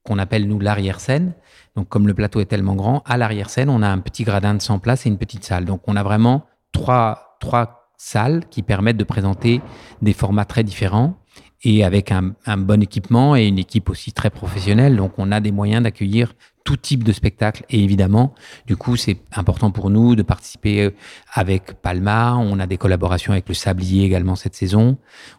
qu'on 0.02 0.18
appelle 0.18 0.46
nous 0.46 0.60
l'arrière-scène. 0.60 1.34
Donc, 1.76 1.88
comme 1.88 2.06
le 2.06 2.14
plateau 2.14 2.40
est 2.40 2.46
tellement 2.46 2.74
grand, 2.74 3.02
à 3.04 3.16
l'arrière-scène, 3.16 3.68
on 3.68 3.82
a 3.82 3.88
un 3.88 3.98
petit 3.98 4.24
gradin 4.24 4.54
de 4.54 4.62
100 4.62 4.78
places 4.78 5.06
et 5.06 5.08
une 5.08 5.18
petite 5.18 5.44
salle. 5.44 5.64
Donc, 5.64 5.82
on 5.86 5.96
a 5.96 6.02
vraiment 6.02 6.44
trois, 6.72 7.36
trois 7.40 7.90
salles 7.96 8.44
qui 8.50 8.62
permettent 8.62 8.96
de 8.96 9.04
présenter 9.04 9.60
des 10.02 10.12
formats 10.12 10.44
très 10.44 10.62
différents 10.62 11.16
et 11.62 11.84
avec 11.84 12.12
un, 12.12 12.34
un, 12.46 12.58
bon 12.58 12.82
équipement 12.82 13.34
et 13.34 13.46
une 13.46 13.58
équipe 13.58 13.88
aussi 13.88 14.12
très 14.12 14.30
professionnelle. 14.30 14.96
Donc, 14.96 15.12
on 15.18 15.32
a 15.32 15.40
des 15.40 15.50
moyens 15.50 15.82
d'accueillir 15.82 16.34
tout 16.64 16.76
type 16.76 17.04
de 17.04 17.12
spectacle. 17.12 17.64
Et 17.70 17.84
évidemment, 17.84 18.34
du 18.66 18.76
coup, 18.76 18.96
c'est 18.96 19.18
important 19.34 19.70
pour 19.70 19.90
nous 19.90 20.16
de 20.16 20.22
participer 20.22 20.84
euh, 20.84 20.90
avec 21.32 21.74
Palma. 21.82 22.36
On 22.36 22.58
a 22.58 22.66
des 22.66 22.78
collaborations 22.78 23.32
avec 23.32 23.48
le 23.48 23.54
Sablier 23.54 24.04
également 24.04 24.34
cette 24.34 24.54
saison. 24.54 24.96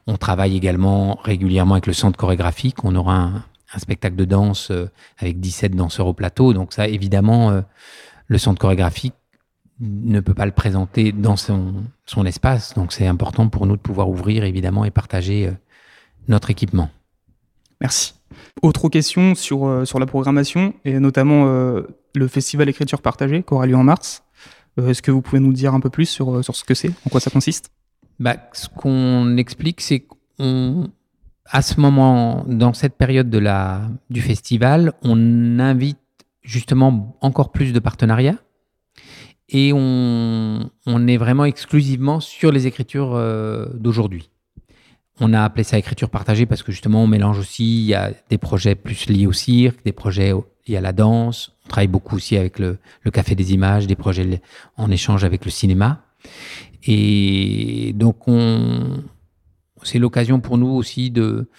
On 0.08 0.18
travaille 0.18 0.56
également 0.56 1.20
régulièrement 1.24 1.74
avec 1.74 1.88
le 1.88 1.94
Centre 1.94 2.18
chorégraphique. 2.18 2.84
On 2.84 2.96
aura 2.96 3.16
un, 3.16 3.44
un 3.74 3.80
spectacle 3.80 4.16
de 4.16 4.26
danse 4.26 4.72
euh, 4.72 4.90
avec 5.18 5.40
17 5.40 5.76
danseurs 5.76 6.08
au 6.08 6.14
plateau. 6.14 6.54
Donc 6.54 6.74
ça, 6.74 6.88
évidemment, 6.88 7.52
euh, 7.52 7.62
le 8.28 8.38
Centre 8.38 8.60
chorégraphique 8.60 9.16
ne 9.80 10.20
peut 10.20 10.34
pas 10.34 10.46
le 10.46 10.52
présenter 10.52 11.12
dans 11.12 11.36
son, 11.36 11.84
son 12.06 12.26
espace. 12.26 12.74
Donc 12.76 12.94
c'est 12.94 13.08
important 13.08 13.50
pour 13.50 13.66
nous 13.66 13.76
de 13.76 13.82
pouvoir 13.82 14.10
ouvrir, 14.10 14.44
évidemment, 14.44 14.86
et 14.86 14.92
partager 14.92 15.52
notre 16.28 16.50
équipement. 16.50 16.90
Merci. 17.82 18.14
Autre 18.62 18.90
question 18.90 19.36
sur, 19.36 19.66
euh, 19.66 19.86
sur 19.86 20.00
la 20.00 20.06
programmation, 20.06 20.74
et 20.86 21.00
notamment 21.00 21.48
euh, 21.48 21.84
le 22.16 22.28
festival 22.28 22.70
écriture 22.70 23.02
partagée 23.02 23.44
qui 23.44 23.54
aura 23.54 23.66
lieu 23.66 23.76
en 23.76 23.84
mars. 23.84 24.24
Euh, 24.80 24.90
est-ce 24.90 25.02
que 25.02 25.12
vous 25.12 25.22
pouvez 25.22 25.40
nous 25.40 25.54
dire 25.54 25.74
un 25.74 25.80
peu 25.80 25.90
plus 25.90 26.08
sur, 26.08 26.44
sur 26.44 26.56
ce 26.56 26.64
que 26.64 26.74
c'est, 26.74 26.92
en 27.06 27.10
quoi 27.10 27.20
ça 27.20 27.30
consiste? 27.30 27.70
Bah, 28.20 28.38
Ce 28.54 28.68
qu'on 28.70 29.38
explique, 29.38 29.82
c'est 29.82 30.08
qu'à 31.52 31.62
ce 31.62 31.80
moment, 31.80 32.46
dans 32.48 32.74
cette 32.74 32.96
période 32.96 33.30
de 33.30 33.38
la, 33.38 33.90
du 34.10 34.22
festival, 34.22 34.94
on 35.02 35.60
invite 35.60 35.98
justement 36.42 37.18
encore 37.22 37.52
plus 37.52 37.74
de 37.74 37.80
partenariats 37.80 38.38
et 39.50 39.72
on, 39.74 40.70
on 40.86 41.08
est 41.08 41.18
vraiment 41.18 41.46
exclusivement 41.46 42.20
sur 42.20 42.52
les 42.52 42.68
écritures 42.68 43.20
d'aujourd'hui. 43.74 44.30
On 45.20 45.34
a 45.34 45.44
appelé 45.44 45.64
ça 45.64 45.78
écriture 45.78 46.10
partagée 46.10 46.46
parce 46.46 46.62
que 46.62 46.72
justement, 46.72 47.04
on 47.04 47.08
mélange 47.08 47.40
aussi, 47.40 47.64
il 47.64 47.86
y 47.86 47.94
a 47.94 48.12
des 48.30 48.38
projets 48.38 48.76
plus 48.76 49.08
liés 49.08 49.28
au 49.28 49.32
cirque, 49.32 49.84
des 49.86 49.94
projets 49.94 50.34
liés 50.68 50.76
à 50.76 50.82
la 50.82 50.92
danse. 50.92 51.54
On 51.66 51.70
travaille 51.70 51.88
beaucoup 51.88 52.18
aussi 52.18 52.36
avec 52.36 52.60
le, 52.60 52.80
Café 53.14 53.34
des 53.36 53.54
Images, 53.54 53.88
des 53.88 53.96
projets 53.96 54.42
en 54.76 54.92
échange 54.92 55.24
avec 55.24 55.46
le 55.46 55.52
cinéma. 55.52 56.02
Et 56.84 57.94
donc, 57.96 58.28
on, 58.28 59.04
c'est 59.86 60.00
l'occasion 60.00 60.40
pour 60.40 60.58
nous 60.58 60.68
aussi 60.68 61.12
de, 61.12 61.50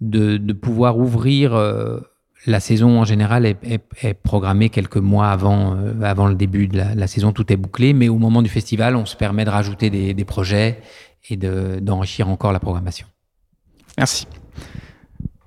de, 0.00 0.52
pouvoir 0.52 0.98
ouvrir. 0.98 1.54
Euh, 1.54 2.00
la 2.46 2.60
saison 2.60 3.00
en 3.00 3.04
général 3.04 3.46
est, 3.46 4.14
programmée 4.22 4.68
quelques 4.68 4.98
mois 4.98 5.28
avant, 5.28 5.76
euh, 5.76 6.02
avant 6.02 6.26
le 6.26 6.34
début 6.34 6.68
de 6.68 6.76
la, 6.76 7.06
saison, 7.06 7.32
tout 7.32 7.50
est 7.52 7.56
bouclé, 7.56 7.94
mais 7.94 8.08
au 8.08 8.18
moment 8.18 8.42
du 8.42 8.50
festival, 8.50 8.96
on 8.96 9.06
se 9.06 9.16
permet 9.16 9.44
de 9.46 9.50
rajouter 9.50 9.88
des, 9.88 10.12
des 10.12 10.24
projets 10.24 10.80
et 11.30 11.36
d'enrichir 11.36 12.28
encore 12.28 12.52
la 12.52 12.60
programmation. 12.60 13.06
Merci. 13.96 14.26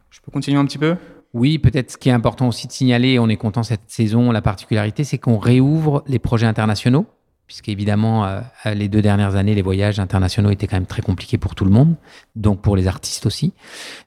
Je 0.09 0.19
peux 0.21 0.31
continuer 0.31 0.57
un 0.57 0.65
petit 0.65 0.79
peu? 0.79 0.95
Oui, 1.33 1.59
peut-être 1.59 1.91
ce 1.91 1.97
qui 1.97 2.09
est 2.09 2.13
important 2.13 2.47
aussi 2.47 2.65
de 2.65 2.71
signaler, 2.71 3.19
on 3.19 3.29
est 3.29 3.37
content 3.37 3.61
cette 3.61 3.89
saison, 3.91 4.31
la 4.31 4.41
particularité, 4.41 5.03
c'est 5.03 5.19
qu'on 5.19 5.37
réouvre 5.37 6.03
les 6.07 6.17
projets 6.17 6.47
internationaux, 6.47 7.05
puisqu'évidemment, 7.47 8.25
euh, 8.25 8.41
les 8.73 8.89
deux 8.89 9.01
dernières 9.01 9.35
années, 9.35 9.55
les 9.55 9.61
voyages 9.61 9.99
internationaux 9.99 10.51
étaient 10.51 10.67
quand 10.67 10.75
même 10.75 10.85
très 10.85 11.01
compliqués 11.01 11.37
pour 11.37 11.55
tout 11.55 11.65
le 11.65 11.71
monde, 11.71 11.95
donc 12.35 12.61
pour 12.61 12.75
les 12.75 12.87
artistes 12.87 13.25
aussi. 13.25 13.53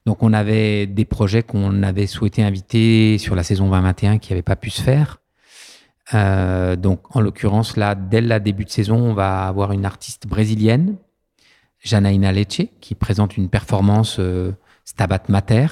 Donc 0.07 0.23
on 0.23 0.33
avait 0.33 0.87
des 0.87 1.05
projets 1.05 1.43
qu'on 1.43 1.83
avait 1.83 2.07
souhaité 2.07 2.43
inviter 2.43 3.19
sur 3.19 3.35
la 3.35 3.43
saison 3.43 3.69
2021 3.69 4.19
qui 4.19 4.33
n'avaient 4.33 4.43
pas 4.43 4.57
pu 4.57 4.71
se 4.71 4.83
faire. 4.83 5.19
Euh, 6.15 6.77
donc 6.77 7.17
en 7.17 7.21
l'occurrence, 7.21 7.77
là, 7.77 7.95
dès 7.95 8.21
le 8.21 8.39
début 8.41 8.65
de 8.65 8.71
saison, 8.71 8.97
on 8.97 9.15
va 9.15 9.47
avoir 9.47 9.73
une 9.73 9.85
artiste 9.85 10.27
brésilienne 10.27 10.97
Janaïna 11.83 12.33
Lecce, 12.33 12.63
qui 12.81 12.95
présente 12.95 13.37
une 13.37 13.49
performance 13.49 14.17
euh, 14.19 14.53
Stabat 14.85 15.23
Mater 15.29 15.67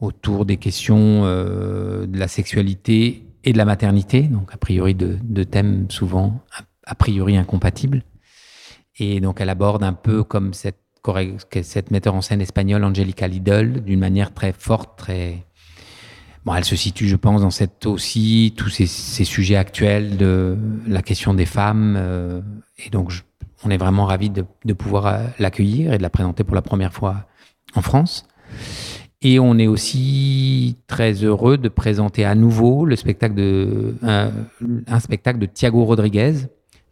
autour 0.00 0.46
des 0.46 0.56
questions 0.56 1.22
euh, 1.24 2.06
de 2.06 2.18
la 2.18 2.28
sexualité 2.28 3.24
et 3.44 3.52
de 3.52 3.58
la 3.58 3.64
maternité, 3.64 4.22
donc 4.22 4.52
a 4.52 4.56
priori 4.56 4.94
de, 4.94 5.44
thèmes 5.44 5.90
souvent 5.90 6.40
a, 6.88 6.94
priori 6.94 7.36
incompatibles. 7.36 8.02
Et 8.98 9.20
donc 9.20 9.40
elle 9.40 9.50
aborde 9.50 9.82
un 9.82 9.92
peu 9.92 10.24
comme 10.24 10.54
cette, 10.54 10.80
metteur 11.90 12.14
en 12.14 12.20
scène 12.20 12.40
espagnole 12.40 12.84
Angelica 12.84 13.28
Lidl, 13.28 13.82
d'une 13.82 14.00
manière 14.00 14.34
très 14.34 14.52
forte, 14.52 14.98
très... 14.98 15.44
Bon, 16.44 16.54
elle 16.54 16.64
se 16.64 16.76
situe, 16.76 17.08
je 17.08 17.16
pense, 17.16 17.42
dans 17.42 17.50
cette 17.50 17.84
aussi 17.84 18.54
tous 18.56 18.70
ces, 18.70 18.86
sujets 18.86 19.56
actuels 19.56 20.16
de 20.16 20.56
la 20.86 21.02
question 21.02 21.34
des 21.34 21.46
femmes. 21.46 21.96
Euh, 21.98 22.40
et 22.78 22.90
donc, 22.90 23.12
on 23.64 23.70
est 23.70 23.76
vraiment 23.76 24.06
ravis 24.06 24.30
de, 24.30 24.72
pouvoir 24.72 25.06
euh, 25.06 25.18
l'accueillir 25.38 25.92
et 25.92 25.98
de 25.98 26.02
la 26.02 26.10
présenter 26.10 26.44
pour 26.44 26.54
la 26.54 26.62
première 26.62 26.92
fois 26.92 27.26
en 27.74 27.82
France. 27.82 28.26
Et 29.20 29.40
on 29.40 29.58
est 29.58 29.66
aussi 29.66 30.76
très 30.86 31.12
heureux 31.24 31.58
de 31.58 31.68
présenter 31.68 32.24
à 32.24 32.36
nouveau 32.36 32.84
le 32.84 32.94
spectacle 32.94 33.34
de, 33.34 33.96
un, 34.02 35.00
spectacle 35.00 35.40
de 35.40 35.46
Thiago 35.46 35.84
Rodriguez, 35.84 36.34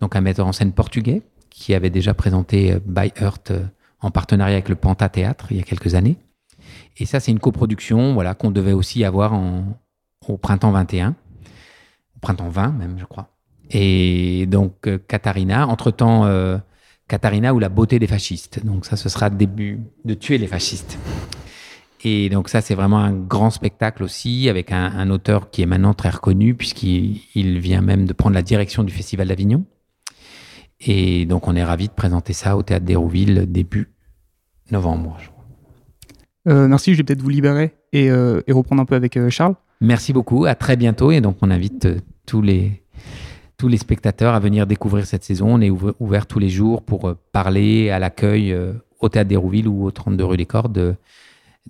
donc 0.00 0.16
un 0.16 0.20
metteur 0.20 0.46
en 0.46 0.52
scène 0.52 0.72
portugais, 0.72 1.22
qui 1.50 1.74
avait 1.74 1.90
déjà 1.90 2.14
présenté 2.14 2.72
euh, 2.72 2.80
By 2.84 3.12
Earth 3.20 3.50
euh, 3.50 3.64
en 4.00 4.10
partenariat 4.10 4.54
avec 4.54 4.68
le 4.68 4.74
Panta 4.74 5.08
Théâtre 5.08 5.46
il 5.50 5.56
y 5.56 5.60
a 5.60 5.64
quelques 5.64 5.94
années. 5.94 6.16
Et 6.98 7.06
ça, 7.06 7.20
c'est 7.20 7.30
une 7.30 7.40
coproduction 7.40 8.14
voilà, 8.14 8.34
qu'on 8.34 8.50
devait 8.50 8.72
aussi 8.72 9.04
avoir 9.04 9.32
au 10.26 10.36
printemps 10.36 10.72
21, 10.72 11.10
au 11.10 12.18
printemps 12.20 12.48
20 12.48 12.68
même, 12.72 12.98
je 12.98 13.04
crois. 13.04 13.28
Et 13.70 14.46
donc, 14.46 14.86
euh, 14.86 14.98
Katharina, 14.98 15.66
entre-temps, 15.66 16.24
euh, 16.24 16.58
Katharina 17.08 17.54
ou 17.54 17.58
la 17.58 17.68
beauté 17.68 17.98
des 17.98 18.06
fascistes. 18.06 18.64
Donc, 18.64 18.86
ça, 18.86 18.96
ce 18.96 19.08
sera 19.08 19.28
le 19.28 19.36
début 19.36 19.80
de 20.04 20.14
tuer 20.14 20.38
les 20.38 20.46
fascistes. 20.46 20.98
Et 22.04 22.28
donc, 22.28 22.48
ça, 22.48 22.60
c'est 22.60 22.74
vraiment 22.74 22.98
un 22.98 23.12
grand 23.12 23.50
spectacle 23.50 24.04
aussi, 24.04 24.48
avec 24.48 24.70
un, 24.70 25.10
auteur 25.10 25.50
qui 25.50 25.62
est 25.62 25.66
maintenant 25.66 25.94
très 25.94 26.10
reconnu, 26.10 26.54
puisqu'il 26.54 27.58
vient 27.58 27.80
même 27.80 28.06
de 28.06 28.12
prendre 28.12 28.34
la 28.34 28.42
direction 28.42 28.84
du 28.84 28.92
Festival 28.92 29.28
d'Avignon. 29.28 29.64
Et 30.80 31.26
donc, 31.26 31.48
on 31.48 31.56
est 31.56 31.64
ravis 31.64 31.88
de 31.88 31.92
présenter 31.92 32.32
ça 32.32 32.56
au 32.56 32.62
Théâtre 32.62 32.84
d'Hérouville 32.84 33.50
début 33.50 33.88
novembre, 34.70 35.16
je 35.20 35.28
crois. 35.28 35.44
Euh, 36.48 36.68
merci, 36.68 36.92
je 36.92 36.98
vais 36.98 37.04
peut-être 37.04 37.22
vous 37.22 37.28
libérer 37.28 37.74
et, 37.92 38.06
et, 38.06 38.52
reprendre 38.52 38.82
un 38.82 38.84
peu 38.84 38.94
avec 38.94 39.18
Charles. 39.30 39.54
Merci 39.80 40.12
beaucoup, 40.12 40.44
à 40.44 40.54
très 40.54 40.76
bientôt. 40.76 41.10
Et 41.10 41.20
donc, 41.20 41.38
on 41.40 41.50
invite 41.50 41.88
tous 42.26 42.42
les 42.42 42.82
tous 43.56 43.68
les 43.68 43.78
spectateurs 43.78 44.34
à 44.34 44.40
venir 44.40 44.66
découvrir 44.66 45.06
cette 45.06 45.24
saison. 45.24 45.54
On 45.54 45.60
est 45.60 45.70
ouvert 45.70 46.26
tous 46.26 46.38
les 46.38 46.48
jours 46.48 46.82
pour 46.82 47.08
euh, 47.08 47.18
parler 47.32 47.90
à 47.90 47.98
l'accueil 47.98 48.52
euh, 48.52 48.72
au 49.00 49.08
Théâtre 49.08 49.28
d'Hérouville 49.28 49.68
ou 49.68 49.84
au 49.84 49.90
32 49.90 50.24
rue 50.24 50.36
des 50.36 50.46
Cordes. 50.46 50.96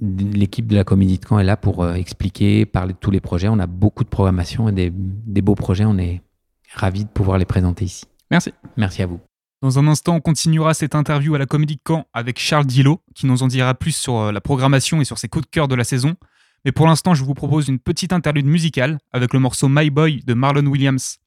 L'équipe 0.00 0.66
de 0.66 0.76
la 0.76 0.84
Comédie 0.84 1.18
de 1.18 1.26
Caen 1.26 1.38
est 1.38 1.44
là 1.44 1.56
pour 1.56 1.82
euh, 1.82 1.94
expliquer, 1.94 2.66
parler 2.66 2.92
de 2.92 2.98
tous 2.98 3.10
les 3.10 3.20
projets. 3.20 3.48
On 3.48 3.58
a 3.58 3.66
beaucoup 3.66 4.04
de 4.04 4.08
programmation 4.08 4.68
et 4.68 4.72
des, 4.72 4.92
des 4.92 5.42
beaux 5.42 5.54
projets. 5.54 5.84
On 5.84 5.98
est 5.98 6.22
ravis 6.74 7.04
de 7.04 7.10
pouvoir 7.10 7.38
les 7.38 7.44
présenter 7.44 7.84
ici. 7.84 8.04
Merci. 8.30 8.52
Merci 8.76 9.02
à 9.02 9.06
vous. 9.06 9.20
Dans 9.62 9.78
un 9.78 9.86
instant, 9.86 10.16
on 10.16 10.20
continuera 10.20 10.74
cette 10.74 10.94
interview 10.94 11.34
à 11.34 11.38
la 11.38 11.46
Comédie 11.46 11.76
de 11.76 11.80
Caen 11.86 12.06
avec 12.12 12.38
Charles 12.38 12.66
Dillot, 12.66 13.00
qui 13.14 13.26
nous 13.26 13.42
en 13.42 13.46
dira 13.46 13.74
plus 13.74 13.96
sur 13.96 14.30
la 14.30 14.40
programmation 14.40 15.00
et 15.00 15.04
sur 15.04 15.18
ses 15.18 15.28
coups 15.28 15.46
de 15.46 15.50
cœur 15.50 15.66
de 15.66 15.74
la 15.74 15.84
saison. 15.84 16.14
Mais 16.64 16.72
pour 16.72 16.86
l'instant, 16.86 17.14
je 17.14 17.24
vous 17.24 17.34
propose 17.34 17.68
une 17.68 17.78
petite 17.78 18.12
interlude 18.12 18.46
musicale 18.46 18.98
avec 19.12 19.32
le 19.32 19.38
morceau 19.38 19.68
My 19.68 19.88
Boy 19.88 20.22
de 20.26 20.34
Marlon 20.34 20.66
Williams. 20.66 21.18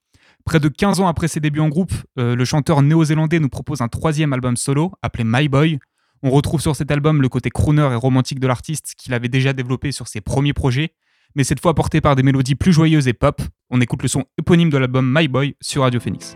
Près 0.46 0.60
de 0.60 0.68
15 0.68 1.00
ans 1.00 1.08
après 1.08 1.28
ses 1.28 1.40
débuts 1.40 1.60
en 1.60 1.70
groupe, 1.70 1.94
euh, 2.18 2.36
le 2.36 2.46
chanteur 2.46 2.82
néo-zélandais 2.82 3.40
nous 3.40 3.50
propose 3.50 3.82
un 3.82 3.88
troisième 3.88 4.34
album 4.34 4.58
solo 4.58 4.92
appelé 5.02 5.24
My 5.26 5.48
Boy. 5.48 5.80
On 6.24 6.30
retrouve 6.30 6.62
sur 6.62 6.76
cet 6.76 6.92
album 6.92 7.22
le 7.22 7.30
côté 7.30 7.50
crooner 7.50 7.90
et 7.92 7.96
romantique 7.96 8.40
de 8.40 8.48
l'artiste 8.48 8.96
qu'il 8.98 9.14
avait 9.14 9.30
déjà 9.30 9.54
développé 9.54 9.92
sur 9.92 10.08
ses 10.08 10.22
premiers 10.22 10.54
projets, 10.54 10.94
mais 11.36 11.44
cette 11.44 11.62
fois 11.62 11.74
porté 11.74 12.02
par 12.02 12.16
des 12.16 12.24
mélodies 12.24 12.56
plus 12.56 12.74
joyeuses 12.74 13.08
et 13.08 13.14
pop. 13.14 13.42
On 13.70 13.80
écoute 13.80 14.02
le 14.02 14.10
son 14.10 14.26
éponyme 14.38 14.70
de 14.70 14.78
l'album 14.78 15.10
My 15.16 15.28
Boy 15.28 15.56
sur 15.62 15.84
Radio 15.84 16.00
Phoenix. 16.00 16.36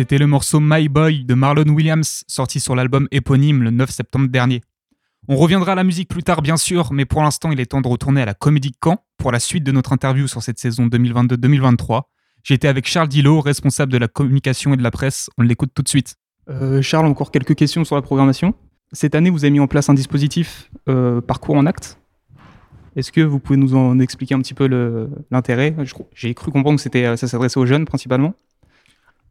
C'était 0.00 0.16
le 0.16 0.26
morceau 0.26 0.60
My 0.62 0.88
Boy 0.88 1.26
de 1.26 1.34
Marlon 1.34 1.68
Williams, 1.68 2.24
sorti 2.26 2.58
sur 2.58 2.74
l'album 2.74 3.06
éponyme 3.10 3.62
le 3.62 3.70
9 3.70 3.90
septembre 3.90 4.28
dernier. 4.28 4.62
On 5.28 5.36
reviendra 5.36 5.72
à 5.72 5.74
la 5.74 5.84
musique 5.84 6.08
plus 6.08 6.22
tard, 6.22 6.40
bien 6.40 6.56
sûr, 6.56 6.90
mais 6.94 7.04
pour 7.04 7.22
l'instant, 7.22 7.50
il 7.52 7.60
est 7.60 7.66
temps 7.66 7.82
de 7.82 7.86
retourner 7.86 8.22
à 8.22 8.24
la 8.24 8.32
Comédie 8.32 8.72
Caen 8.82 9.04
pour 9.18 9.30
la 9.30 9.38
suite 9.38 9.62
de 9.62 9.72
notre 9.72 9.92
interview 9.92 10.26
sur 10.26 10.42
cette 10.42 10.58
saison 10.58 10.86
2022-2023. 10.86 12.04
J'étais 12.42 12.66
avec 12.66 12.88
Charles 12.88 13.08
Dillot, 13.08 13.42
responsable 13.42 13.92
de 13.92 13.98
la 13.98 14.08
communication 14.08 14.72
et 14.72 14.78
de 14.78 14.82
la 14.82 14.90
presse. 14.90 15.28
On 15.36 15.42
l'écoute 15.42 15.72
tout 15.74 15.82
de 15.82 15.88
suite. 15.90 16.16
Euh, 16.48 16.80
Charles, 16.80 17.04
encore 17.04 17.30
quelques 17.30 17.54
questions 17.54 17.84
sur 17.84 17.94
la 17.94 18.00
programmation. 18.00 18.54
Cette 18.92 19.14
année, 19.14 19.28
vous 19.28 19.44
avez 19.44 19.50
mis 19.50 19.60
en 19.60 19.68
place 19.68 19.90
un 19.90 19.94
dispositif 19.94 20.70
euh, 20.88 21.20
parcours 21.20 21.56
en 21.56 21.66
acte. 21.66 22.00
Est-ce 22.96 23.12
que 23.12 23.20
vous 23.20 23.38
pouvez 23.38 23.58
nous 23.58 23.74
en 23.74 23.98
expliquer 23.98 24.34
un 24.34 24.40
petit 24.40 24.54
peu 24.54 24.66
l'intérêt? 25.30 25.76
J'ai 26.14 26.32
cru 26.32 26.50
comprendre 26.50 26.82
que 26.82 26.98
euh, 26.98 27.16
ça 27.16 27.28
s'adressait 27.28 27.60
aux 27.60 27.66
jeunes 27.66 27.84
principalement. 27.84 28.32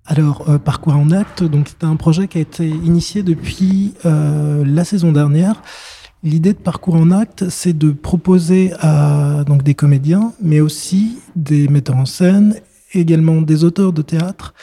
Alors, 0.05 0.49
euh, 0.49 0.57
Parcours 0.57 0.95
en 0.95 1.11
acte, 1.11 1.43
donc 1.43 1.67
c'est 1.69 1.85
un 1.85 1.95
projet 1.95 2.27
qui 2.27 2.39
a 2.39 2.41
été 2.41 2.67
initié 2.67 3.21
depuis 3.21 3.93
euh, 4.05 4.63
la 4.65 4.83
saison 4.83 5.11
dernière. 5.11 5.61
L'idée 6.23 6.53
de 6.53 6.57
Parcours 6.57 6.95
en 6.95 7.11
acte, 7.11 7.49
c'est 7.49 7.77
de 7.77 7.91
proposer 7.91 8.73
à 8.79 9.43
donc 9.45 9.63
des 9.63 9.75
comédiens, 9.75 10.33
mais 10.41 10.59
aussi 10.59 11.19
des 11.35 11.67
metteurs 11.67 11.97
en 11.97 12.05
scène, 12.05 12.55
également 12.93 13.41
des 13.41 13.63
auteurs 13.63 13.93
de 13.93 14.01
théâtre, 14.01 14.53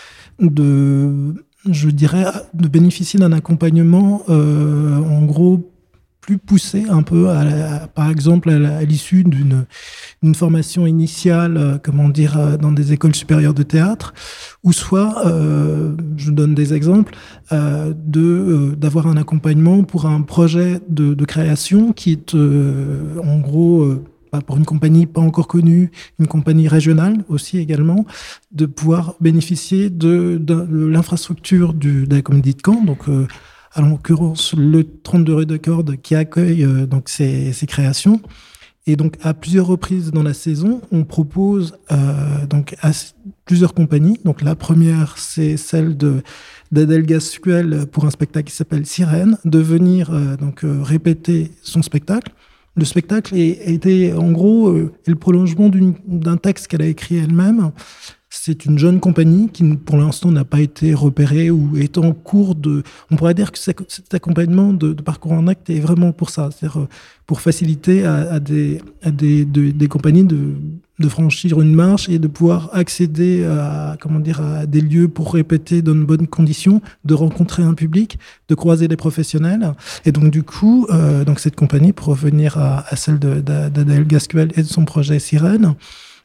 de, 0.40 1.44
je 1.70 1.88
dirais, 1.88 2.26
de 2.52 2.68
bénéficier 2.68 3.18
d'un 3.20 3.32
accompagnement, 3.32 4.22
euh, 4.28 4.98
en 4.98 5.24
gros, 5.24 5.70
plus 6.26 6.38
poussé 6.38 6.84
un 6.88 7.02
peu, 7.02 7.30
à 7.30 7.86
par 7.86 8.10
exemple, 8.10 8.50
à 8.50 8.82
l'issue 8.82 9.22
d'une 9.22 9.64
d'une 10.22 10.34
formation 10.34 10.86
initiale, 10.86 11.56
euh, 11.56 11.78
comment 11.80 12.08
dire, 12.08 12.36
euh, 12.36 12.56
dans 12.56 12.72
des 12.72 12.92
écoles 12.92 13.14
supérieures 13.14 13.54
de 13.54 13.62
théâtre, 13.62 14.12
ou 14.64 14.72
soit, 14.72 15.24
euh, 15.26 15.94
je 16.16 16.32
donne 16.32 16.54
des 16.54 16.74
exemples, 16.74 17.14
euh, 17.52 17.94
de 17.96 18.74
d'avoir 18.76 19.06
un 19.06 19.16
accompagnement 19.16 19.84
pour 19.84 20.06
un 20.06 20.22
projet 20.22 20.80
de, 20.88 21.14
de 21.14 21.24
création 21.24 21.92
qui 21.92 22.10
est 22.10 22.34
en 22.34 23.38
gros 23.38 23.96
pour 24.40 24.56
une 24.56 24.64
compagnie 24.64 25.06
pas 25.06 25.20
encore 25.20 25.48
connue, 25.48 25.90
une 26.18 26.26
compagnie 26.26 26.68
régionale 26.68 27.24
aussi 27.28 27.58
également, 27.58 28.04
de 28.52 28.66
pouvoir 28.66 29.14
bénéficier 29.20 29.90
de, 29.90 30.38
de, 30.40 30.54
de 30.54 30.86
l'infrastructure 30.86 31.72
de 31.74 32.06
la 32.10 32.22
comédie 32.22 32.54
de 32.54 32.60
Caen, 32.64 32.84
donc 32.84 33.08
euh, 33.08 33.26
à 33.76 33.82
l'occurrence 33.82 34.54
le 34.54 34.84
32 34.84 35.34
rue 35.34 35.46
de 35.46 35.56
Corde 35.56 35.96
qui 35.96 36.14
accueille 36.14 36.64
euh, 36.64 36.86
donc 36.86 37.08
ces, 37.08 37.52
créations. 37.68 38.20
Et 38.88 38.94
donc, 38.94 39.16
à 39.22 39.34
plusieurs 39.34 39.66
reprises 39.66 40.12
dans 40.12 40.22
la 40.22 40.32
saison, 40.32 40.80
on 40.92 41.02
propose 41.02 41.76
euh, 41.90 42.46
donc 42.48 42.76
à 42.82 42.92
plusieurs 43.44 43.74
compagnies. 43.74 44.18
Donc, 44.24 44.42
la 44.42 44.54
première, 44.54 45.18
c'est 45.18 45.56
celle 45.56 45.96
de 45.96 46.22
d'Adèle 46.72 47.06
pour 47.92 48.06
un 48.06 48.10
spectacle 48.10 48.48
qui 48.48 48.56
s'appelle 48.56 48.86
Sirène, 48.86 49.38
de 49.44 49.58
venir 49.58 50.10
euh, 50.10 50.36
donc 50.36 50.64
euh, 50.64 50.82
répéter 50.82 51.52
son 51.62 51.82
spectacle. 51.82 52.32
Le 52.76 52.84
spectacle 52.84 53.36
été, 53.36 54.12
en 54.12 54.30
gros, 54.32 54.70
le 54.70 55.14
prolongement 55.14 55.70
d'un 56.06 56.36
texte 56.36 56.66
qu'elle 56.66 56.82
a 56.82 56.86
écrit 56.86 57.16
elle-même. 57.16 57.70
C'est 58.42 58.64
une 58.64 58.78
jeune 58.78 59.00
compagnie 59.00 59.48
qui, 59.48 59.64
pour 59.64 59.96
l'instant, 59.96 60.30
n'a 60.30 60.44
pas 60.44 60.60
été 60.60 60.94
repérée 60.94 61.50
ou 61.50 61.76
est 61.76 61.98
en 61.98 62.12
cours 62.12 62.54
de. 62.54 62.82
On 63.10 63.16
pourrait 63.16 63.34
dire 63.34 63.50
que 63.50 63.58
cet 63.58 64.14
accompagnement 64.14 64.72
de, 64.72 64.92
parcours 64.92 65.32
en 65.32 65.46
acte 65.48 65.70
est 65.70 65.80
vraiment 65.80 66.12
pour 66.12 66.30
ça, 66.30 66.50
c'est-à-dire 66.50 66.80
euh, 66.80 66.88
pour 67.26 67.40
faciliter 67.40 68.04
à, 68.04 68.38
des, 68.38 68.80
compagnies 69.88 70.24
de, 70.24 71.08
franchir 71.08 71.60
une 71.60 71.74
marche 71.74 72.08
et 72.08 72.18
de 72.18 72.28
pouvoir 72.28 72.70
accéder 72.72 73.44
à, 73.44 73.96
comment 74.00 74.20
dire, 74.20 74.40
à 74.40 74.66
des 74.66 74.80
lieux 74.80 75.08
pour 75.08 75.34
répéter 75.34 75.82
dans 75.82 75.94
de 75.94 76.04
bonnes 76.04 76.28
conditions, 76.28 76.80
de 77.04 77.14
rencontrer 77.14 77.64
un 77.64 77.74
public, 77.74 78.18
de 78.48 78.54
croiser 78.54 78.86
des 78.86 78.96
professionnels. 78.96 79.72
Et 80.04 80.12
donc, 80.12 80.30
du 80.30 80.44
coup, 80.44 80.86
euh, 80.90 81.24
donc 81.24 81.40
cette 81.40 81.56
compagnie, 81.56 81.92
pour 81.92 82.06
revenir 82.08 82.58
à, 82.58 82.84
celle 82.94 83.18
d'Adèle 83.18 84.06
Gascuel 84.06 84.52
et 84.56 84.62
de 84.62 84.68
son 84.68 84.84
projet 84.84 85.18
Sirène, 85.18 85.74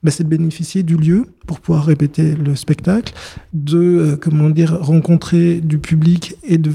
ben, 0.04 0.12
c'est 0.12 0.24
de 0.24 0.30
bénéficier 0.30 0.84
du 0.84 0.98
lieu 0.98 1.26
pour 1.48 1.60
pouvoir 1.60 1.86
répéter 1.86 2.36
le 2.36 2.56
spectacle, 2.56 3.14
de 3.54 3.78
euh, 3.78 4.18
comment 4.18 4.50
dire 4.50 4.78
rencontrer 4.82 5.62
du 5.62 5.78
public 5.78 6.36
et 6.44 6.58
de 6.58 6.72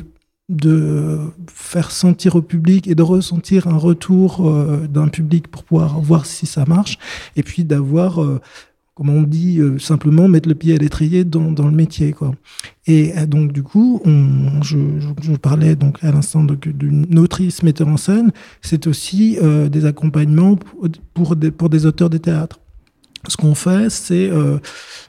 de 0.49 1.19
faire 1.49 1.91
sentir 1.91 2.37
au 2.37 2.43
public 2.43 2.87
et 2.87 2.95
de 2.95 3.03
ressentir 3.03 3.67
un 3.67 3.77
retour 3.77 4.47
euh, 4.47 4.87
d'un 4.87 5.09
public 5.09 5.49
pour 5.49 5.65
pouvoir 5.65 6.01
voir 6.01 6.25
si 6.25 6.47
ça 6.47 6.65
marche 6.67 6.99
et 7.35 7.43
puis 7.43 7.65
d'avoir 7.65 8.23
euh, 8.23 8.41
comme 8.95 9.11
on 9.11 9.23
dit 9.23 9.59
euh, 9.59 9.79
simplement 9.79 10.29
mettre 10.29 10.49
le 10.49 10.55
pied 10.55 10.75
à 10.75 10.79
l'étrier 10.79 11.25
dans, 11.25 11.51
dans 11.51 11.67
le 11.67 11.75
métier 11.75 12.13
quoi. 12.13 12.33
Et 12.87 13.13
donc 13.27 13.53
du 13.53 13.65
coup 13.65 14.01
on, 14.05 14.63
je, 14.63 14.79
je, 15.21 15.33
parlais 15.33 15.75
donc 15.75 16.03
à 16.05 16.13
l'instant 16.13 16.45
d'une 16.45 17.19
autrice 17.19 17.65
metteur 17.65 17.89
en 17.89 17.97
scène. 17.97 18.31
C'est 18.63 18.87
aussi 18.87 19.39
des 19.71 19.85
accompagnements 19.85 20.57
pour, 21.13 21.35
des, 21.35 21.51
pour 21.51 21.69
des 21.69 21.87
auteurs 21.87 22.09
de 22.09 22.19
théâtre 22.19 22.61
ce 23.29 23.37
qu'on 23.37 23.55
fait, 23.55 23.91
c'est, 23.91 24.31
euh, 24.31 24.59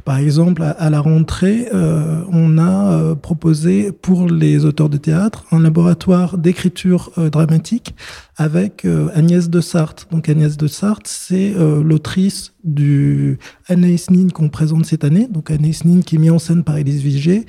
par 0.05 0.17
exemple, 0.17 0.63
à, 0.63 0.89
la 0.89 0.99
rentrée, 0.99 1.67
euh, 1.73 2.21
on 2.31 2.57
a 2.57 2.93
euh, 2.93 3.15
proposé 3.15 3.91
pour 3.91 4.29
les 4.29 4.65
auteurs 4.65 4.89
de 4.89 4.97
théâtre 4.97 5.45
un 5.51 5.59
laboratoire 5.59 6.37
d'écriture 6.37 7.11
euh, 7.17 7.29
dramatique 7.29 7.95
avec 8.35 8.85
euh, 8.85 9.09
Agnès 9.13 9.49
de 9.49 9.61
Sarthe. 9.61 10.07
Donc 10.11 10.29
Agnès 10.29 10.57
de 10.57 10.67
Sarthe, 10.67 11.07
c'est 11.07 11.53
euh, 11.55 11.83
l'autrice 11.83 12.53
du 12.63 13.39
Anaïs 13.67 14.09
Nin 14.09 14.29
qu'on 14.29 14.49
présente 14.49 14.85
cette 14.85 15.03
année. 15.03 15.27
Donc 15.29 15.51
Anaïs 15.51 15.85
Nin 15.85 16.01
qui 16.01 16.15
est 16.15 16.19
mis 16.19 16.29
en 16.29 16.39
scène 16.39 16.63
par 16.63 16.77
Élise 16.77 17.01
Vigée. 17.01 17.45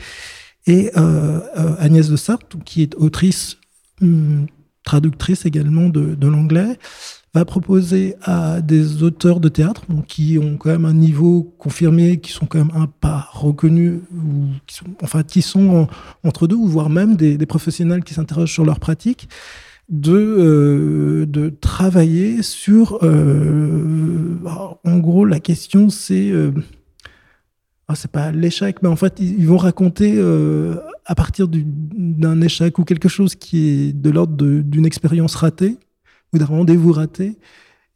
Et 0.66 0.90
Agnès 1.78 2.10
de 2.10 2.16
Sarthe, 2.16 2.56
qui 2.66 2.82
est 2.82 2.94
autrice, 2.96 3.56
hum, 4.02 4.44
traductrice 4.84 5.46
également 5.46 5.88
de, 5.88 6.14
de 6.14 6.28
l'anglais, 6.28 6.76
va 7.34 7.44
proposer 7.44 8.14
à 8.22 8.60
des 8.62 9.02
auteurs 9.02 9.38
de 9.40 9.48
théâtre 9.48 9.82
qui 10.06 10.38
ont 10.42 10.56
quand 10.56 10.70
même 10.70 10.84
un 10.86 10.94
niveau 10.94 11.54
confirmé, 11.58 12.18
qui 12.20 12.32
sont 12.32 12.46
quand 12.46 12.58
même 12.58 12.72
un 12.74 12.86
pas 12.86 13.28
reconnus, 13.32 14.00
ou 14.14 14.46
qui 14.66 14.76
sont, 14.76 14.86
enfin 15.02 15.22
qui 15.22 15.42
sont 15.42 15.68
en- 15.70 15.88
entre 16.26 16.46
deux, 16.46 16.56
ou 16.56 16.66
voire 16.66 16.88
même 16.90 17.16
des, 17.16 17.36
professionnels 17.46 18.02
qui 18.04 18.14
s'interrogent 18.14 18.52
sur 18.52 18.64
leur 18.64 18.80
pratique, 18.80 19.28
de, 19.90 20.12
euh, 20.12 21.26
de 21.26 21.48
travailler 21.48 22.42
sur, 22.42 22.98
euh, 23.02 24.36
en 24.84 24.98
gros, 24.98 25.24
la 25.24 25.40
question 25.40 25.88
c'est, 25.90 26.30
euh, 26.30 26.50
ah, 27.88 27.94
c'est 27.94 28.10
pas 28.10 28.30
l'échec, 28.32 28.82
mais 28.82 28.88
en 28.88 28.96
fait, 28.96 29.18
ils, 29.18 29.46
vont 29.46 29.56
raconter 29.56 30.14
euh, 30.16 30.76
à 31.06 31.14
partir 31.14 31.48
du- 31.48 31.64
d'un 31.66 32.40
échec 32.42 32.78
ou 32.78 32.84
quelque 32.84 33.08
chose 33.08 33.34
qui 33.34 33.68
est 33.68 33.92
de 33.92 34.10
l'ordre 34.10 34.34
d'une 34.36 34.84
expérience 34.86 35.34
ratée 35.36 35.78
ou 36.32 36.38
d'un 36.38 36.46
rendez-vous 36.46 36.92
raté, 36.92 37.38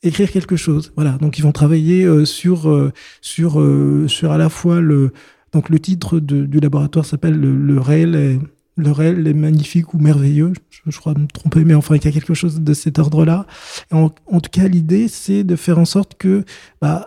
écrire 0.03 0.31
quelque 0.31 0.57
chose. 0.57 0.93
Voilà, 0.97 1.13
donc 1.13 1.39
ils 1.39 1.43
vont 1.43 1.53
travailler 1.53 2.05
euh, 2.05 2.25
sur, 2.25 2.69
euh, 2.69 2.93
sur, 3.21 3.61
euh, 3.61 4.07
sur 4.09 4.33
à 4.33 4.39
la 4.39 4.49
fois 4.49 4.81
le, 4.81 5.13
donc 5.53 5.69
le 5.69 5.79
titre 5.79 6.19
du 6.19 6.61
laboratoire 6.61 7.07
s'appelle 7.07 7.39
le, 7.39 7.55
le 7.55 7.81
réel 7.81 8.15
est 8.15 8.39
le 8.77 8.91
réel 8.91 9.27
est 9.27 9.35
magnifique 9.35 9.93
ou 9.93 9.99
merveilleux. 9.99 10.55
Je, 10.87 10.99
crois 10.99 11.13
me 11.13 11.27
tromper, 11.27 11.63
mais 11.63 11.75
enfin 11.75 11.95
il 11.97 12.05
y 12.05 12.09
a 12.09 12.11
quelque 12.11 12.33
chose 12.33 12.61
de 12.61 12.73
cet 12.73 12.99
ordre-là. 12.99 13.47
En, 13.91 14.11
en 14.27 14.41
tout 14.41 14.51
cas, 14.51 14.67
l'idée 14.67 15.09
c'est 15.09 15.45
de 15.45 15.57
faire 15.57 15.79
en 15.79 15.85
sorte 15.85 16.15
que 16.15 16.45
bah, 16.81 17.07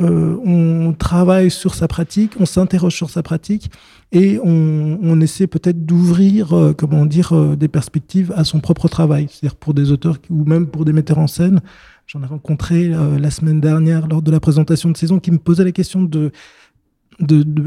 euh, 0.00 0.36
on 0.44 0.92
travaille 0.92 1.50
sur 1.50 1.74
sa 1.74 1.88
pratique, 1.88 2.32
on 2.38 2.46
s'interroge 2.46 2.94
sur 2.94 3.10
sa 3.10 3.22
pratique 3.22 3.70
et 4.12 4.38
on, 4.42 5.20
essaie 5.20 5.46
peut-être 5.46 5.84
d'ouvrir, 5.84 6.56
euh, 6.56 6.72
comment 6.72 7.04
dire, 7.04 7.34
euh, 7.34 7.56
des 7.56 7.68
perspectives 7.68 8.32
à 8.36 8.44
son 8.44 8.60
propre 8.60 8.88
travail. 8.88 9.26
C'est-à-dire 9.28 9.56
pour 9.56 9.74
des 9.74 9.92
auteurs 9.92 10.16
ou 10.30 10.44
même 10.44 10.68
pour 10.68 10.84
des 10.84 10.92
metteurs 10.92 11.18
en 11.18 11.26
scène. 11.26 11.60
J'en 12.06 12.22
ai 12.22 12.26
rencontré 12.26 12.88
la 12.88 13.30
semaine 13.30 13.60
dernière 13.60 14.08
lors 14.08 14.20
de 14.20 14.32
la 14.32 14.40
présentation 14.40 14.90
de 14.90 14.96
saison 14.96 15.20
qui 15.20 15.30
me 15.30 15.38
posait 15.38 15.62
la 15.62 15.70
question 15.70 16.02
de, 16.02 16.32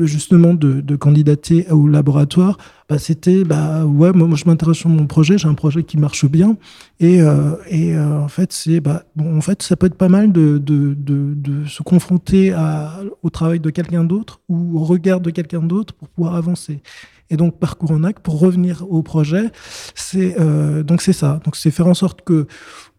justement 0.01 0.54
de, 0.54 0.95
candidater 0.95 1.70
au 1.72 1.88
laboratoire. 1.88 2.58
Bah, 2.89 2.99
C'était, 2.99 3.43
bah 3.43 3.86
ouais, 3.86 4.12
moi, 4.12 4.28
je 4.36 4.45
m'intéresse 4.45 4.78
sur 4.78 4.89
mon 4.89 5.08
projet, 5.08 5.38
j'ai 5.38 5.47
un 5.47 5.54
projet 5.54 5.84
qui 5.84 5.97
marche 5.97 6.26
bien 6.26 6.58
et, 6.99 7.22
euh, 7.22 7.56
euh, 7.72 8.20
en 8.20 8.28
fait 8.28 8.51
c'est, 8.51 8.80
bah, 8.80 9.04
bon, 9.16 9.38
en 9.38 9.41
fait 9.41 9.62
ça 9.64 9.76
peut 9.76 9.88
être 9.88 9.95
pas 9.95 10.10
mal 10.10 10.32
de, 10.32 10.62
se 11.68 11.82
confronter 11.84 12.54
au 13.22 13.30
travail 13.30 13.60
de 13.60 13.70
quelqu'un 13.70 14.04
d'autre 14.04 14.41
ou 14.49 14.80
au 14.80 14.84
regard 14.84 15.22
de 15.22 15.30
quelqu'un 15.30 15.62
d'autre 15.62 15.93
pour 15.93 16.10
pouvoir 16.10 16.36
avancer. 16.36 16.82
Et 17.30 17.38
donc 17.38 17.58
parcours 17.58 17.91
en 17.91 18.04
acte 18.04 18.22
pour 18.22 18.39
revenir 18.39 18.86
au 18.89 19.01
projet, 19.01 19.49
c'est 19.95 20.39
euh, 20.39 20.84
donc 20.84 21.01
c'est 21.01 21.14
ça. 21.14 21.39
Donc 21.45 21.56
c'est 21.56 21.72
faire 21.72 21.88
en 21.88 21.93
sorte 21.93 22.22
que 22.22 22.47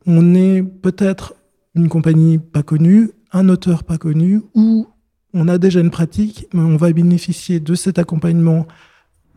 on 0.06 0.34
ait 0.34 0.62
peut-être 0.62 1.34
une 1.74 1.88
compagnie 1.88 2.38
pas 2.38 2.62
connue, 2.62 3.10
un 3.32 3.48
auteur 3.48 3.84
pas 3.84 3.98
connu, 3.98 4.40
ou 4.54 4.88
on 5.34 5.48
a 5.48 5.58
déjà 5.58 5.80
une 5.80 5.90
pratique, 5.90 6.46
mais 6.54 6.62
on 6.62 6.76
va 6.76 6.92
bénéficier 6.92 7.60
de 7.60 7.74
cet 7.74 7.98
accompagnement 7.98 8.66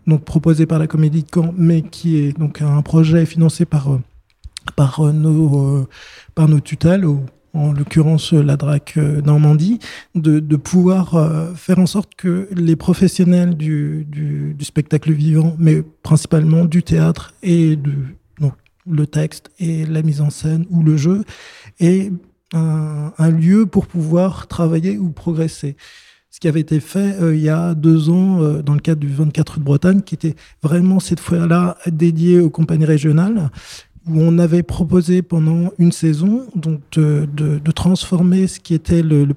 donc 0.05 0.23
proposé 0.23 0.65
par 0.65 0.79
la 0.79 0.87
Comédie 0.87 1.23
de 1.23 1.27
Caen, 1.33 1.53
mais 1.57 1.81
qui 1.81 2.17
est 2.17 2.37
donc 2.37 2.61
un 2.61 2.81
projet 2.81 3.25
financé 3.25 3.65
par 3.65 3.93
euh, 3.93 3.99
par 4.75 5.01
euh, 5.01 5.11
nos 5.11 5.81
euh, 5.81 5.87
par 6.33 6.47
nos 6.47 6.61
tutelles, 6.61 7.05
ou 7.05 7.25
en 7.53 7.73
l'occurrence 7.73 8.33
la 8.33 8.55
DRAC 8.55 8.97
Normandie, 8.97 9.79
de, 10.13 10.39
de 10.39 10.55
pouvoir 10.55 11.15
faire 11.55 11.79
en 11.79 11.87
sorte 11.87 12.13
que 12.15 12.47
les 12.51 12.75
professionnels 12.75 13.57
du, 13.57 14.05
du, 14.07 14.53
du 14.53 14.65
spectacle 14.65 15.11
vivant, 15.11 15.55
mais 15.57 15.81
principalement 16.03 16.65
du 16.65 16.83
théâtre 16.83 17.33
et 17.41 17.75
du, 17.75 18.15
donc, 18.39 18.53
le 18.85 19.07
texte 19.07 19.49
et 19.57 19.87
la 19.87 20.03
mise 20.03 20.21
en 20.21 20.29
scène 20.29 20.67
ou 20.69 20.83
le 20.83 20.97
jeu, 20.97 21.23
aient 21.79 22.11
un, 22.53 23.29
lieu 23.29 23.65
pour 23.65 23.87
pouvoir 23.87 24.47
travailler 24.47 24.97
ou 24.97 25.11
progresser. 25.11 25.75
Ce 26.29 26.39
qui 26.39 26.47
avait 26.47 26.59
été 26.59 26.79
fait 26.79 27.19
euh, 27.19 27.35
il 27.35 27.41
y 27.41 27.49
a 27.49 27.73
deux 27.73 28.09
ans 28.09 28.41
euh, 28.41 28.61
dans 28.61 28.73
le 28.73 28.79
cadre 28.79 29.01
du 29.01 29.07
24 29.07 29.53
rue 29.53 29.59
de 29.59 29.65
Bretagne, 29.65 30.01
qui 30.01 30.15
était 30.15 30.35
vraiment 30.61 30.99
cette 30.99 31.19
fois-là 31.19 31.77
dédié 31.87 32.39
aux 32.39 32.49
compagnies 32.49 32.85
régionales, 32.85 33.49
où 34.07 34.21
on 34.21 34.37
avait 34.37 34.63
proposé 34.63 35.21
pendant 35.21 35.71
une 35.79 35.91
saison 35.91 36.47
donc 36.55 36.81
de, 36.91 37.71
transformer 37.71 38.47
ce 38.47 38.59
qui 38.59 38.73
était 38.73 39.01
le, 39.01 39.25
le 39.25 39.33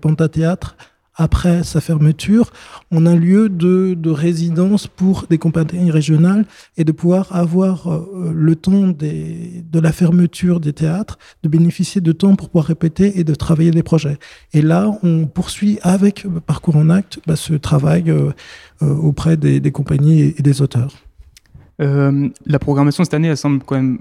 après 1.21 1.65
sa 1.65 1.83
fermeture 1.83 2.51
en 2.91 3.05
un 3.05 3.15
lieu 3.15 3.51
de, 3.51 3.95
de 3.95 4.11
résidence 4.11 4.87
pour 4.87 5.27
des 5.29 5.37
compagnies 5.37 5.91
régionales 5.91 6.47
et 6.79 6.85
de 6.85 6.93
pouvoir 6.93 7.37
avoir 7.37 7.93
euh, 7.93 8.33
le 8.35 8.57
temps 8.57 8.89
de 8.89 9.81
la 9.81 9.93
fermeture 9.93 10.61
des 10.61 10.73
théâtres, 10.73 11.19
de 11.43 11.51
bénéficier 11.51 12.01
de 12.01 12.13
temps 12.13 12.37
pour 12.37 12.49
pouvoir 12.49 12.65
répéter 12.65 13.21
et 13.21 13.25
de 13.25 13.35
travailler 13.35 13.71
des 13.71 13.83
projets. 13.83 14.19
Et 14.55 14.63
là, 14.63 14.91
on 15.03 15.27
poursuit 15.27 15.79
avec 15.83 16.25
euh, 16.25 16.41
Parcours 16.41 16.77
en 16.77 16.89
Acte 16.89 17.21
bah, 17.27 17.37
ce 17.37 17.53
travail 17.53 18.11
euh, 18.11 18.33
auprès 18.81 19.37
des, 19.37 19.61
compagnies 19.73 20.35
et, 20.39 20.43
des 20.43 20.63
auteurs. 20.63 20.95
La 21.79 22.59
programmation 22.59 23.05
cette 23.05 23.15
année, 23.15 23.29
elle 23.29 23.37
semble 23.37 23.63
quand 23.63 23.77
même 23.77 23.99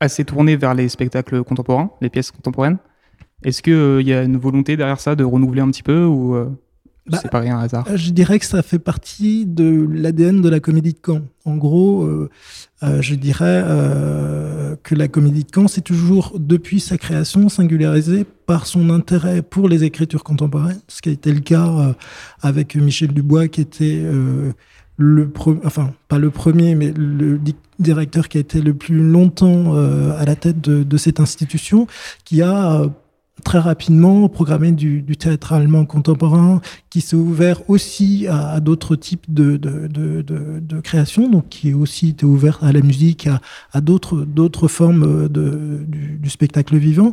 assez 0.00 0.24
tournée 0.24 0.56
vers 0.56 0.74
les 0.74 0.88
spectacles 0.88 1.44
contemporains, 1.44 1.90
les 2.00 2.10
pièces 2.10 2.30
contemporaines. 2.30 2.78
Est-ce 3.44 3.62
qu'il 3.62 4.06
y 4.06 4.12
a 4.12 4.22
une 4.22 4.36
volonté 4.36 4.76
derrière 4.76 5.00
ça 5.00 5.14
de 5.16 5.24
renouveler 5.24 5.60
un 5.62 5.70
petit 5.70 5.82
peu 5.82 6.04
ou 6.04 6.34
euh, 6.34 6.46
Bah, 7.08 7.18
c'est 7.20 7.30
pas 7.30 7.40
rien 7.40 7.58
un 7.58 7.62
hasard? 7.62 7.84
Euh, 7.90 7.96
Je 7.96 8.10
dirais 8.10 8.38
que 8.38 8.46
ça 8.46 8.62
fait 8.62 8.78
partie 8.78 9.44
de 9.46 9.86
l'ADN 9.92 10.40
de 10.40 10.48
la 10.48 10.60
comédie 10.60 10.92
de 10.92 10.98
Caen. 11.04 11.22
En 11.44 11.56
gros, 11.56 12.04
euh, 12.04 12.30
euh, 12.84 13.02
je 13.02 13.14
dirais 13.16 13.62
euh, 13.64 14.76
que 14.82 14.94
la 14.94 15.08
comédie 15.08 15.44
de 15.44 15.50
Caen, 15.54 15.66
c'est 15.68 15.80
toujours, 15.80 16.34
depuis 16.38 16.78
sa 16.80 16.98
création, 16.98 17.48
singularisée 17.48 18.24
par 18.46 18.66
son 18.66 18.90
intérêt 18.90 19.42
pour 19.42 19.68
les 19.68 19.82
écritures 19.84 20.22
contemporaines, 20.24 20.80
ce 20.88 21.02
qui 21.02 21.08
a 21.08 21.12
été 21.12 21.32
le 21.32 21.40
cas 21.40 21.66
euh, 21.68 21.92
avec 22.42 22.76
Michel 22.76 23.12
Dubois, 23.12 23.48
qui 23.48 23.60
était 23.60 24.00
euh, 24.02 24.52
le 24.96 25.26
pre- 25.26 25.58
enfin 25.64 25.92
pas 26.08 26.18
le 26.18 26.30
premier, 26.30 26.74
mais 26.76 26.92
le 26.96 27.38
di- 27.38 27.56
directeur 27.80 28.28
qui 28.28 28.38
a 28.38 28.40
été 28.40 28.60
le 28.60 28.74
plus 28.74 28.98
longtemps 29.02 29.74
euh, 29.74 30.12
à 30.18 30.24
la 30.24 30.36
tête 30.36 30.60
de, 30.60 30.82
de 30.84 30.96
cette 30.96 31.18
institution, 31.18 31.86
qui 32.24 32.42
a 32.42 32.82
euh, 32.82 32.88
très 33.44 33.58
rapidement 33.58 34.28
programmé 34.28 34.72
du, 34.72 35.04
théâtre 35.16 35.52
allemand 35.52 35.84
contemporain, 35.84 36.60
qui 36.90 37.00
s'est 37.00 37.16
ouvert 37.16 37.68
aussi 37.68 38.26
à, 38.28 38.60
d'autres 38.60 38.96
types 38.96 39.26
de, 39.28 39.56
de, 39.56 39.86
de, 39.88 40.22
de, 40.22 40.80
créations, 40.80 41.28
donc 41.28 41.48
qui 41.48 41.70
est 41.70 41.74
aussi 41.74 42.10
été 42.10 42.26
ouvert 42.26 42.62
à 42.62 42.72
la 42.72 42.80
musique, 42.80 43.26
à, 43.26 43.40
à 43.72 43.80
d'autres, 43.80 44.68
formes 44.68 45.28
du, 45.28 46.18
du 46.18 46.30
spectacle 46.30 46.76
vivant. 46.76 47.12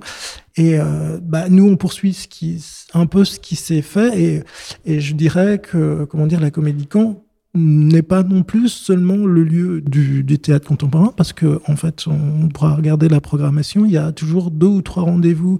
Et 0.55 0.79
euh, 0.79 1.19
bah, 1.21 1.49
nous, 1.49 1.67
on 1.67 1.77
poursuit 1.77 2.13
ce 2.13 2.27
qui, 2.27 2.63
un 2.93 3.05
peu 3.05 3.25
ce 3.25 3.39
qui 3.39 3.55
s'est 3.55 3.81
fait, 3.81 4.21
et, 4.21 4.43
et 4.85 4.99
je 4.99 5.15
dirais 5.15 5.59
que, 5.59 6.05
comment 6.05 6.27
dire, 6.27 6.39
la 6.39 6.51
Comédie 6.51 6.87
Caen 6.91 7.23
n'est 7.55 8.03
pas 8.03 8.21
non 8.21 8.43
plus 8.43 8.69
seulement 8.69 9.17
le 9.25 9.43
lieu 9.43 9.81
du, 9.81 10.23
du 10.23 10.37
théâtre 10.37 10.67
contemporain, 10.67 11.13
parce 11.15 11.33
que 11.33 11.61
en 11.67 11.75
fait, 11.75 12.05
on 12.07 12.47
pourra 12.49 12.75
regarder 12.75 13.09
la 13.09 13.21
programmation, 13.21 13.85
il 13.85 13.91
y 13.91 13.97
a 13.97 14.11
toujours 14.11 14.51
deux 14.51 14.67
ou 14.67 14.81
trois 14.81 15.03
rendez-vous 15.03 15.59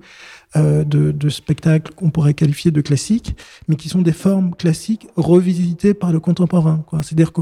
euh, 0.56 0.84
de, 0.84 1.30
spectacles 1.30 1.94
qu'on 1.96 2.10
pourrait 2.10 2.34
qualifier 2.34 2.72
de 2.72 2.82
classiques, 2.82 3.36
mais 3.68 3.76
qui 3.76 3.90
sont 3.90 4.02
des 4.02 4.14
formes 4.14 4.56
classiques 4.56 5.08
revisitées 5.16 5.94
par 5.94 6.12
le 6.12 6.20
contemporain. 6.20 6.84
C'est-à-dire 7.04 7.32
que 7.34 7.42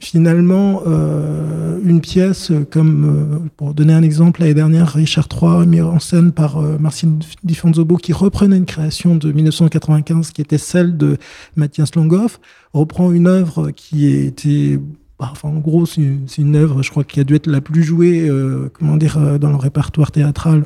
finalement, 0.00 0.82
euh, 0.86 1.78
une 1.84 2.00
pièce 2.00 2.50
comme, 2.70 3.04
euh, 3.04 3.48
pour 3.56 3.74
donner 3.74 3.92
un 3.92 4.02
exemple, 4.02 4.40
l'année 4.40 4.54
dernière, 4.54 4.88
Richard 4.88 5.28
III, 5.30 5.66
mis 5.66 5.80
en 5.80 6.00
scène 6.00 6.32
par 6.32 6.58
euh, 6.58 6.78
Marcin 6.78 7.18
Di 7.44 7.58
qui 8.02 8.12
reprenait 8.12 8.56
une 8.56 8.64
création 8.64 9.14
de 9.14 9.30
1995 9.30 10.30
qui 10.30 10.40
était 10.40 10.58
celle 10.58 10.96
de 10.96 11.18
Mathias 11.56 11.94
Longoff, 11.94 12.40
reprend 12.72 13.12
une 13.12 13.26
œuvre 13.26 13.70
qui 13.70 14.06
été 14.06 14.80
bah, 15.18 15.28
enfin, 15.32 15.50
en 15.50 15.58
gros, 15.58 15.84
c'est 15.84 16.00
une, 16.38 16.56
œuvre, 16.56 16.82
je 16.82 16.90
crois, 16.90 17.04
qui 17.04 17.20
a 17.20 17.24
dû 17.24 17.34
être 17.34 17.46
la 17.46 17.60
plus 17.60 17.82
jouée, 17.82 18.26
comment 18.72 18.96
dire, 18.96 19.38
dans 19.38 19.50
le 19.50 19.56
répertoire 19.56 20.12
théâtral 20.12 20.64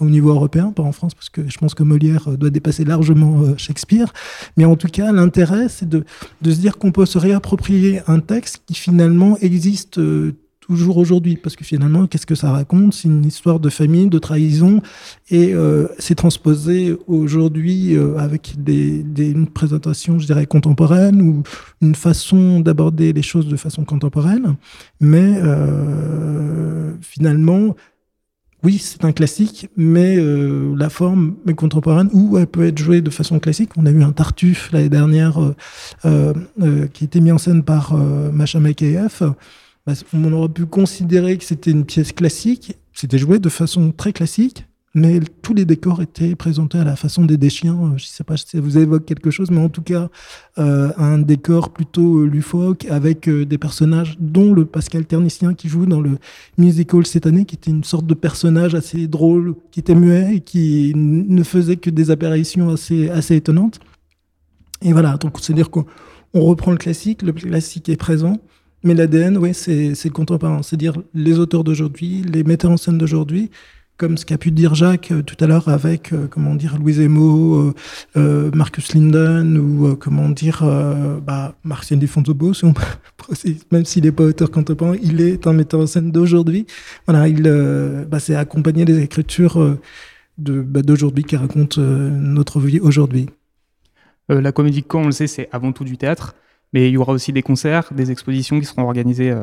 au 0.00 0.06
niveau 0.06 0.30
européen, 0.30 0.72
pas 0.72 0.82
en 0.82 0.92
France, 0.92 1.14
parce 1.14 1.28
que 1.28 1.48
je 1.48 1.58
pense 1.58 1.74
que 1.74 1.82
Molière 1.82 2.28
euh, 2.28 2.36
doit 2.36 2.50
dépasser 2.50 2.84
largement 2.84 3.42
euh, 3.42 3.54
Shakespeare. 3.56 4.12
Mais 4.56 4.64
en 4.64 4.76
tout 4.76 4.88
cas, 4.88 5.12
l'intérêt, 5.12 5.68
c'est 5.68 5.88
de, 5.88 6.04
de 6.42 6.50
se 6.50 6.58
dire 6.58 6.78
qu'on 6.78 6.92
peut 6.92 7.06
se 7.06 7.18
réapproprier 7.18 8.00
un 8.06 8.20
texte 8.20 8.62
qui 8.66 8.74
finalement 8.74 9.36
existe 9.40 9.98
euh, 9.98 10.32
toujours 10.60 10.96
aujourd'hui. 10.96 11.36
Parce 11.36 11.54
que 11.56 11.64
finalement, 11.64 12.06
qu'est-ce 12.06 12.26
que 12.26 12.34
ça 12.34 12.50
raconte? 12.50 12.94
C'est 12.94 13.08
une 13.08 13.24
histoire 13.24 13.60
de 13.60 13.68
famille, 13.68 14.08
de 14.08 14.18
trahison, 14.18 14.82
et 15.30 15.54
c'est 16.00 16.16
transposé 16.16 16.96
aujourd'hui 17.06 17.96
avec 18.18 18.54
des, 18.58 19.04
une 19.16 19.46
présentation, 19.46 20.18
je 20.18 20.26
dirais, 20.26 20.46
contemporaine, 20.46 21.22
ou 21.22 21.44
une 21.82 21.94
façon 21.94 22.58
d'aborder 22.58 23.12
les 23.12 23.22
choses 23.22 23.46
de 23.46 23.56
façon 23.56 23.84
contemporaine. 23.84 24.56
Mais 25.00 25.40
finalement, 27.00 27.76
oui, 28.66 28.78
c'est 28.78 29.04
un 29.04 29.12
classique, 29.12 29.70
mais 29.76 30.16
euh, 30.18 30.74
la 30.76 30.90
forme 30.90 31.36
est 31.46 31.54
contemporaine 31.54 32.10
ou 32.12 32.36
elle 32.36 32.48
peut 32.48 32.66
être 32.66 32.78
jouée 32.78 33.00
de 33.00 33.10
façon 33.10 33.38
classique. 33.38 33.70
On 33.76 33.86
a 33.86 33.92
eu 33.92 34.02
un 34.02 34.10
Tartuffe 34.10 34.72
l'année 34.72 34.88
dernière 34.88 35.40
euh, 35.40 35.54
euh, 36.60 36.88
qui 36.88 37.04
était 37.04 37.20
mis 37.20 37.30
en 37.30 37.38
scène 37.38 37.62
par 37.62 37.96
Macha 37.96 38.58
Makeyev. 38.58 39.20
Bah, 39.86 39.92
on 40.12 40.32
aurait 40.32 40.48
pu 40.48 40.66
considérer 40.66 41.38
que 41.38 41.44
c'était 41.44 41.70
une 41.70 41.84
pièce 41.84 42.10
classique. 42.10 42.76
C'était 42.92 43.18
joué 43.18 43.38
de 43.38 43.48
façon 43.48 43.92
très 43.92 44.12
classique. 44.12 44.66
Mais 44.96 45.20
tous 45.42 45.52
les 45.52 45.66
décors 45.66 46.00
étaient 46.00 46.34
présentés 46.34 46.78
à 46.78 46.84
la 46.84 46.96
façon 46.96 47.26
des 47.26 47.36
Deschiens. 47.36 47.74
Euh, 47.74 47.98
Je 47.98 48.04
ne 48.04 48.08
sais 48.08 48.24
pas 48.24 48.38
si 48.38 48.46
ça 48.48 48.60
vous 48.60 48.78
évoque 48.78 49.04
quelque 49.04 49.30
chose, 49.30 49.50
mais 49.50 49.60
en 49.60 49.68
tout 49.68 49.82
cas, 49.82 50.08
euh, 50.58 50.90
un 50.96 51.18
décor 51.18 51.68
plutôt 51.68 52.20
euh, 52.20 52.24
lufoque 52.24 52.86
avec 52.86 53.28
des 53.28 53.58
personnages, 53.58 54.16
dont 54.18 54.54
le 54.54 54.64
Pascal 54.64 55.04
Ternicien 55.04 55.52
qui 55.52 55.68
joue 55.68 55.84
dans 55.84 56.00
le 56.00 56.16
musical 56.56 57.04
cette 57.04 57.26
année, 57.26 57.44
qui 57.44 57.56
était 57.56 57.70
une 57.70 57.84
sorte 57.84 58.06
de 58.06 58.14
personnage 58.14 58.74
assez 58.74 59.06
drôle, 59.06 59.54
qui 59.70 59.80
était 59.80 59.94
muet 59.94 60.36
et 60.36 60.40
qui 60.40 60.94
ne 60.96 61.42
faisait 61.42 61.76
que 61.76 61.90
des 61.90 62.10
apparitions 62.10 62.70
assez, 62.70 63.10
assez 63.10 63.36
étonnantes. 63.36 63.80
Et 64.80 64.94
voilà, 64.94 65.18
donc 65.18 65.38
c'est-à-dire 65.40 65.68
qu'on 65.68 65.84
on 66.32 66.40
reprend 66.40 66.70
le 66.70 66.78
classique, 66.78 67.20
le 67.20 67.32
classique 67.32 67.90
est 67.90 67.96
présent, 67.96 68.40
mais 68.82 68.94
l'ADN, 68.94 69.36
oui, 69.36 69.52
c'est 69.52 70.10
contemporain, 70.10 70.62
c'est-à-dire 70.62 70.94
les 71.12 71.38
auteurs 71.38 71.64
d'aujourd'hui, 71.64 72.22
les 72.22 72.44
metteurs 72.44 72.70
en 72.70 72.76
scène 72.78 72.96
d'aujourd'hui, 72.96 73.50
comme 73.96 74.18
ce 74.18 74.26
qu'a 74.26 74.38
pu 74.38 74.50
dire 74.50 74.74
Jacques 74.74 75.10
euh, 75.10 75.22
tout 75.22 75.36
à 75.42 75.46
l'heure 75.46 75.68
avec, 75.68 76.12
euh, 76.12 76.26
comment 76.28 76.54
dire, 76.54 76.78
Louise 76.78 77.00
Emo, 77.00 77.72
euh, 78.16 78.50
Marcus 78.54 78.94
Linden, 78.94 79.56
ou 79.58 79.96
comment 79.96 80.28
dire, 80.28 80.64
bah, 81.24 81.54
Marcien 81.64 81.96
Defonsobo, 81.96 82.52
si 82.54 82.66
même 83.70 83.84
s'il 83.84 84.04
n'est 84.04 84.12
pas 84.12 84.24
auteur 84.24 84.50
contemporain, 84.50 84.96
il 85.02 85.20
est 85.20 85.46
un 85.46 85.52
metteur 85.52 85.80
en 85.80 85.86
scène 85.86 86.10
d'aujourd'hui. 86.10 86.66
Voilà, 87.06 87.28
il, 87.28 87.42
bah, 88.08 88.20
c'est 88.20 88.34
accompagner 88.34 88.84
les 88.84 89.00
écritures 89.00 89.78
de, 90.38 90.60
bah, 90.62 90.82
d'aujourd'hui 90.82 91.24
qui 91.24 91.36
racontent 91.36 91.80
notre 91.80 92.60
vie 92.60 92.80
aujourd'hui. 92.80 93.28
La 94.28 94.52
comédie 94.52 94.82
quand 94.82 95.02
on 95.02 95.06
le 95.06 95.12
sait, 95.12 95.26
c'est 95.26 95.48
avant 95.52 95.72
tout 95.72 95.84
du 95.84 95.96
théâtre, 95.96 96.34
mais 96.72 96.88
il 96.88 96.92
y 96.92 96.96
aura 96.96 97.12
aussi 97.12 97.32
des 97.32 97.42
concerts, 97.42 97.92
des 97.94 98.10
expositions 98.10 98.58
qui 98.58 98.66
seront 98.66 98.82
organisées 98.82 99.34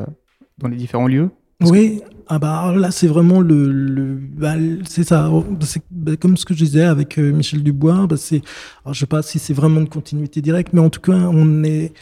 dans 0.58 0.68
les 0.68 0.76
différents 0.76 1.08
lieux. 1.08 1.30
Oui, 1.62 2.00
ah 2.26 2.38
bah 2.38 2.74
là 2.76 2.90
c'est 2.90 3.06
vraiment 3.06 3.40
le, 3.40 3.70
le 3.70 4.14
bah, 4.16 4.54
c'est 4.88 5.04
ça, 5.04 5.30
c'est 5.60 5.82
bah, 5.90 6.16
comme 6.16 6.36
ce 6.36 6.44
que 6.44 6.54
je 6.54 6.64
disais 6.64 6.82
avec 6.84 7.18
euh, 7.18 7.32
Michel 7.32 7.62
Dubois, 7.62 8.06
bah, 8.06 8.16
c'est, 8.16 8.42
alors 8.84 8.94
je 8.94 9.00
sais 9.00 9.06
pas 9.06 9.22
si 9.22 9.38
c'est 9.38 9.52
vraiment 9.54 9.80
une 9.80 9.88
continuité 9.88 10.40
directe, 10.40 10.72
mais 10.72 10.80
en 10.80 10.90
tout 10.90 11.00
cas 11.00 11.12
on 11.12 11.62
est, 11.64 11.92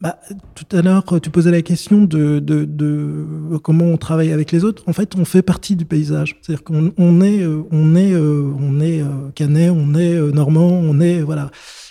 bah, 0.00 0.18
tout 0.54 0.76
à 0.76 0.82
l'heure 0.82 1.04
tu 1.22 1.30
posais 1.30 1.50
la 1.50 1.62
question 1.62 2.02
de, 2.04 2.40
de, 2.40 2.64
de 2.64 3.56
comment 3.62 3.86
on 3.86 3.96
travaille 3.96 4.32
avec 4.32 4.52
les 4.52 4.64
autres. 4.64 4.82
En 4.86 4.92
fait, 4.92 5.16
on 5.16 5.24
fait 5.24 5.42
partie 5.42 5.76
du 5.76 5.84
paysage, 5.86 6.36
c'est-à-dire 6.42 6.64
qu'on 6.64 6.92
on 6.98 7.20
est, 7.22 7.42
euh, 7.42 7.62
on 7.70 7.94
est, 7.96 8.12
euh, 8.12 8.52
on 8.60 8.80
est 8.80 9.00
euh, 9.02 9.30
canet, 9.34 9.70
on 9.70 9.94
est 9.94 10.18
normand, 10.32 10.68
on 10.68 11.00
est 11.00 11.22
voilà. 11.22 11.50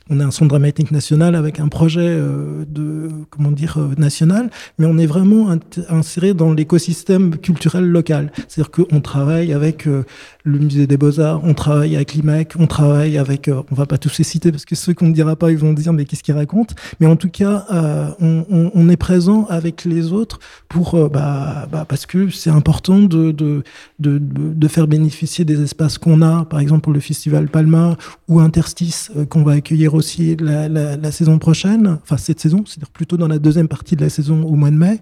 On 0.10 0.20
est 0.20 0.24
un 0.24 0.32
centre 0.32 0.50
dramatique 0.50 0.92
national 0.92 1.34
avec 1.34 1.62
un 1.62 1.70
projet 1.70 2.02
euh, 2.02 2.66
de 2.68 3.10
comment 3.30 3.52
dire 3.52 3.78
euh, 3.78 3.94
national, 3.98 4.50
mais 4.78 4.86
on 4.86 4.98
est 4.98 5.06
vraiment 5.06 5.56
inséré 5.88 6.34
dans 6.34 6.52
l'écosystème 6.52 7.38
culturel 7.38 7.86
local. 7.86 8.32
C'est-à-dire 8.50 8.72
qu'on 8.72 9.00
travaille 9.00 9.54
avec 9.54 9.88
euh, 9.88 10.04
le 10.46 10.60
musée 10.60 10.88
des 10.88 10.98
Beaux-Arts, 10.98 11.42
on 11.44 11.54
travaille 11.54 11.96
avec 11.96 12.14
l'IMEC, 12.14 12.54
on 12.60 12.68
travaille 12.68 13.18
avec, 13.18 13.48
euh, 13.48 13.62
on 13.72 13.76
va 13.76 13.86
pas 13.86 13.98
tous 13.98 14.18
les 14.18 14.24
citer 14.26 14.52
parce 14.52 14.66
que 14.66 14.76
ceux 14.76 14.94
qu'on 14.94 15.08
ne 15.08 15.14
dira 15.14 15.36
pas, 15.38 15.52
ils 15.52 15.58
vont 15.58 15.72
dire 15.72 15.94
mais 15.94 16.04
qu'est-ce 16.06 16.22
qu'ils 16.24 16.34
racontent. 16.36 16.76
Mais 17.00 17.08
en 17.08 17.16
tout 17.16 17.30
cas, 17.30 17.66
euh, 17.72 18.10
on, 18.20 18.46
on- 18.50 18.72
on 18.74 18.90
est 18.90 18.98
présent 18.98 19.46
avec 19.50 19.86
les 19.86 20.12
autres 20.12 20.40
pour, 20.68 20.96
euh, 20.96 21.08
bah, 21.08 21.68
bah, 21.72 21.86
parce 21.88 22.06
que 22.06 22.30
c'est 22.30 22.50
important 22.50 23.00
de, 23.00 23.32
de, 23.32 23.64
de, 24.00 24.20
de, 24.20 24.68
faire 24.68 24.88
bénéficier 24.88 25.46
des 25.46 25.62
espaces 25.62 25.98
qu'on 25.98 26.22
a, 26.22 26.44
par 26.46 26.60
exemple 26.60 26.82
pour 26.82 26.94
le 26.94 27.00
festival 27.00 27.48
Palma 27.48 27.96
ou 28.28 28.40
Interstice 28.42 29.12
euh, 29.16 29.26
qu'on 29.26 29.44
va 29.44 29.54
accueillir 29.54 29.94
aussi 29.94 30.36
la, 30.40 30.68
la, 30.68 30.98
la 30.98 31.12
saison 31.12 31.38
prochaine, 31.40 32.00
enfin 32.04 32.18
cette 32.18 32.40
saison, 32.42 32.64
c'est-à-dire 32.66 32.90
plutôt 32.92 33.16
dans 33.18 33.28
la 33.30 33.40
deuxième 33.40 33.68
partie 33.70 33.96
de 33.96 34.02
la 34.02 34.10
saison 34.10 34.44
au 34.44 34.56
mois 34.56 34.72
de 34.72 34.76
mai 34.76 35.00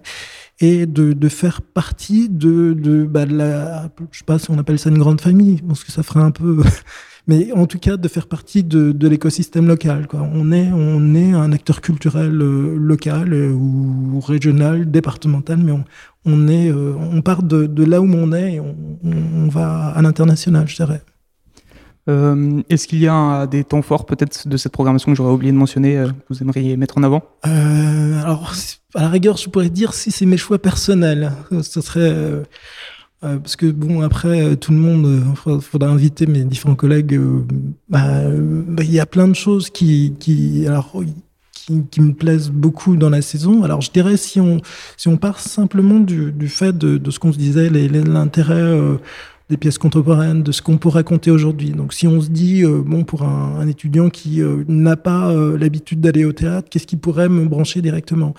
et 0.60 0.86
de, 0.86 1.12
de 1.12 1.28
faire 1.28 1.62
partie 1.62 2.28
de, 2.28 2.72
de, 2.72 3.04
bah, 3.04 3.26
la, 3.26 3.90
je 4.10 4.18
sais 4.18 4.24
pas 4.24 4.38
si 4.38 4.50
on 4.50 4.58
appelle 4.58 4.78
ça 4.78 4.90
une 4.90 4.98
grande 4.98 5.20
famille, 5.20 5.60
parce 5.62 5.84
que 5.84 5.92
ça 5.92 6.02
ferait 6.02 6.20
un 6.20 6.30
peu, 6.30 6.62
mais 7.26 7.52
en 7.52 7.66
tout 7.66 7.78
cas 7.78 7.96
de 7.96 8.08
faire 8.08 8.26
partie 8.28 8.62
de, 8.62 8.92
de 8.92 9.08
l'écosystème 9.08 9.66
local. 9.66 10.06
Quoi. 10.06 10.28
On 10.32 10.52
est, 10.52 10.70
on 10.72 11.14
est 11.14 11.32
un 11.32 11.52
acteur 11.52 11.80
culturel 11.80 12.40
euh, 12.40 12.76
local 12.76 13.32
euh, 13.32 13.52
ou 13.52 14.20
régional, 14.20 14.90
départemental, 14.90 15.58
mais 15.58 15.72
on, 15.72 15.84
on 16.24 16.48
est, 16.48 16.70
euh, 16.70 16.94
on 16.96 17.22
part 17.22 17.42
de, 17.42 17.84
là 17.84 18.00
où 18.00 18.12
on 18.12 18.32
est 18.32 18.54
et 18.54 18.60
on 18.60 19.48
va 19.48 19.88
à 19.88 20.02
l'international, 20.02 20.68
je 20.68 20.76
dirais. 20.76 21.02
Euh, 22.08 22.62
Est-ce 22.68 22.88
qu'il 22.88 23.00
y 23.00 23.08
a 23.08 23.46
des 23.46 23.64
temps 23.64 23.82
forts 23.82 24.06
peut-être 24.06 24.48
de 24.48 24.56
cette 24.56 24.72
programmation 24.72 25.12
que 25.12 25.16
j'aurais 25.16 25.32
oublié 25.32 25.52
de 25.52 25.56
mentionner, 25.56 25.98
euh, 25.98 26.08
que 26.08 26.34
vous 26.34 26.42
aimeriez 26.42 26.76
mettre 26.76 26.98
en 26.98 27.02
avant? 27.02 27.22
Euh, 27.46 28.20
alors, 28.22 28.52
à 28.94 29.02
la 29.02 29.08
rigueur, 29.08 29.36
je 29.36 29.48
pourrais 29.48 29.70
dire 29.70 29.94
si 29.94 30.10
c'est 30.10 30.26
mes 30.26 30.36
choix 30.36 30.58
personnels. 30.58 31.32
Ce 31.62 31.80
serait. 31.80 32.42
parce 33.20 33.56
que, 33.56 33.66
bon, 33.66 34.02
après, 34.02 34.56
tout 34.56 34.72
le 34.72 34.78
monde, 34.78 35.24
il 35.46 35.60
faudra, 35.60 35.88
inviter 35.88 36.26
mes 36.26 36.44
différents 36.44 36.74
collègues. 36.74 37.18
bah, 37.88 38.22
bah, 38.28 38.82
Il 38.82 38.92
y 38.92 39.00
a 39.00 39.06
plein 39.06 39.28
de 39.28 39.34
choses 39.34 39.70
qui. 39.70 40.64
alors, 40.66 41.00
qui, 41.92 42.00
me 42.00 42.12
plaisent 42.12 42.50
beaucoup 42.50 42.96
dans 42.96 43.10
la 43.10 43.22
saison. 43.22 43.62
Alors, 43.62 43.80
je 43.80 43.92
dirais, 43.92 44.16
si 44.16 44.40
on, 44.40 44.60
si 44.96 45.06
on 45.06 45.16
part 45.16 45.38
simplement 45.38 46.00
du, 46.00 46.48
fait 46.48 46.76
de, 46.76 47.00
ce 47.08 47.20
qu'on 47.20 47.32
se 47.32 47.38
disait, 47.38 47.70
l'intérêt 47.70 48.98
des 49.52 49.58
pièces 49.58 49.76
contemporaines, 49.76 50.42
de 50.42 50.50
ce 50.50 50.62
qu'on 50.62 50.78
peut 50.78 50.88
raconter 50.88 51.30
aujourd'hui. 51.30 51.72
Donc, 51.72 51.92
si 51.92 52.06
on 52.06 52.22
se 52.22 52.30
dit, 52.30 52.64
euh, 52.64 52.82
bon, 52.82 53.04
pour 53.04 53.22
un, 53.22 53.58
un 53.60 53.68
étudiant 53.68 54.08
qui 54.08 54.40
euh, 54.40 54.64
n'a 54.66 54.96
pas 54.96 55.30
euh, 55.30 55.58
l'habitude 55.58 56.00
d'aller 56.00 56.24
au 56.24 56.32
théâtre, 56.32 56.70
qu'est-ce 56.70 56.86
qui 56.86 56.96
pourrait 56.96 57.28
me 57.28 57.44
brancher 57.44 57.82
directement? 57.82 58.32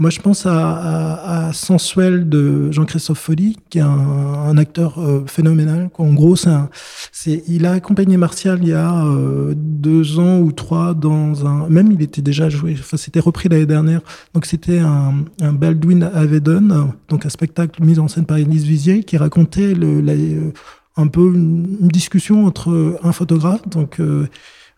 Moi, 0.00 0.10
je 0.10 0.20
pense 0.20 0.46
à, 0.46 0.52
à, 0.54 1.48
à 1.48 1.52
Sensuel 1.52 2.28
de 2.28 2.70
Jean-Christophe 2.70 3.18
Folly, 3.18 3.56
qui 3.68 3.78
est 3.78 3.80
un, 3.80 3.88
un 3.88 4.56
acteur 4.56 4.98
euh, 4.98 5.24
phénoménal. 5.26 5.90
quoi. 5.92 6.06
En 6.06 6.14
gros, 6.14 6.36
c'est 6.36 7.42
il 7.48 7.66
a 7.66 7.72
accompagné 7.72 8.16
Martial 8.16 8.60
il 8.62 8.68
y 8.68 8.74
a 8.74 9.04
euh, 9.04 9.54
deux 9.56 10.20
ans 10.20 10.38
ou 10.38 10.52
trois 10.52 10.94
dans 10.94 11.44
un. 11.48 11.68
Même 11.68 11.90
il 11.90 12.00
était 12.00 12.22
déjà 12.22 12.48
joué. 12.48 12.76
Enfin, 12.78 12.96
c'était 12.96 13.18
repris 13.18 13.48
l'année 13.48 13.66
dernière. 13.66 14.00
Donc 14.34 14.46
c'était 14.46 14.78
un, 14.78 15.24
un 15.40 15.52
Baldwin 15.52 16.04
Avedon, 16.14 16.92
donc 17.08 17.26
un 17.26 17.28
spectacle 17.28 17.82
mis 17.82 17.98
en 17.98 18.06
scène 18.06 18.24
par 18.24 18.36
Élise 18.36 18.66
Vizier, 18.66 19.02
qui 19.02 19.16
racontait 19.16 19.74
le, 19.74 20.00
euh, 20.08 20.52
un 20.96 21.08
peu 21.08 21.26
une, 21.34 21.76
une 21.80 21.88
discussion 21.88 22.46
entre 22.46 23.00
un 23.02 23.10
photographe, 23.10 23.68
donc 23.68 23.98
euh, 23.98 24.28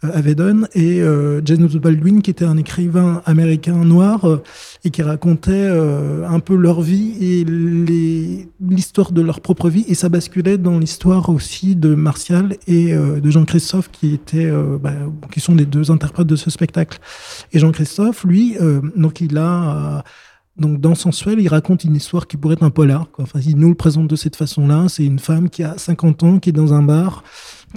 Avedon, 0.03 0.63
et 0.75 1.01
euh, 1.03 1.41
James 1.45 1.69
Baldwin, 1.69 2.23
qui 2.23 2.31
était 2.31 2.45
un 2.45 2.57
écrivain 2.57 3.23
américain 3.27 3.85
noir 3.85 4.25
euh, 4.25 4.43
et 4.85 4.91
qui 4.91 5.03
racontait 5.03 5.53
euh, 5.53 6.27
un 6.27 6.41
peu 6.41 6.57
leur 6.57 6.81
vie 6.81 7.17
et 7.21 7.45
l'histoire 8.61 9.13
de 9.13 9.21
leur 9.21 9.41
propre 9.41 9.69
vie. 9.69 9.85
Et 9.89 9.95
ça 9.95 10.09
basculait 10.09 10.59
dans 10.59 10.79
l'histoire 10.79 11.29
aussi 11.29 11.77
de 11.77 11.95
Martial 11.95 12.57
et 12.67 12.95
euh, 12.95 13.21
de 13.21 13.31
Jean-Christophe, 13.31 13.91
qui, 13.91 14.15
étaient, 14.15 14.47
euh, 14.47 14.79
bah, 14.79 14.93
qui 15.31 15.41
sont 15.41 15.55
les 15.55 15.67
deux 15.67 15.91
interprètes 15.91 16.27
de 16.27 16.37
ce 16.37 16.51
spectacle. 16.51 16.99
Et 17.53 17.59
Jean-Christophe, 17.59 18.25
lui, 18.25 18.57
euh, 18.61 18.81
donc 18.97 19.21
il 19.21 19.37
a... 19.39 19.99
euh, 19.99 20.03
donc 20.59 20.79
dans 20.81 20.95
Sensuel, 20.95 21.41
il 21.41 21.49
raconte 21.49 21.85
une 21.85 21.97
histoire 21.97 22.27
qui 22.27 22.37
pourrait 22.37 22.55
être 22.55 22.63
un 22.63 22.71
polar. 22.71 23.11
Quoi. 23.11 23.23
Enfin, 23.25 23.41
il 23.47 23.57
nous 23.57 23.71
le 23.71 23.75
présente 23.75 24.09
de 24.09 24.17
cette 24.17 24.37
façon-là. 24.37 24.87
C'est 24.89 25.07
une 25.07 25.19
femme 25.19 25.49
qui 25.49 25.63
a 25.63 25.79
50 25.79 26.23
ans, 26.23 26.39
qui 26.39 26.51
est 26.51 26.53
dans 26.53 26.75
un 26.75 26.83
bar, 26.83 27.25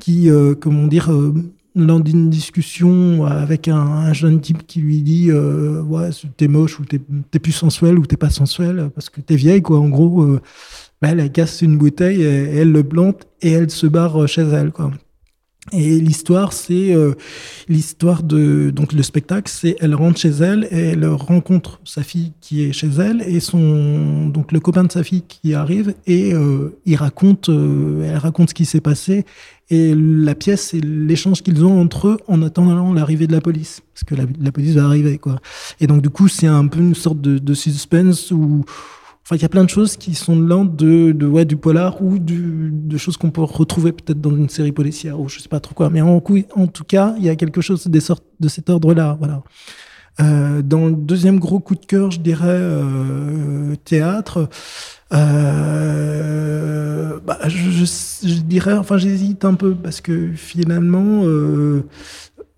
qui, 0.01 0.29
euh, 0.29 0.53
comment 0.53 0.87
dire, 0.87 1.11
euh, 1.11 1.33
lors 1.75 1.99
d'une 1.99 2.29
discussion 2.29 3.25
avec 3.25 3.67
un, 3.67 3.77
un 3.77 4.13
jeune 4.13 4.39
type 4.41 4.65
qui 4.67 4.79
lui 4.79 5.01
dit 5.01 5.31
euh, 5.31 5.81
ouais 5.81 6.09
t'es 6.37 6.47
moche 6.47 6.79
ou 6.79 6.85
t'es 6.85 7.39
plus 7.39 7.51
sensuel 7.51 7.97
ou 7.97 8.05
t'es 8.05 8.17
pas 8.17 8.29
sensuel 8.29 8.91
parce 8.93 9.09
que 9.09 9.21
t'es 9.21 9.35
vieille 9.35 9.61
quoi. 9.61 9.79
En 9.79 9.89
gros 9.89 10.21
euh, 10.21 10.41
bah, 11.01 11.09
elle, 11.11 11.19
elle 11.19 11.31
casse 11.31 11.61
une 11.61 11.77
bouteille 11.77 12.21
et 12.21 12.57
elle 12.57 12.71
le 12.71 12.83
plante 12.83 13.27
et 13.41 13.51
elle 13.51 13.69
se 13.69 13.87
barre 13.87 14.27
chez 14.27 14.43
elle 14.43 14.71
quoi 14.71 14.91
et 15.71 15.99
l'histoire, 16.01 16.51
c'est 16.51 16.93
euh, 16.93 17.13
l'histoire 17.69 18.21
de 18.21 18.69
donc 18.69 18.91
le 18.91 19.01
spectacle, 19.01 19.49
c'est 19.49 19.77
elle 19.79 19.95
rentre 19.95 20.19
chez 20.19 20.29
elle 20.29 20.67
et 20.71 20.89
elle 20.89 21.05
rencontre 21.07 21.79
sa 21.85 22.03
fille 22.03 22.33
qui 22.41 22.63
est 22.63 22.73
chez 22.73 22.89
elle 22.99 23.21
et 23.21 23.39
son 23.39 24.27
donc 24.27 24.51
le 24.51 24.59
copain 24.59 24.83
de 24.83 24.91
sa 24.91 25.03
fille 25.03 25.21
qui 25.21 25.53
arrive 25.53 25.95
et 26.05 26.33
euh, 26.33 26.77
il 26.85 26.97
raconte, 26.97 27.47
euh, 27.47 28.03
elle 28.05 28.17
raconte 28.17 28.49
ce 28.49 28.53
qui 28.53 28.65
s'est 28.65 28.81
passé 28.81 29.25
et 29.69 29.95
la 29.95 30.35
pièce 30.35 30.71
c'est 30.71 30.83
l'échange 30.83 31.41
qu'ils 31.41 31.63
ont 31.63 31.79
entre 31.79 32.09
eux 32.09 32.17
en 32.27 32.41
attendant 32.41 32.91
l'arrivée 32.91 33.27
de 33.27 33.33
la 33.33 33.41
police 33.41 33.81
parce 33.93 34.03
que 34.03 34.15
la, 34.15 34.51
police 34.51 34.75
va 34.75 34.83
arriver 34.83 35.17
quoi. 35.17 35.39
Et 35.79 35.87
donc 35.87 36.01
du 36.01 36.09
coup 36.09 36.27
c'est 36.27 36.47
un 36.47 36.67
peu 36.67 36.79
une 36.79 36.95
sorte 36.95 37.21
de 37.21 37.53
suspense 37.53 38.31
où 38.31 38.65
Enfin, 39.25 39.37
il 39.37 39.41
y 39.41 39.45
a 39.45 39.49
plein 39.49 39.63
de 39.63 39.69
choses 39.69 39.95
qui 39.95 40.15
sont 40.15 40.35
de 40.35 40.45
l'ordre 40.45 40.71
de, 40.71 41.13
de, 41.13 41.25
ouais, 41.25 41.45
du 41.45 41.55
polar 41.55 42.01
ou 42.03 42.19
du, 42.19 42.71
de 42.73 42.97
choses 42.97 43.15
qu'on 43.15 43.31
peut 43.31 43.41
retrouver 43.41 43.93
peut-être 43.93 44.19
dans 44.19 44.35
une 44.35 44.49
série 44.49 44.73
policière 44.73 45.19
ou 45.19 45.29
je 45.29 45.39
sais 45.39 45.47
pas 45.47 45.61
trop 45.61 45.73
quoi. 45.73 45.89
Mais 45.89 46.01
en 46.01 46.19
tout 46.19 46.83
cas, 46.83 47.15
il 47.17 47.23
y 47.23 47.29
a 47.29 47.35
quelque 47.35 47.61
chose 47.61 47.87
des 47.87 48.01
sortes, 48.01 48.25
de 48.41 48.49
cet 48.49 48.69
ordre-là. 48.69 49.15
Voilà. 49.19 49.43
Euh, 50.19 50.61
dans 50.61 50.87
le 50.87 50.93
deuxième 50.93 51.39
gros 51.39 51.59
coup 51.59 51.75
de 51.75 51.85
cœur, 51.85 52.11
je 52.11 52.19
dirais 52.19 52.45
euh, 52.49 53.75
théâtre. 53.85 54.49
Euh, 55.13 56.33
bah, 57.25 57.39
je, 57.47 57.69
je, 57.69 57.85
je 58.27 58.41
dirais, 58.41 58.73
enfin, 58.73 58.97
j'hésite 58.97 59.45
un 59.45 59.53
peu 59.53 59.73
parce 59.73 60.01
que 60.01 60.31
finalement, 60.33 61.21
euh, 61.23 61.83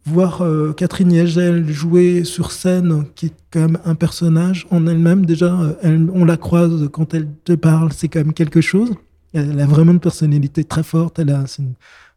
voir 0.05 0.41
euh, 0.41 0.73
Catherine 0.73 1.11
Yagel 1.11 1.67
jouer 1.71 2.23
sur 2.23 2.51
scène, 2.51 3.05
qui 3.15 3.27
est 3.27 3.33
quand 3.51 3.61
même 3.61 3.77
un 3.85 3.95
personnage 3.95 4.67
en 4.69 4.85
elle-même, 4.87 5.25
déjà, 5.25 5.59
euh, 5.59 5.73
elle, 5.81 6.07
on 6.13 6.25
la 6.25 6.37
croise 6.37 6.89
quand 6.91 7.13
elle 7.13 7.27
te 7.43 7.53
parle, 7.53 7.91
c'est 7.93 8.07
quand 8.07 8.19
même 8.19 8.33
quelque 8.33 8.61
chose. 8.61 8.91
Elle 9.33 9.59
a 9.59 9.65
vraiment 9.65 9.91
une 9.91 9.99
personnalité 9.99 10.63
très 10.63 10.83
forte. 10.83 11.19
Elle, 11.19 11.31
a, 11.31 11.43
une- 11.59 11.73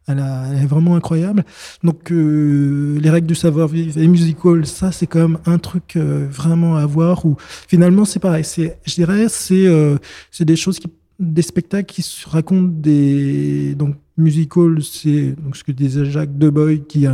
elle, 0.07 0.19
a- 0.19 0.45
elle 0.51 0.63
est 0.63 0.67
vraiment 0.67 0.95
incroyable. 0.95 1.43
Donc, 1.83 2.11
euh, 2.11 2.97
les 3.01 3.09
règles 3.09 3.27
du 3.27 3.35
savoir-vivre 3.35 3.97
et 3.97 4.07
musical, 4.07 4.65
ça, 4.65 4.91
c'est 4.91 5.07
quand 5.07 5.27
même 5.27 5.37
un 5.45 5.57
truc 5.57 5.95
euh, 5.97 6.27
vraiment 6.31 6.77
à 6.77 6.85
voir. 6.85 7.25
Où 7.25 7.35
finalement, 7.67 8.05
c'est 8.05 8.19
pareil. 8.19 8.45
Je 8.55 8.93
dirais, 8.93 9.25
c'est, 9.27 9.67
euh, 9.67 9.97
c'est 10.31 10.45
des 10.45 10.55
choses 10.55 10.79
qui, 10.79 10.87
des 11.19 11.41
spectacles 11.41 11.91
qui 11.93 12.01
se 12.01 12.29
racontent 12.29 12.71
des 12.73 13.75
donc 13.75 13.95
musical, 14.19 14.77
c'est 14.83 15.35
ce 15.53 15.63
que 15.63 15.71
disait 15.71 16.05
Jacques 16.05 16.37
Deboy 16.37 16.83
qui 16.87 17.07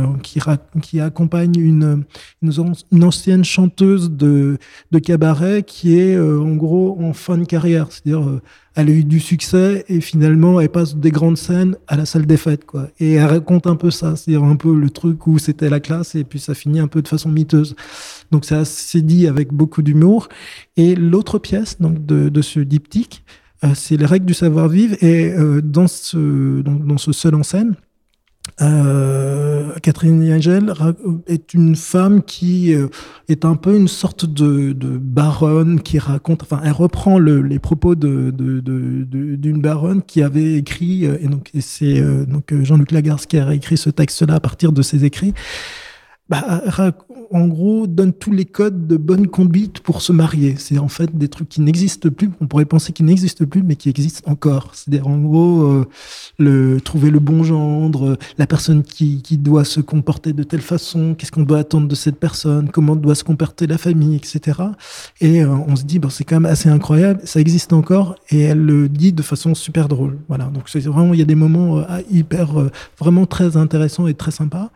qui, 0.82 1.00
accompagne 1.00 1.58
une, 1.58 2.04
une 2.42 2.60
an- 2.60 2.72
une 2.92 3.04
ancienne 3.04 3.44
chanteuse 3.44 4.10
de 4.10 4.58
de 4.92 4.98
cabaret 4.98 5.62
qui 5.62 5.98
est 5.98 6.14
euh, 6.16 6.40
en 6.40 6.54
gros 6.54 6.98
en 7.00 7.12
fin 7.12 7.38
de 7.38 7.44
carrière, 7.44 7.86
c'est-à-dire 7.90 8.28
euh, 8.28 8.42
elle 8.74 8.88
a 8.88 8.92
eu 8.92 9.04
du 9.04 9.20
succès 9.20 9.84
et 9.88 10.00
finalement 10.02 10.60
elle 10.60 10.68
passe 10.68 10.96
des 10.96 11.10
grandes 11.10 11.38
scènes 11.38 11.76
à 11.86 11.96
la 11.96 12.04
salle 12.04 12.26
des 12.26 12.36
fêtes 12.36 12.66
quoi. 12.66 12.88
Et 13.00 13.12
elle 13.14 13.26
raconte 13.26 13.66
un 13.66 13.76
peu 13.76 13.90
ça, 13.90 14.16
c'est-à-dire 14.16 14.44
un 14.44 14.56
peu 14.56 14.74
le 14.78 14.90
truc 14.90 15.26
où 15.26 15.38
c'était 15.38 15.70
la 15.70 15.80
classe 15.80 16.14
et 16.14 16.24
puis 16.24 16.38
ça 16.38 16.54
finit 16.54 16.80
un 16.80 16.86
peu 16.88 17.00
de 17.00 17.08
façon 17.08 17.30
miteuse. 17.30 17.74
Donc 18.30 18.44
c'est 18.44 18.54
assez 18.56 19.00
dit 19.00 19.26
avec 19.28 19.52
beaucoup 19.52 19.80
d'humour. 19.80 20.28
Et 20.76 20.94
l'autre 20.94 21.38
pièce 21.38 21.80
donc 21.80 22.04
de, 22.04 22.28
de 22.28 22.42
ce 22.42 22.60
diptyque, 22.60 23.24
c'est 23.74 23.96
les 23.96 24.06
règles 24.06 24.26
du 24.26 24.34
savoir-vivre 24.34 24.96
et 25.02 25.32
euh, 25.32 25.60
dans 25.62 25.86
ce 25.88 26.62
dans 26.62 26.98
ce 26.98 27.12
seul 27.12 27.34
en 27.34 27.42
scène. 27.42 27.74
Euh, 28.62 29.72
Catherine 29.82 30.22
Yagel 30.22 30.72
est 31.26 31.52
une 31.52 31.74
femme 31.74 32.22
qui 32.22 32.72
euh, 32.74 32.86
est 33.28 33.44
un 33.44 33.56
peu 33.56 33.76
une 33.76 33.88
sorte 33.88 34.24
de, 34.24 34.72
de 34.72 34.98
baronne 34.98 35.80
qui 35.80 35.98
raconte, 35.98 36.44
enfin, 36.44 36.60
elle 36.64 36.70
reprend 36.70 37.18
le- 37.18 37.42
les 37.42 37.58
propos 37.58 37.96
d'une 37.96 39.60
baronne 39.60 40.00
qui 40.02 40.22
avait 40.22 40.54
écrit, 40.54 41.06
euh, 41.06 41.18
et 41.20 41.26
donc 41.26 41.50
c'est 41.58 42.00
euh, 42.00 42.24
donc 42.24 42.52
euh, 42.52 42.64
Jean-Luc 42.64 42.92
Lagarce 42.92 43.26
qui 43.26 43.36
a 43.36 43.52
écrit 43.52 43.76
ce 43.76 43.90
texte-là 43.90 44.34
à 44.36 44.40
partir 44.40 44.70
de 44.72 44.80
ses 44.80 45.04
écrits. 45.04 45.34
Bah, 46.28 46.62
en 47.30 47.46
gros, 47.46 47.86
donne 47.86 48.12
tous 48.12 48.32
les 48.32 48.44
codes 48.44 48.86
de 48.86 48.96
bonne 48.96 49.28
conduite 49.28 49.80
pour 49.80 50.02
se 50.02 50.12
marier. 50.12 50.56
C'est 50.58 50.78
en 50.78 50.88
fait 50.88 51.16
des 51.16 51.28
trucs 51.28 51.48
qui 51.48 51.60
n'existent 51.60 52.10
plus. 52.10 52.30
On 52.40 52.46
pourrait 52.46 52.64
penser 52.64 52.92
qu'ils 52.92 53.06
n'existent 53.06 53.44
plus, 53.44 53.62
mais 53.62 53.76
qui 53.76 53.88
existent 53.88 54.30
encore. 54.30 54.72
C'est-à-dire, 54.74 55.06
en 55.06 55.18
gros, 55.18 55.62
euh, 55.62 55.86
le, 56.38 56.80
trouver 56.80 57.10
le 57.10 57.20
bon 57.20 57.44
gendre, 57.44 58.10
euh, 58.10 58.16
la 58.38 58.46
personne 58.46 58.82
qui, 58.82 59.22
qui 59.22 59.38
doit 59.38 59.64
se 59.64 59.80
comporter 59.80 60.32
de 60.32 60.42
telle 60.42 60.60
façon, 60.60 61.14
qu'est-ce 61.14 61.32
qu'on 61.32 61.42
doit 61.42 61.58
attendre 61.58 61.88
de 61.88 61.94
cette 61.94 62.16
personne, 62.16 62.70
comment 62.70 62.96
doit 62.96 63.14
se 63.14 63.24
comporter 63.24 63.66
la 63.66 63.78
famille, 63.78 64.16
etc. 64.16 64.60
Et 65.20 65.42
euh, 65.42 65.48
on 65.66 65.76
se 65.76 65.84
dit, 65.84 65.98
bon, 65.98 66.10
c'est 66.10 66.24
quand 66.24 66.36
même 66.36 66.50
assez 66.50 66.68
incroyable, 66.68 67.20
ça 67.24 67.40
existe 67.40 67.72
encore, 67.72 68.16
et 68.30 68.40
elle 68.40 68.60
le 68.60 68.88
dit 68.88 69.12
de 69.12 69.22
façon 69.22 69.54
super 69.54 69.88
drôle. 69.88 70.18
Voilà, 70.28 70.44
donc 70.46 70.68
c'est 70.68 70.80
vraiment, 70.80 71.14
il 71.14 71.18
y 71.18 71.22
a 71.22 71.26
des 71.26 71.34
moments 71.34 71.78
euh, 71.78 72.00
hyper, 72.10 72.60
euh, 72.60 72.70
vraiment 72.98 73.26
très 73.26 73.56
intéressants 73.56 74.06
et 74.06 74.14
très 74.14 74.30
sympas. 74.30 74.70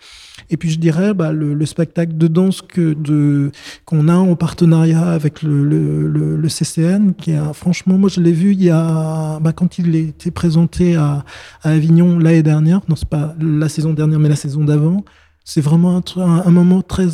Et 0.51 0.57
puis 0.57 0.69
je 0.71 0.79
dirais 0.79 1.15
bah, 1.15 1.33
le, 1.33 1.55
le 1.55 1.67
spectacle 1.67 2.17
de 2.17 2.27
danse 2.27 2.61
que 2.61 2.93
de 2.93 3.53
qu'on 3.85 4.09
a 4.09 4.17
en 4.17 4.35
partenariat 4.35 5.09
avec 5.11 5.43
le, 5.43 5.65
le, 5.65 6.37
le, 6.37 6.49
CCN, 6.49 7.15
qui 7.15 7.33
a 7.33 7.53
franchement, 7.53 7.97
moi 7.97 8.11
je 8.11 8.21
l'ai 8.21 8.33
vu 8.33 8.53
il 8.53 8.63
y 8.63 8.71
a 8.71 9.39
bah, 9.41 9.53
quand 9.53 9.79
il 9.79 9.95
était 9.95 10.33
présenté 10.33 10.97
à, 10.97 11.25
à 11.63 11.71
Avignon 11.71 12.19
l'année 12.19 12.43
dernière. 12.43 12.81
Non, 12.89 12.97
c'est 12.97 13.09
pas 13.09 13.35
la 13.41 13.69
saison 13.69 13.93
dernière, 13.93 14.19
mais 14.19 14.29
la 14.29 14.37
saison 14.37 14.65
d'avant. 14.65 15.05
C'est 15.45 15.63
vraiment 15.63 15.97
un, 15.97 16.21
un, 16.21 16.51
moment 16.51 16.83
très 16.83 17.07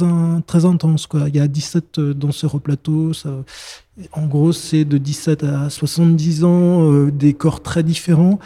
très 0.47 0.65
intense 0.65 1.07
quoi. 1.07 1.29
Il 1.29 1.37
y 1.37 1.41
a 1.41 1.47
17 1.47 1.99
euh, 1.99 2.15
danseurs 2.15 2.55
au 2.57 2.59
plateau. 2.59 3.13
Ça, 3.13 3.31
en 4.13 4.27
gros, 4.27 4.53
c'est 4.53 4.85
de 4.85 4.99
17 4.99 5.45
à 5.45 5.71
70 5.71 6.45
ans, 6.45 6.93
euh, 6.93 7.11
des 7.11 7.35
corps 7.35 7.63
très 7.63 7.83
différents 7.83 8.39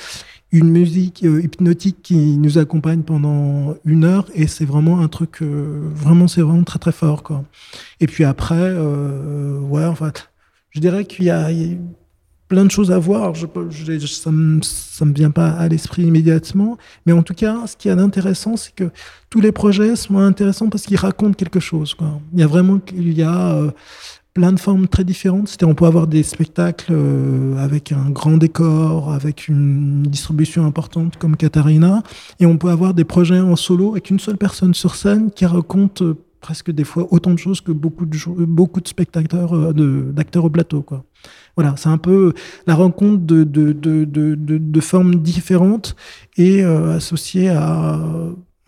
une 0.52 0.70
musique 0.70 1.22
euh, 1.24 1.42
hypnotique 1.42 1.98
qui 2.02 2.36
nous 2.36 2.58
accompagne 2.58 3.02
pendant 3.02 3.76
une 3.84 4.04
heure 4.04 4.26
et 4.34 4.46
c'est 4.46 4.64
vraiment 4.64 5.00
un 5.00 5.08
truc 5.08 5.42
euh, 5.42 5.88
vraiment 5.94 6.26
c'est 6.26 6.42
vraiment 6.42 6.64
très 6.64 6.78
très 6.78 6.92
fort 6.92 7.22
quoi. 7.22 7.44
Et 8.00 8.06
puis 8.06 8.24
après 8.24 8.56
euh, 8.58 9.60
ouais 9.60 9.84
enfin 9.84 10.12
je 10.70 10.80
dirais 10.80 11.04
qu'il 11.04 11.26
y 11.26 11.30
a, 11.30 11.50
y 11.52 11.74
a 11.74 11.76
plein 12.48 12.64
de 12.64 12.70
choses 12.70 12.90
à 12.90 12.98
voir. 12.98 13.34
Je, 13.34 13.46
ça 14.06 14.32
me 14.32 14.60
ça 14.62 15.04
me 15.04 15.12
vient 15.12 15.30
pas 15.30 15.50
à 15.50 15.68
l'esprit 15.68 16.02
immédiatement. 16.02 16.78
Mais 17.06 17.12
en 17.12 17.22
tout 17.22 17.34
cas 17.34 17.66
ce 17.66 17.76
qui 17.76 17.88
est 17.88 17.92
intéressant 17.92 18.56
c'est 18.56 18.74
que 18.74 18.90
tous 19.30 19.40
les 19.40 19.52
projets 19.52 19.94
sont 19.94 20.18
intéressants 20.18 20.68
parce 20.68 20.84
qu'ils 20.84 20.96
racontent 20.96 21.34
quelque 21.34 21.60
chose 21.60 21.94
quoi. 21.94 22.20
Il 22.32 22.40
y 22.40 22.42
a 22.42 22.48
vraiment 22.48 22.80
il 22.92 23.12
y 23.12 23.22
a 23.22 23.72
plein 24.34 24.52
de 24.52 24.60
formes 24.60 24.86
très 24.88 25.04
différentes. 25.04 25.48
C'est-à-dire, 25.48 25.68
on 25.68 25.74
peut 25.74 25.86
avoir 25.86 26.06
des 26.06 26.22
spectacles 26.22 26.92
euh, 26.92 27.56
avec 27.58 27.92
un 27.92 28.10
grand 28.10 28.36
décor, 28.36 29.12
avec 29.12 29.48
une 29.48 30.02
distribution 30.04 30.64
importante 30.66 31.16
comme 31.16 31.36
Katharina, 31.36 32.02
et 32.38 32.46
on 32.46 32.56
peut 32.56 32.70
avoir 32.70 32.94
des 32.94 33.04
projets 33.04 33.40
en 33.40 33.56
solo 33.56 33.92
avec 33.92 34.10
une 34.10 34.20
seule 34.20 34.36
personne 34.36 34.74
sur 34.74 34.94
scène 34.94 35.30
qui 35.30 35.46
raconte 35.46 36.02
euh, 36.02 36.14
presque 36.40 36.70
des 36.70 36.84
fois 36.84 37.06
autant 37.10 37.32
de 37.32 37.38
choses 37.38 37.60
que 37.60 37.72
beaucoup 37.72 38.06
de, 38.06 38.16
beaucoup 38.46 38.80
de 38.80 38.88
spectateurs, 38.88 39.54
euh, 39.54 40.12
d'acteurs 40.12 40.44
au 40.44 40.50
plateau. 40.50 40.84
Voilà, 41.56 41.74
c'est 41.76 41.88
un 41.90 41.98
peu 41.98 42.32
la 42.66 42.74
rencontre 42.74 43.22
de, 43.26 43.44
de, 43.44 43.72
de, 43.72 44.04
de, 44.06 44.80
formes 44.80 45.16
différentes 45.16 45.96
et 46.38 46.62
euh, 46.64 46.96
associées 46.96 47.50
à, 47.50 48.00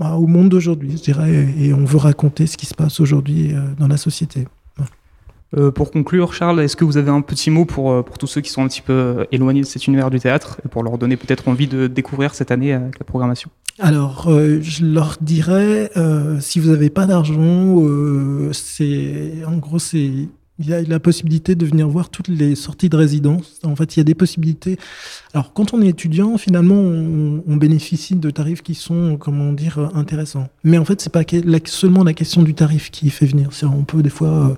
à- 0.00 0.18
au 0.18 0.26
monde 0.26 0.50
d'aujourd'hui, 0.50 0.96
je 0.98 1.02
dirais, 1.02 1.54
et 1.58 1.72
on 1.72 1.84
veut 1.84 1.96
raconter 1.98 2.46
ce 2.46 2.56
qui 2.58 2.66
se 2.66 2.74
passe 2.74 3.00
aujourd'hui 3.00 3.54
dans 3.78 3.88
la 3.88 3.96
société. 3.96 4.46
Euh, 5.56 5.70
pour 5.70 5.90
conclure, 5.90 6.32
Charles, 6.32 6.60
est-ce 6.60 6.76
que 6.76 6.84
vous 6.84 6.96
avez 6.96 7.10
un 7.10 7.20
petit 7.20 7.50
mot 7.50 7.64
pour, 7.64 7.92
euh, 7.92 8.02
pour 8.02 8.16
tous 8.16 8.26
ceux 8.26 8.40
qui 8.40 8.50
sont 8.50 8.62
un 8.62 8.68
petit 8.68 8.80
peu 8.80 8.92
euh, 8.92 9.24
éloignés 9.32 9.60
de 9.60 9.66
cet 9.66 9.86
univers 9.86 10.10
du 10.10 10.18
théâtre 10.18 10.60
et 10.64 10.68
pour 10.68 10.82
leur 10.82 10.96
donner 10.96 11.16
peut-être 11.16 11.48
envie 11.48 11.66
de 11.66 11.86
découvrir 11.86 12.34
cette 12.34 12.50
année 12.50 12.72
avec 12.72 12.98
la 12.98 13.04
programmation? 13.04 13.50
Alors, 13.78 14.28
je 14.28 14.84
leur 14.84 15.16
dirais, 15.22 15.90
si 16.40 16.60
vous 16.60 16.70
n'avez 16.70 16.90
pas 16.90 17.06
d'argent, 17.06 17.78
c'est 18.52 19.32
en 19.46 19.56
gros, 19.56 19.78
c'est 19.78 20.28
il 20.58 20.68
y 20.68 20.74
a 20.74 20.82
la 20.82 21.00
possibilité 21.00 21.54
de 21.54 21.66
venir 21.66 21.88
voir 21.88 22.10
toutes 22.10 22.28
les 22.28 22.54
sorties 22.54 22.88
de 22.88 22.96
résidence. 22.96 23.58
En 23.64 23.74
fait, 23.74 23.96
il 23.96 24.00
y 24.00 24.02
a 24.02 24.04
des 24.04 24.14
possibilités. 24.14 24.76
Alors, 25.32 25.52
quand 25.52 25.72
on 25.72 25.80
est 25.80 25.88
étudiant, 25.88 26.36
finalement, 26.36 26.76
on, 26.76 27.56
bénéficie 27.56 28.14
de 28.14 28.30
tarifs 28.30 28.62
qui 28.62 28.74
sont, 28.74 29.16
comment 29.18 29.52
dire, 29.52 29.90
intéressants. 29.94 30.48
Mais 30.62 30.78
en 30.78 30.84
fait, 30.84 31.00
c'est 31.00 31.12
pas 31.12 31.22
seulement 31.64 32.04
la 32.04 32.12
question 32.12 32.42
du 32.42 32.54
tarif 32.54 32.90
qui 32.90 33.08
fait 33.10 33.26
venir. 33.26 33.50
On 33.62 33.84
peut 33.84 34.02
des 34.02 34.10
fois 34.10 34.56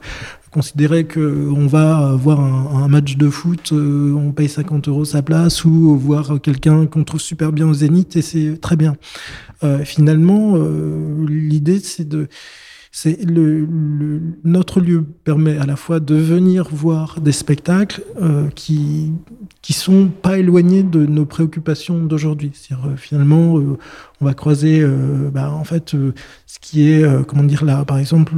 considérer 0.54 1.04
que 1.04 1.50
on 1.50 1.66
va 1.66 2.14
voir 2.14 2.38
un, 2.38 2.86
match 2.86 3.16
de 3.16 3.28
foot, 3.28 3.72
euh, 3.72 4.14
on 4.14 4.30
paye 4.30 4.48
50 4.48 4.86
euros 4.86 5.04
sa 5.04 5.20
place, 5.20 5.64
ou 5.64 5.98
voir 5.98 6.40
quelqu'un 6.40 6.86
qu'on 6.86 7.02
trouve 7.02 7.20
super 7.20 7.50
bien 7.50 7.66
au 7.66 7.74
Zénith, 7.74 8.14
et 8.14 8.22
c'est 8.22 8.60
très 8.60 8.76
bien. 8.76 8.94
Euh, 9.64 9.84
finalement, 9.84 10.52
euh, 10.54 11.26
l'idée, 11.26 11.80
c'est 11.80 12.08
de 12.08 12.28
c'est 12.92 13.18
notre 14.44 14.78
lieu 14.78 15.04
permet 15.24 15.58
à 15.58 15.66
la 15.66 15.74
fois 15.74 15.98
de 15.98 16.14
venir 16.14 16.68
voir 16.70 17.20
des 17.20 17.32
spectacles 17.32 18.04
qui 18.54 19.10
qui 19.62 19.72
sont 19.72 20.06
pas 20.06 20.38
éloignés 20.38 20.84
de 20.84 21.04
nos 21.04 21.26
préoccupations 21.26 21.98
d'aujourd'hui. 22.04 22.52
C'est-à-dire 22.54 22.96
finalement, 22.96 23.54
on 24.20 24.24
va 24.24 24.34
croiser, 24.34 24.86
bah, 25.32 25.50
en 25.50 25.64
fait, 25.64 25.96
ce 26.46 26.58
qui 26.60 26.88
est, 26.88 27.04
comment 27.26 27.42
dire 27.42 27.64
là, 27.64 27.84
par 27.84 27.98
exemple, 27.98 28.32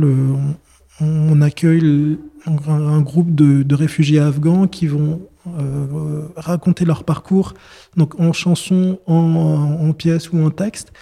on 1.01 1.41
accueille 1.43 1.81
le- 1.81 2.19
un, 2.47 3.01
groupe 3.01 3.35
de, 3.35 3.75
réfugiés 3.75 4.21
afghans 4.21 4.67
qui 4.69 4.87
vont 4.87 5.21
euh, 5.59 6.23
raconter 6.37 6.85
leur 6.85 7.05
parcours, 7.05 7.55
donc 7.97 8.19
en 8.21 8.33
chanson, 8.33 9.01
en, 9.07 9.79
en 9.81 9.93
pièces 9.93 10.33
ou 10.33 10.45
en 10.45 10.51
texte. 10.51 10.93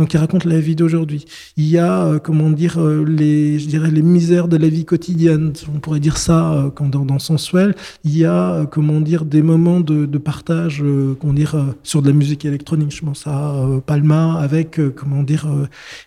Donc, 0.00 0.14
ils 0.14 0.16
racontent 0.16 0.48
la 0.48 0.58
vie 0.60 0.74
d'aujourd'hui. 0.74 1.26
Il 1.58 1.66
y 1.66 1.76
a, 1.76 2.06
euh, 2.06 2.18
comment 2.18 2.48
dire, 2.48 2.80
euh, 2.80 3.04
les, 3.04 3.58
je 3.58 3.68
dirais, 3.68 3.90
les 3.90 4.00
misères 4.00 4.48
de 4.48 4.56
la 4.56 4.70
vie 4.70 4.86
quotidienne. 4.86 5.52
On 5.74 5.78
pourrait 5.78 6.00
dire 6.00 6.16
ça 6.16 6.54
euh, 6.54 6.70
comme 6.70 6.88
dans, 6.88 7.04
dans 7.04 7.18
Sensuel. 7.18 7.74
Il 8.02 8.16
y 8.16 8.24
a, 8.24 8.64
comment 8.64 9.02
dire, 9.02 9.26
des 9.26 9.42
moments 9.42 9.80
de, 9.80 10.06
de 10.06 10.18
partage, 10.18 10.82
comment 11.20 11.34
dire, 11.34 11.74
sur 11.82 12.00
de 12.00 12.08
la 12.08 12.14
musique 12.14 12.46
électronique. 12.46 12.96
Je 12.96 13.04
pense 13.04 13.26
à 13.26 13.62
Palma 13.84 14.40
avec, 14.40 14.80
comment 14.96 15.22
dire, 15.22 15.46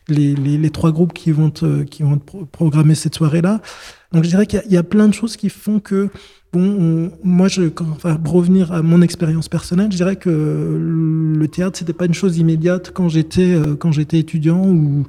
les, 0.08 0.34
les, 0.34 0.58
les 0.58 0.70
trois 0.72 0.92
groupes 0.92 1.14
qui 1.14 1.32
vont, 1.32 1.52
qui 1.52 2.02
vont 2.02 2.18
pro- 2.18 2.46
programmer 2.46 2.96
cette 2.96 3.14
soirée-là. 3.14 3.62
Donc, 4.12 4.24
je 4.24 4.30
dirais 4.30 4.48
qu'il 4.48 4.64
il 4.66 4.74
y, 4.74 4.78
a 4.78 4.84
plein 4.84 5.08
de 5.08 5.14
choses 5.14 5.38
qui 5.38 5.50
font 5.50 5.80
que 5.80 6.10
Bon, 6.54 6.62
on- 6.62 7.12
moi, 7.24 7.48
je, 7.48 7.64
quand, 7.64 7.86
enfin, 7.96 8.16
pour 8.16 8.34
revenir 8.34 8.72
à 8.72 8.84
mon 8.84 9.02
expérience 9.02 9.50
personnelle, 9.50 9.92
je 9.92 9.98
dirais 9.98 10.16
que 10.18 10.30
le 10.30 11.48
théâtre, 11.48 11.80
c'était 11.80 11.94
pas 11.94 12.06
une 12.06 12.14
chose 12.14 12.38
immédiate 12.38 12.92
quand 12.94 13.10
j'étais 13.10 13.56
euh, 13.56 13.76
quand 13.76 13.92
j'étais 13.92 14.20
étudiant 14.20 14.64
ou 14.68 15.06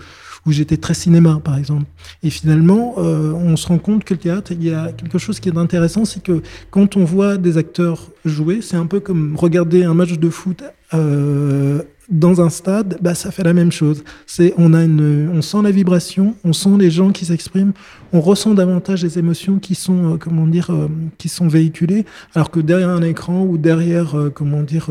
où 0.47 0.53
j'étais 0.53 0.77
très 0.77 0.93
cinéma, 0.93 1.41
par 1.43 1.57
exemple. 1.57 1.85
Et 2.23 2.29
finalement, 2.29 2.97
euh, 2.99 3.33
on 3.33 3.57
se 3.57 3.67
rend 3.67 3.79
compte 3.79 4.05
que 4.05 4.13
le 4.13 4.21
théâtre, 4.21 4.53
il 4.53 4.63
y 4.63 4.73
a 4.75 4.93
quelque 4.93 5.17
chose 5.17 5.41
qui 5.41 5.49
est 5.49 5.57
intéressant, 5.57 6.05
c'est 6.05 6.23
que 6.23 6.43
quand 6.71 6.99
on 6.99 7.05
voit 7.05 7.39
des 7.39 7.57
acteurs 7.57 8.09
jouer, 8.27 8.61
c'est 8.61 8.77
un 8.77 8.85
peu 8.87 9.01
comme 9.01 9.37
regarder 9.37 9.85
un 9.85 9.95
match 9.95 10.19
de 10.19 10.29
foot 10.29 10.63
euh, 10.93 11.83
dans 12.09 12.41
un 12.41 12.51
stade, 12.51 12.99
bah, 13.01 13.15
ça 13.15 13.31
fait 13.31 13.43
la 13.43 13.55
même 13.55 13.73
chose. 13.73 14.05
C'est, 14.27 14.55
on, 14.59 14.75
a 14.75 14.85
une, 14.85 15.31
on 15.33 15.43
sent 15.43 15.63
la 15.63 15.71
vibration, 15.71 16.35
on 16.45 16.53
sent 16.53 16.77
les 16.79 16.91
gens 16.91 17.11
qui 17.11 17.25
s'expriment, 17.25 17.73
on 18.13 18.21
ressent 18.21 18.55
davantage 18.55 19.03
les 19.03 19.19
émotions 19.19 19.59
qui 19.59 19.75
sont, 19.75 20.15
euh, 20.15 20.17
comment 20.17 20.47
dire, 20.47 20.71
euh, 20.71 20.89
qui 21.19 21.29
sont 21.29 21.49
véhiculées, 21.49 22.05
alors 22.35 22.51
que 22.51 22.61
derrière 22.61 22.91
un 22.91 23.03
écran 23.03 23.43
ou 23.43 23.59
derrière, 23.59 24.19
euh, 24.19 24.31
comment 24.31 24.63
dire, 24.63 24.89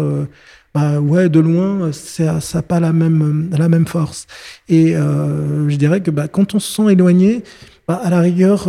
bah 0.73 0.99
ouais, 0.99 1.29
de 1.29 1.39
loin, 1.39 1.91
ça 1.91 2.39
n'a 2.53 2.61
pas 2.63 2.79
la 2.79 2.93
même, 2.93 3.49
la 3.55 3.69
même 3.69 3.85
force. 3.85 4.25
Et 4.69 4.93
je 4.93 5.75
dirais 5.75 6.01
que 6.01 6.09
bah, 6.09 6.27
quand 6.27 6.55
on 6.55 6.59
se 6.59 6.73
sent 6.73 6.91
éloigné, 6.91 7.43
bah, 7.87 8.01
à 8.03 8.09
la 8.09 8.19
rigueur, 8.19 8.67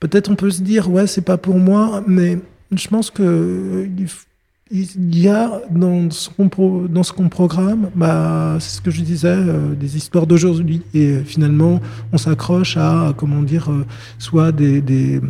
peut-être 0.00 0.30
on 0.30 0.34
peut 0.34 0.50
se 0.50 0.62
dire, 0.62 0.90
ouais, 0.90 1.06
c'est 1.06 1.22
pas 1.22 1.38
pour 1.38 1.58
moi, 1.58 2.02
mais 2.08 2.40
je 2.72 2.88
pense 2.88 3.10
que 3.10 3.86
il 3.96 4.08
il 4.72 5.18
y 5.18 5.28
a 5.28 5.60
dans 5.70 6.10
ce 6.10 6.30
qu'on 6.30 6.48
pro- 6.48 6.86
dans 6.88 7.02
ce 7.02 7.12
qu'on 7.12 7.28
programme, 7.28 7.90
bah, 7.94 8.56
c'est 8.58 8.76
ce 8.76 8.80
que 8.80 8.90
je 8.90 9.02
disais, 9.02 9.28
euh, 9.28 9.74
des 9.74 9.96
histoires 9.98 10.26
d'aujourd'hui. 10.26 10.80
Et 10.94 11.18
finalement, 11.26 11.80
on 12.12 12.16
s'accroche 12.18 12.76
à, 12.78 13.12
comment 13.16 13.42
dire, 13.42 13.70
euh, 13.70 13.84
soit 14.18 14.50
des, 14.50 14.80
des, 14.80 15.20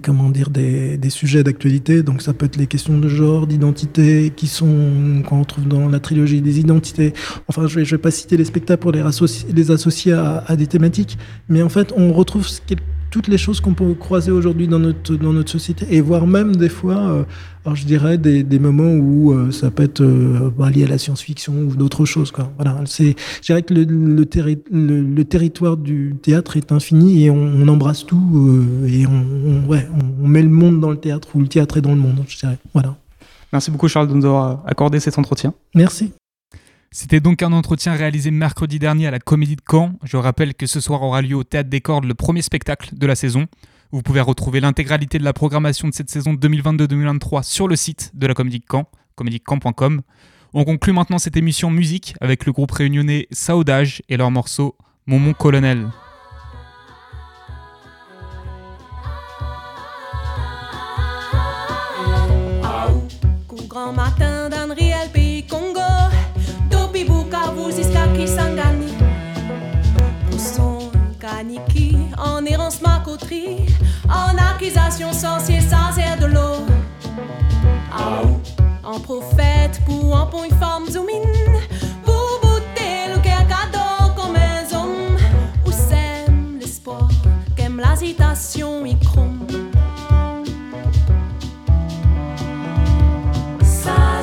comment 0.00 0.28
dire, 0.28 0.50
des, 0.50 0.96
des 0.98 1.10
sujets 1.10 1.44
d'actualité. 1.44 2.02
Donc 2.02 2.20
ça 2.20 2.32
peut 2.34 2.46
être 2.46 2.56
les 2.56 2.66
questions 2.66 2.98
de 2.98 3.08
genre, 3.08 3.46
d'identité, 3.46 4.32
qui 4.34 4.48
sont, 4.48 5.22
qu'on 5.28 5.38
retrouve 5.40 5.68
dans 5.68 5.88
la 5.88 6.00
trilogie 6.00 6.40
des 6.40 6.58
identités. 6.58 7.12
Enfin, 7.46 7.68
je 7.68 7.76
vais, 7.76 7.84
je 7.84 7.94
vais 7.94 8.02
pas 8.02 8.10
citer 8.10 8.36
les 8.36 8.44
spectacles 8.44 8.80
pour 8.82 8.90
les, 8.90 9.02
associ- 9.02 9.46
les 9.54 9.70
associer 9.70 10.14
à, 10.14 10.42
à 10.48 10.56
des 10.56 10.66
thématiques, 10.66 11.16
mais 11.48 11.62
en 11.62 11.68
fait, 11.68 11.92
on 11.96 12.12
retrouve 12.12 12.46
ce 12.48 12.60
qu'est- 12.66 12.76
toutes 13.18 13.26
les 13.26 13.36
choses 13.38 13.60
qu'on 13.60 13.74
peut 13.74 13.94
croiser 13.94 14.30
aujourd'hui 14.30 14.68
dans 14.68 14.78
notre, 14.78 15.16
dans 15.16 15.32
notre 15.32 15.50
société, 15.50 15.84
et 15.90 16.00
voire 16.00 16.24
même 16.24 16.54
des 16.54 16.68
fois, 16.68 16.94
euh, 16.98 17.24
alors 17.64 17.74
je 17.74 17.84
dirais 17.84 18.16
des, 18.16 18.44
des 18.44 18.60
moments 18.60 18.92
où 18.92 19.32
euh, 19.32 19.50
ça 19.50 19.72
peut 19.72 19.82
être 19.82 20.02
euh, 20.02 20.50
bah, 20.56 20.70
lié 20.70 20.84
à 20.84 20.86
la 20.86 20.98
science-fiction 20.98 21.52
ou 21.68 21.74
d'autres 21.74 22.04
choses. 22.04 22.30
Quoi. 22.30 22.48
Voilà, 22.56 22.80
c'est, 22.86 23.16
je 23.42 23.46
dirais 23.46 23.62
que 23.62 23.74
le, 23.74 23.82
le, 23.82 24.24
terri- 24.24 24.62
le, 24.70 25.02
le 25.02 25.24
territoire 25.24 25.76
du 25.76 26.14
théâtre 26.22 26.56
est 26.56 26.70
infini 26.70 27.24
et 27.24 27.30
on, 27.30 27.42
on 27.42 27.66
embrasse 27.66 28.06
tout 28.06 28.22
et 28.86 29.04
on, 29.06 29.10
on- 29.64 29.68
ouais, 29.68 29.88
on, 29.92 30.24
on 30.24 30.28
met 30.28 30.42
le 30.42 30.48
monde 30.48 30.78
dans 30.80 30.90
le 30.92 30.98
théâtre 30.98 31.28
ou 31.34 31.40
le 31.40 31.48
théâtre 31.48 31.76
est 31.78 31.82
dans 31.82 31.90
le 31.96 32.00
monde, 32.00 32.22
je 32.28 32.38
dirais. 32.38 32.58
Voilà. 32.72 32.94
Merci 33.52 33.72
beaucoup 33.72 33.88
Charles 33.88 34.06
de 34.06 34.14
nous 34.14 34.26
avoir 34.26 34.62
accordé 34.64 35.00
cet 35.00 35.18
entretien. 35.18 35.52
Merci. 35.74 36.12
C'était 36.90 37.20
donc 37.20 37.42
un 37.42 37.52
entretien 37.52 37.94
réalisé 37.94 38.30
mercredi 38.30 38.78
dernier 38.78 39.06
à 39.06 39.10
la 39.10 39.18
Comédie 39.18 39.56
de 39.56 39.62
Caen. 39.68 39.92
Je 40.04 40.16
rappelle 40.16 40.54
que 40.54 40.66
ce 40.66 40.80
soir 40.80 41.02
aura 41.02 41.20
lieu 41.20 41.36
au 41.36 41.44
Théâtre 41.44 41.68
des 41.68 41.82
Cordes 41.82 42.06
le 42.06 42.14
premier 42.14 42.40
spectacle 42.40 42.90
de 42.94 43.06
la 43.06 43.14
saison. 43.14 43.46
Vous 43.92 44.02
pouvez 44.02 44.20
retrouver 44.20 44.60
l'intégralité 44.60 45.18
de 45.18 45.24
la 45.24 45.32
programmation 45.32 45.88
de 45.88 45.94
cette 45.94 46.10
saison 46.10 46.32
2022-2023 46.34 47.42
sur 47.42 47.68
le 47.68 47.76
site 47.76 48.10
de 48.14 48.26
la 48.26 48.34
Comédie 48.34 48.60
de 48.60 48.64
Caen, 48.70 48.88
comédiecaen.com. 49.16 50.00
On 50.54 50.64
conclut 50.64 50.94
maintenant 50.94 51.18
cette 51.18 51.36
émission 51.36 51.70
musique 51.70 52.14
avec 52.22 52.46
le 52.46 52.52
groupe 52.52 52.72
réunionnais 52.72 53.28
Saudage 53.32 54.02
et 54.08 54.16
leur 54.16 54.30
morceau 54.30 54.76
Mon 55.06 55.18
Mon 55.18 55.34
Colonel. 55.34 55.88
Kisangani. 68.18 68.90
Kaniki 71.20 71.96
En 72.18 72.44
errance 72.46 72.80
macotrie 72.82 73.66
En 74.08 74.36
accusation 74.36 75.12
sorcier 75.12 75.60
sincère 75.60 76.18
de 76.18 76.26
l'eau. 76.26 76.66
En 78.82 78.98
prophète 78.98 79.80
pour 79.86 80.16
un 80.16 80.26
point 80.26 80.48
forme 80.58 80.88
zoomine. 80.90 81.22
Pour 82.04 82.40
bouter 82.42 83.06
le 83.14 83.20
cadeau 83.22 84.12
comme 84.16 84.34
un 84.34 84.76
homme 84.76 85.16
Où 85.64 85.70
sème 85.70 86.58
l'espoir 86.58 87.08
Qu'aime 87.54 87.80
l'hésitation 87.80 88.84
y 88.84 88.98
chrome. 88.98 89.46
Ça 93.62 94.22